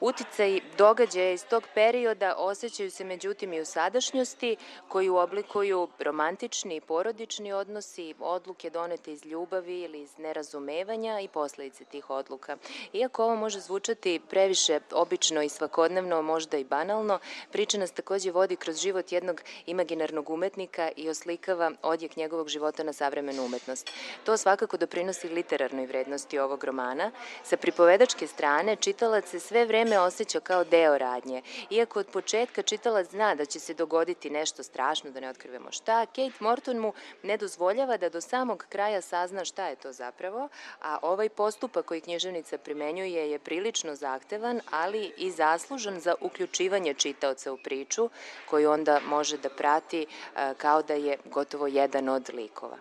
Uticaj 0.00 0.60
događaja 0.78 1.32
iz 1.32 1.44
tog 1.44 1.62
perioda 1.74 2.34
osjećaju 2.36 2.90
se 2.90 3.04
međutim 3.04 3.52
i 3.52 3.60
u 3.60 3.64
sadašnjosti 3.64 4.25
ličnosti 4.26 4.56
koju 4.88 5.16
oblikuju 5.16 5.88
romantični 5.98 6.76
i 6.76 6.80
porodični 6.80 7.52
odnosi, 7.52 8.14
odluke 8.20 8.70
donete 8.70 9.12
iz 9.12 9.26
ljubavi 9.26 9.80
ili 9.80 10.00
iz 10.00 10.18
nerazumevanja 10.18 11.20
i 11.20 11.28
posledice 11.28 11.84
tih 11.84 12.10
odluka. 12.10 12.56
Iako 12.92 13.24
ovo 13.24 13.36
može 13.36 13.60
zvučati 13.60 14.20
previše 14.30 14.80
obično 14.92 15.42
i 15.42 15.48
svakodnevno, 15.48 16.22
možda 16.22 16.56
i 16.56 16.64
banalno, 16.64 17.18
priča 17.52 17.78
nas 17.78 17.92
takođe 17.92 18.30
vodi 18.30 18.56
kroz 18.56 18.76
život 18.76 19.12
jednog 19.12 19.40
imaginarnog 19.66 20.30
umetnika 20.30 20.90
i 20.96 21.08
oslikava 21.08 21.72
odjek 21.82 22.16
njegovog 22.16 22.48
života 22.48 22.82
na 22.82 22.92
savremenu 22.92 23.44
umetnost. 23.44 23.90
To 24.24 24.36
svakako 24.36 24.76
doprinosi 24.76 25.28
literarnoj 25.28 25.86
vrednosti 25.86 26.38
ovog 26.38 26.64
romana. 26.64 27.10
Sa 27.44 27.56
pripovedačke 27.56 28.26
strane, 28.26 28.76
čitalac 28.76 29.28
se 29.28 29.40
sve 29.40 29.64
vreme 29.64 29.98
osjeća 29.98 30.40
kao 30.40 30.64
deo 30.64 30.98
radnje. 30.98 31.42
Iako 31.70 32.00
od 32.00 32.06
početka 32.06 32.62
čitalac 32.62 33.10
zna 33.10 33.34
da 33.34 33.44
će 33.44 33.60
se 33.60 33.74
dogoditi 33.74 34.15
dogoditi 34.16 34.30
nešto 34.30 34.62
strašno, 34.62 35.10
da 35.10 35.20
ne 35.20 35.30
otkrivemo 35.30 35.72
šta. 35.72 36.06
Kate 36.06 36.40
Morton 36.40 36.78
mu 36.78 36.92
ne 37.22 37.36
dozvoljava 37.36 37.96
da 37.96 38.08
do 38.08 38.20
samog 38.20 38.66
kraja 38.68 39.00
sazna 39.00 39.44
šta 39.44 39.68
je 39.68 39.76
to 39.76 39.92
zapravo, 39.92 40.48
a 40.82 40.98
ovaj 41.02 41.28
postupak 41.28 41.84
koji 41.84 42.00
književnica 42.00 42.58
primenjuje 42.58 43.30
je 43.30 43.38
prilično 43.38 43.94
zahtevan, 43.94 44.60
ali 44.70 45.12
i 45.16 45.30
zaslužan 45.30 46.00
za 46.00 46.14
uključivanje 46.20 46.94
čitaoca 46.94 47.52
u 47.52 47.56
priču, 47.56 48.10
koju 48.50 48.70
onda 48.70 49.00
može 49.06 49.36
da 49.38 49.48
prati 49.48 50.02
e, 50.02 50.54
kao 50.58 50.82
da 50.82 50.94
je 50.94 51.18
gotovo 51.24 51.66
jedan 51.66 52.08
od 52.08 52.30
likova. 52.34 52.76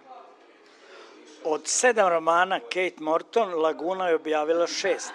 Od 1.43 1.67
sedam 1.67 2.09
romana 2.09 2.59
Kate 2.59 2.95
Morton, 2.99 3.53
Laguna 3.53 4.09
je 4.09 4.15
objavila 4.15 4.67
šest. 4.67 5.13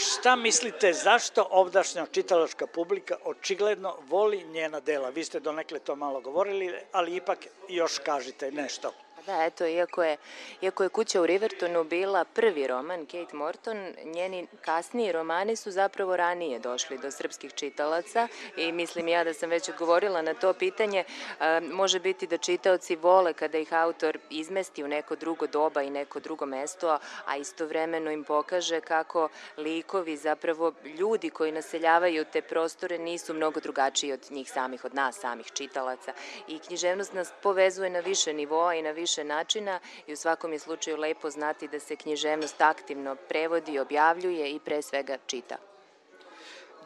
Šta 0.00 0.36
mislite, 0.36 0.92
zašto 0.92 1.46
ovdašnja 1.50 2.06
čitalačka 2.06 2.66
publika 2.66 3.16
očigledno 3.24 3.96
voli 4.08 4.44
njena 4.44 4.80
dela? 4.80 5.08
Vi 5.10 5.24
ste 5.24 5.40
donekle 5.40 5.78
to 5.78 5.96
malo 5.96 6.20
govorili, 6.20 6.74
ali 6.92 7.16
ipak 7.16 7.38
još 7.68 7.98
kažite 7.98 8.50
nešto. 8.52 8.92
Da, 9.28 9.44
eto, 9.44 9.66
iako 9.66 10.02
je, 10.02 10.16
iako 10.62 10.82
je 10.82 10.88
Kuća 10.88 11.20
u 11.20 11.26
Rivertonu 11.26 11.84
bila 11.84 12.24
prvi 12.24 12.66
roman 12.66 13.06
Kate 13.06 13.36
Morton, 13.36 13.76
njeni 14.04 14.46
kasniji 14.60 15.12
romani 15.12 15.56
su 15.56 15.70
zapravo 15.70 16.16
ranije 16.16 16.58
došli 16.58 16.98
do 16.98 17.10
srpskih 17.10 17.52
čitalaca 17.54 18.28
i 18.56 18.72
mislim 18.72 19.08
ja 19.08 19.24
da 19.24 19.34
sam 19.34 19.50
već 19.50 19.68
odgovorila 19.68 20.22
na 20.22 20.34
to 20.34 20.52
pitanje. 20.52 21.04
E, 21.40 21.60
može 21.60 22.00
biti 22.00 22.26
da 22.26 22.38
čitaoci 22.38 22.96
vole 22.96 23.32
kada 23.32 23.58
ih 23.58 23.72
autor 23.72 24.18
izmesti 24.30 24.84
u 24.84 24.88
neko 24.88 25.16
drugo 25.16 25.46
doba 25.46 25.82
i 25.82 25.90
neko 25.90 26.20
drugo 26.20 26.46
mesto, 26.46 26.98
a 27.26 27.36
istovremeno 27.36 28.10
im 28.10 28.24
pokaže 28.24 28.80
kako 28.80 29.28
likovi, 29.56 30.16
zapravo 30.16 30.72
ljudi 30.98 31.30
koji 31.30 31.52
naseljavaju 31.52 32.24
te 32.32 32.42
prostore 32.42 32.98
nisu 32.98 33.34
mnogo 33.34 33.60
drugačiji 33.60 34.12
od 34.12 34.26
njih 34.30 34.50
samih, 34.50 34.84
od 34.84 34.94
nas 34.94 35.18
samih 35.18 35.46
čitalaca. 35.52 36.12
I 36.46 36.58
književnost 36.58 37.12
nas 37.12 37.32
povezuje 37.42 37.90
na 37.90 38.00
više 38.00 38.32
nivoa 38.32 38.74
i 38.74 38.82
na 38.82 38.90
više 38.90 39.17
više 39.18 39.24
načina 39.24 39.80
i 40.06 40.12
u 40.12 40.16
svakom 40.16 40.52
je 40.52 40.58
slučaju 40.58 40.96
lepo 40.96 41.30
znati 41.30 41.68
da 41.68 41.80
se 41.80 41.96
književnost 41.96 42.60
aktivno 42.60 43.16
prevodi, 43.28 43.78
objavljuje 43.78 44.50
i 44.50 44.60
pre 44.60 44.82
svega 44.82 45.18
čita. 45.26 45.56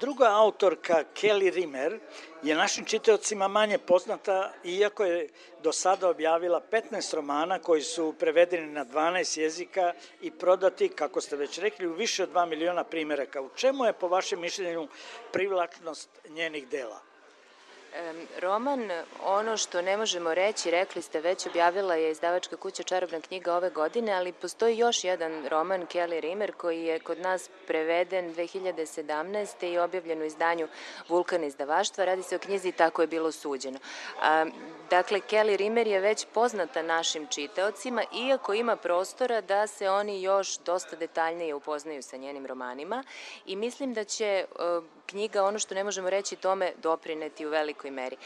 Druga 0.01 0.29
autorka, 0.31 1.05
Kelly 1.15 1.51
Rimmer, 1.55 2.01
je 2.43 2.55
našim 2.55 2.85
čitaocima 2.85 3.49
manje 3.49 3.79
poznata, 3.79 4.53
iako 4.65 5.05
je 5.05 5.29
do 5.63 5.73
sada 5.73 6.09
objavila 6.09 6.61
15 6.73 7.15
romana 7.15 7.59
koji 7.59 7.83
su 7.83 8.15
prevedeni 8.19 8.73
na 8.73 8.85
12 8.85 9.41
jezika 9.41 9.93
i 10.21 10.31
prodati, 10.31 10.89
kako 10.89 11.21
ste 11.21 11.37
već 11.37 11.59
rekli, 11.59 11.87
u 11.87 11.95
više 11.95 12.23
od 12.23 12.33
2 12.33 12.49
miliona 12.49 12.85
primjeraka. 12.85 13.43
U 13.43 13.51
čemu 13.57 13.85
je, 13.85 13.93
po 13.93 14.09
vašem 14.09 14.41
mišljenju, 14.41 14.89
privlačnost 15.33 16.11
njenih 16.29 16.69
dela? 16.69 17.12
Roman, 18.39 18.91
ono 19.23 19.57
što 19.57 19.83
ne 19.83 19.97
možemo 19.97 20.35
reći, 20.35 20.71
rekli 20.71 21.03
ste 21.03 21.21
već, 21.21 21.47
objavila 21.47 21.95
je 21.95 22.11
izdavačka 22.11 22.57
kuća 22.57 22.83
Čarobna 22.83 23.21
knjiga 23.21 23.55
ove 23.57 23.71
godine, 23.71 24.13
ali 24.13 24.33
postoji 24.33 24.79
još 24.79 25.05
jedan 25.05 25.49
roman, 25.49 25.87
Kelly 25.87 26.21
Rimer 26.21 26.53
koji 26.53 26.83
je 26.83 27.01
kod 27.01 27.19
nas 27.19 27.51
preveden 27.67 28.35
2017. 28.35 29.73
i 29.73 29.79
objavljen 29.79 30.23
u 30.23 30.25
izdanju 30.25 30.69
Vulkan 31.09 31.45
izdavaštva. 31.45 32.05
Radi 32.05 32.23
se 32.23 32.37
o 32.37 32.39
knjizi 32.39 32.73
Tako 32.73 33.03
je 33.03 33.07
bilo 33.07 33.33
suđeno. 33.33 33.79
Dakle, 34.91 35.21
Kelly 35.21 35.57
Rimer 35.57 35.87
je 35.87 36.01
već 36.01 36.27
poznata 36.33 36.83
našim 36.83 37.27
čitaocima, 37.27 38.03
iako 38.15 38.55
ima 38.55 38.77
prostora 38.77 39.41
da 39.41 39.67
se 39.67 39.91
oni 39.91 40.23
još 40.23 40.59
dosta 40.59 40.97
detaljnije 40.97 41.55
upoznaju 41.55 42.03
sa 42.03 42.17
njenim 42.17 42.47
romanima 42.47 43.05
i 43.47 43.57
mislim 43.57 43.95
da 43.95 44.05
će 44.05 44.45
knjiga, 45.07 45.45
ono 45.45 45.59
što 45.59 45.75
ne 45.75 45.85
možemo 45.85 46.11
reći 46.11 46.37
tome, 46.37 46.73
doprineti 46.83 47.47
u 47.47 47.51
velikoj 47.83 47.91
meri. 47.91 48.17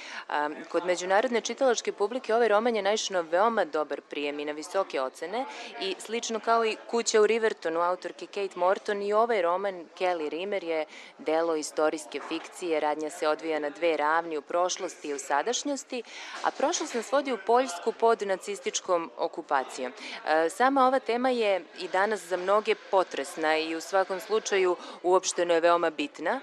Kod 0.69 0.85
međunarodne 0.85 1.41
čitalačke 1.41 1.93
publike 1.93 2.35
ovaj 2.35 2.49
roman 2.49 2.77
je 2.77 2.83
naišao 2.83 3.23
veoma 3.23 3.65
dobar 3.65 4.01
prijem 4.01 4.41
i 4.41 4.45
na 4.45 4.53
visoke 4.53 5.01
ocene 5.01 5.45
i 5.81 5.95
slično 5.99 6.41
kao 6.41 6.65
i 6.65 6.77
Kuća 6.91 7.21
u 7.21 7.27
Rivertonu 7.27 7.81
autorke 7.81 8.27
Kate 8.27 8.59
Morton 8.59 9.03
i 9.03 9.13
ovaj 9.13 9.43
roman 9.43 9.85
Kelly 9.99 10.29
Rimmer 10.29 10.65
je 10.65 10.87
delo 11.19 11.57
istorijske 11.57 12.21
fikcije, 12.29 12.81
radnja 12.81 13.11
se 13.11 13.29
odvija 13.29 13.59
na 13.59 13.71
dve 13.71 13.97
ravni 13.97 14.39
u 14.39 14.43
prošlosti 14.43 15.09
i 15.09 15.15
u 15.15 15.19
sadašnjosti, 15.19 16.03
a 16.43 16.51
prošlost 16.51 16.95
nas 16.95 17.13
vodi 17.13 17.33
u 17.33 17.39
Poljsku 17.47 17.93
pod 17.93 18.23
nacističkom 18.23 19.11
okupacijom. 19.17 19.93
Sama 20.51 20.87
ova 20.87 20.99
tema 20.99 21.31
je 21.31 21.65
i 21.79 21.89
danas 21.89 22.21
za 22.21 22.37
mnoge 22.37 22.75
potresna 22.91 23.57
i 23.57 23.77
u 23.77 23.81
svakom 23.81 24.21
slučaju 24.21 24.77
uopšteno 25.03 25.55
je 25.55 25.61
veoma 25.61 25.91
bitna. 25.91 26.41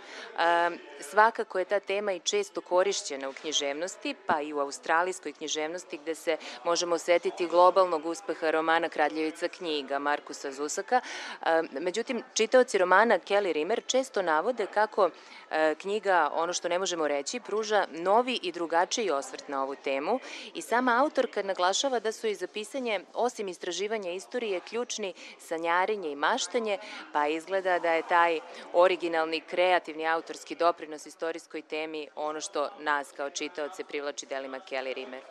Svakako 0.99 1.59
je 1.59 1.66
ta 1.66 1.80
tema 1.80 2.14
i 2.14 2.20
često 2.20 2.61
korišćena 2.61 3.03
u 3.30 3.34
književnosti, 3.41 4.16
pa 4.26 4.41
i 4.41 4.54
u 4.54 4.60
australijskoj 4.60 5.34
književnosti 5.34 5.97
gde 5.97 6.16
se 6.16 6.38
možemo 6.64 6.95
osetiti 6.95 7.47
globalnog 7.47 8.06
uspeha 8.06 8.51
romana 8.51 8.89
Kraljevica 8.89 9.47
knjiga 9.47 9.99
Markusa 9.99 10.51
Zusaka. 10.51 11.01
E, 11.45 11.62
međutim, 11.72 12.24
čitaoci 12.34 12.78
romana 12.78 13.20
Kelly 13.20 13.51
Rimmer 13.51 13.82
često 13.88 14.22
navode 14.22 14.66
kako 14.66 15.10
e, 15.51 15.76
knjiga, 15.76 16.30
ono 16.34 16.54
što 16.54 16.70
ne 16.70 16.80
možemo 16.80 17.08
reći, 17.08 17.39
pruža 17.39 17.86
novi 17.91 18.39
i 18.43 18.51
drugačiji 18.51 19.12
osvrt 19.12 19.47
na 19.47 19.64
ovu 19.64 19.76
temu 19.76 20.20
i 20.54 20.62
sama 20.62 21.01
autorka 21.01 21.43
naglašava 21.43 21.99
da 21.99 22.12
su 22.12 22.28
i 22.28 22.36
za 22.36 22.47
pisanje, 22.47 23.01
osim 23.14 23.47
istraživanja 23.47 24.12
istorije, 24.12 24.60
ključni 24.60 25.14
sanjarenje 25.39 26.12
i 26.12 26.16
maštanje, 26.16 26.78
pa 27.14 27.28
izgleda 27.28 27.80
da 27.80 27.93
je 27.93 28.08
taj 28.08 28.39
originalni, 28.74 29.41
kreativni 29.41 30.08
autorski 30.08 30.56
doprinos 30.56 31.06
istorijskoj 31.06 31.62
temi 31.62 32.08
ono 32.16 32.41
što 32.41 32.70
nas 32.98 33.12
kao 33.18 33.30
čitaoce 33.30 33.84
privlači 33.84 34.26
delima 34.26 34.60
Kelly 34.60 34.94
Rimer? 34.94 35.22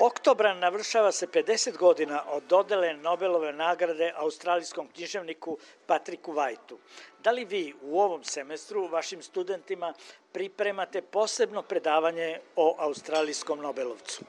Oktobra 0.00 0.54
navršava 0.54 1.12
se 1.12 1.26
50 1.26 1.76
godina 1.76 2.22
od 2.28 2.42
dodele 2.42 2.94
Nobelove 2.94 3.52
nagrade 3.52 4.12
australijskom 4.16 4.88
književniku 4.88 5.58
Patriku 5.86 6.32
Vajtu. 6.32 6.78
Da 7.22 7.30
li 7.30 7.44
vi 7.44 7.74
u 7.82 8.00
ovom 8.00 8.24
semestru 8.24 8.86
vašim 8.86 9.22
studentima 9.22 9.94
pripremate 10.32 11.02
posebno 11.02 11.62
predavanje 11.62 12.40
o 12.56 12.76
australijskom 12.78 13.60
Nobelovcu? 13.60 14.24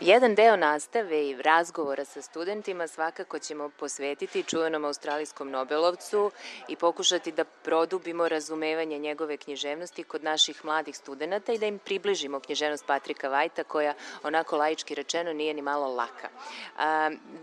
Jedan 0.00 0.34
deo 0.34 0.56
nastave 0.56 1.28
i 1.28 1.42
razgovora 1.42 2.04
sa 2.04 2.22
studentima 2.22 2.88
svakako 2.88 3.38
ćemo 3.38 3.68
posvetiti 3.68 4.42
čuvenom 4.42 4.84
australijskom 4.84 5.50
Nobelovcu 5.50 6.30
i 6.68 6.76
pokušati 6.76 7.32
da 7.32 7.44
produbimo 7.44 8.28
razumevanje 8.28 8.98
njegove 8.98 9.36
književnosti 9.36 10.02
kod 10.02 10.24
naših 10.24 10.64
mladih 10.64 10.96
studenta 10.96 11.52
i 11.52 11.58
da 11.58 11.66
im 11.66 11.78
približimo 11.78 12.40
književnost 12.40 12.86
Patrika 12.86 13.28
Vajta 13.28 13.64
koja 13.64 13.94
onako 14.22 14.56
laički 14.56 14.94
rečeno 14.94 15.32
nije 15.32 15.54
ni 15.54 15.62
malo 15.62 15.94
laka. 15.94 16.28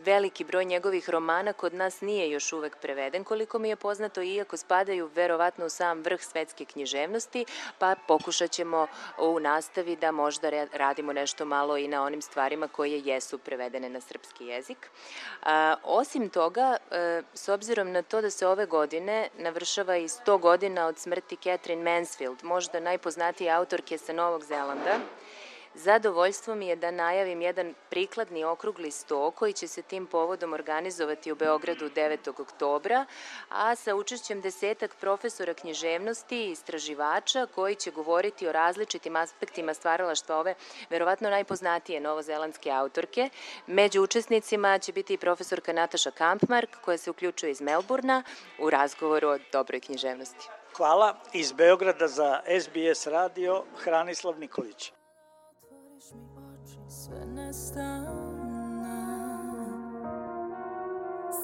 veliki 0.06 0.44
broj 0.44 0.66
njegovih 0.66 1.10
romana 1.10 1.54
kod 1.54 1.74
nas 1.74 2.02
nije 2.02 2.32
još 2.32 2.54
uvek 2.54 2.78
preveden 2.78 3.24
koliko 3.24 3.60
mi 3.60 3.70
je 3.70 3.76
poznato 3.76 4.22
iako 4.22 4.58
spadaju 4.58 5.10
verovatno 5.16 5.66
u 5.66 5.70
sam 5.70 6.02
vrh 6.02 6.22
svetske 6.22 6.66
književnosti 6.66 7.46
pa 7.80 7.96
pokušat 8.08 8.52
ćemo 8.52 8.88
u 9.18 9.40
nastavi 9.40 9.96
da 9.96 10.12
možda 10.12 10.50
radimo 10.74 11.14
nešto 11.14 11.46
malo 11.46 11.78
i 11.78 11.88
na 11.88 12.04
onim 12.04 12.22
stvarima 12.22 12.39
stvarima 12.40 12.68
koje 12.68 13.02
jesu 13.06 13.38
prevedene 13.38 13.90
na 13.90 14.02
srpski 14.02 14.46
jezik. 14.46 14.90
osim 15.84 16.30
toga, 16.30 16.78
e, 16.92 17.22
s 17.34 17.50
obzirom 17.50 17.92
na 17.92 18.02
to 18.02 18.22
da 18.22 18.30
se 18.30 18.48
ove 18.48 18.66
godine 18.66 19.30
navršava 19.38 19.98
i 19.98 20.08
100 20.08 20.40
godina 20.40 20.88
od 20.88 20.98
smrti 20.98 21.36
Catherine 21.36 21.84
Mansfield, 21.84 22.44
možda 22.44 22.80
najpoznatije 22.80 23.52
autorke 23.52 23.98
sa 23.98 24.14
Novog 24.14 24.44
Zelanda, 24.44 25.00
Zadovoljstvo 25.74 26.56
mi 26.56 26.68
je 26.68 26.76
da 26.76 26.92
najavim 26.92 27.42
jedan 27.42 27.74
prikladni 27.90 28.44
okrugli 28.44 28.92
sto 28.92 29.32
koji 29.32 29.54
će 29.54 29.68
se 29.68 29.82
tim 29.82 30.06
povodom 30.06 30.54
organizovati 30.54 31.32
u 31.32 31.36
Beogradu 31.36 31.90
9. 31.90 32.42
oktobra, 32.42 33.06
a 33.50 33.76
sa 33.76 33.96
učešćem 33.96 34.42
desetak 34.42 34.96
profesora 34.96 35.54
književnosti 35.54 36.38
i 36.38 36.52
istraživača 36.52 37.46
koji 37.56 37.76
će 37.76 37.92
govoriti 37.92 38.48
o 38.48 38.52
različitim 38.52 39.16
aspektima 39.16 39.74
stvaralaštva 39.74 40.38
ove 40.38 40.56
verovatno 40.90 41.30
najpoznatije 41.30 42.00
novozelandske 42.00 42.72
autorke. 42.72 43.30
Među 43.68 44.02
učesnicima 44.04 44.80
će 44.80 44.92
biti 44.94 45.14
i 45.14 45.18
profesorka 45.18 45.74
Nataša 45.74 46.12
Kampmark 46.12 46.70
koja 46.82 46.98
se 46.98 47.12
uključuje 47.12 47.52
iz 47.52 47.62
Melburna 47.62 48.24
u 48.60 48.70
razgovoru 48.70 49.28
o 49.28 49.38
dobroj 49.52 49.80
književnosti. 49.80 50.48
Hvala. 50.78 51.16
Iz 51.34 51.52
Beograda 51.52 52.08
za 52.08 52.42
SBS 52.62 53.08
radio 53.08 53.64
Hranislav 53.78 54.40
Nikolić 54.40 54.99
sve 56.88 57.26
nestane 57.26 58.10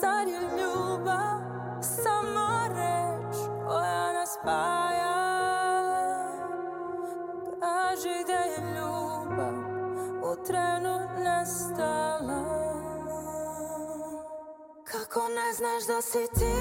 Zar 0.02 0.28
je 0.28 0.42
ljubav 0.42 1.40
samo 1.82 2.68
reč 2.70 3.36
koja 3.68 4.14
nas 4.14 4.38
spaja? 4.42 5.16
Kaži 7.60 8.24
da 8.28 8.34
je 8.34 8.76
ljubav 8.76 9.56
u 10.32 10.46
trenu 10.46 11.00
nestala. 11.24 12.44
Kako 14.84 15.20
ne 15.20 15.54
znaš 15.54 15.88
da 15.88 16.02
si 16.02 16.28
ti? 16.34 16.56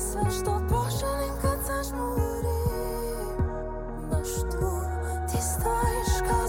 Sve 0.00 0.30
što 0.30 0.60
poželim 0.70 1.34
kad 1.42 1.58
zažmuri 1.66 2.23
Baš 2.23 2.23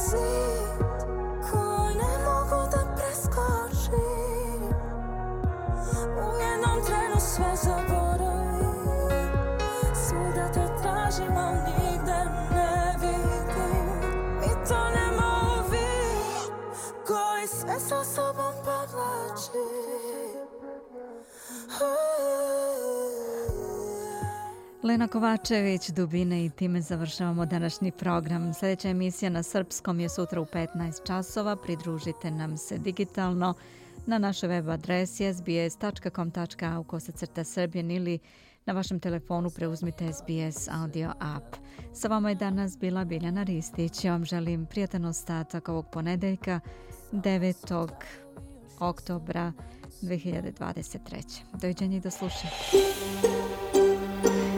see. 0.05 0.54
Jelena 24.95 25.07
Kovačević, 25.07 25.89
Dubine 25.89 26.45
i 26.45 26.49
time 26.49 26.81
završavamo 26.81 27.45
današnji 27.45 27.91
program. 27.91 28.53
Sljedeća 28.53 28.89
emisija 28.89 29.29
na 29.29 29.43
Srpskom 29.43 29.99
je 29.99 30.09
sutra 30.09 30.41
u 30.41 30.45
15 30.45 31.07
časova. 31.07 31.55
Pridružite 31.55 32.31
nam 32.31 32.57
se 32.57 32.77
digitalno 32.77 33.53
na 34.05 34.17
našoj 34.17 34.49
web 34.49 34.69
adresi 34.69 35.33
sbs.com.au 35.33 36.83
kosacrta 36.83 37.43
srbjen 37.43 37.91
ili 37.91 38.19
na 38.65 38.73
vašem 38.73 38.99
telefonu 38.99 39.49
preuzmite 39.49 40.13
SBS 40.13 40.67
audio 40.71 41.11
app. 41.19 41.55
Sa 41.93 42.07
vama 42.07 42.29
je 42.29 42.35
danas 42.35 42.77
bila 42.77 43.05
Biljana 43.05 43.43
Ristić. 43.43 44.03
Ja 44.03 44.11
vam 44.11 44.25
želim 44.25 44.65
prijatan 44.65 45.05
ostatak 45.05 45.69
ovog 45.69 45.85
ponedeljka 45.91 46.59
9. 47.11 47.87
oktobra 48.79 49.53
2023. 50.01 51.41
Doviđenje 51.53 51.97
i 51.97 52.01
do 52.01 52.11
slušanja. 52.11 52.51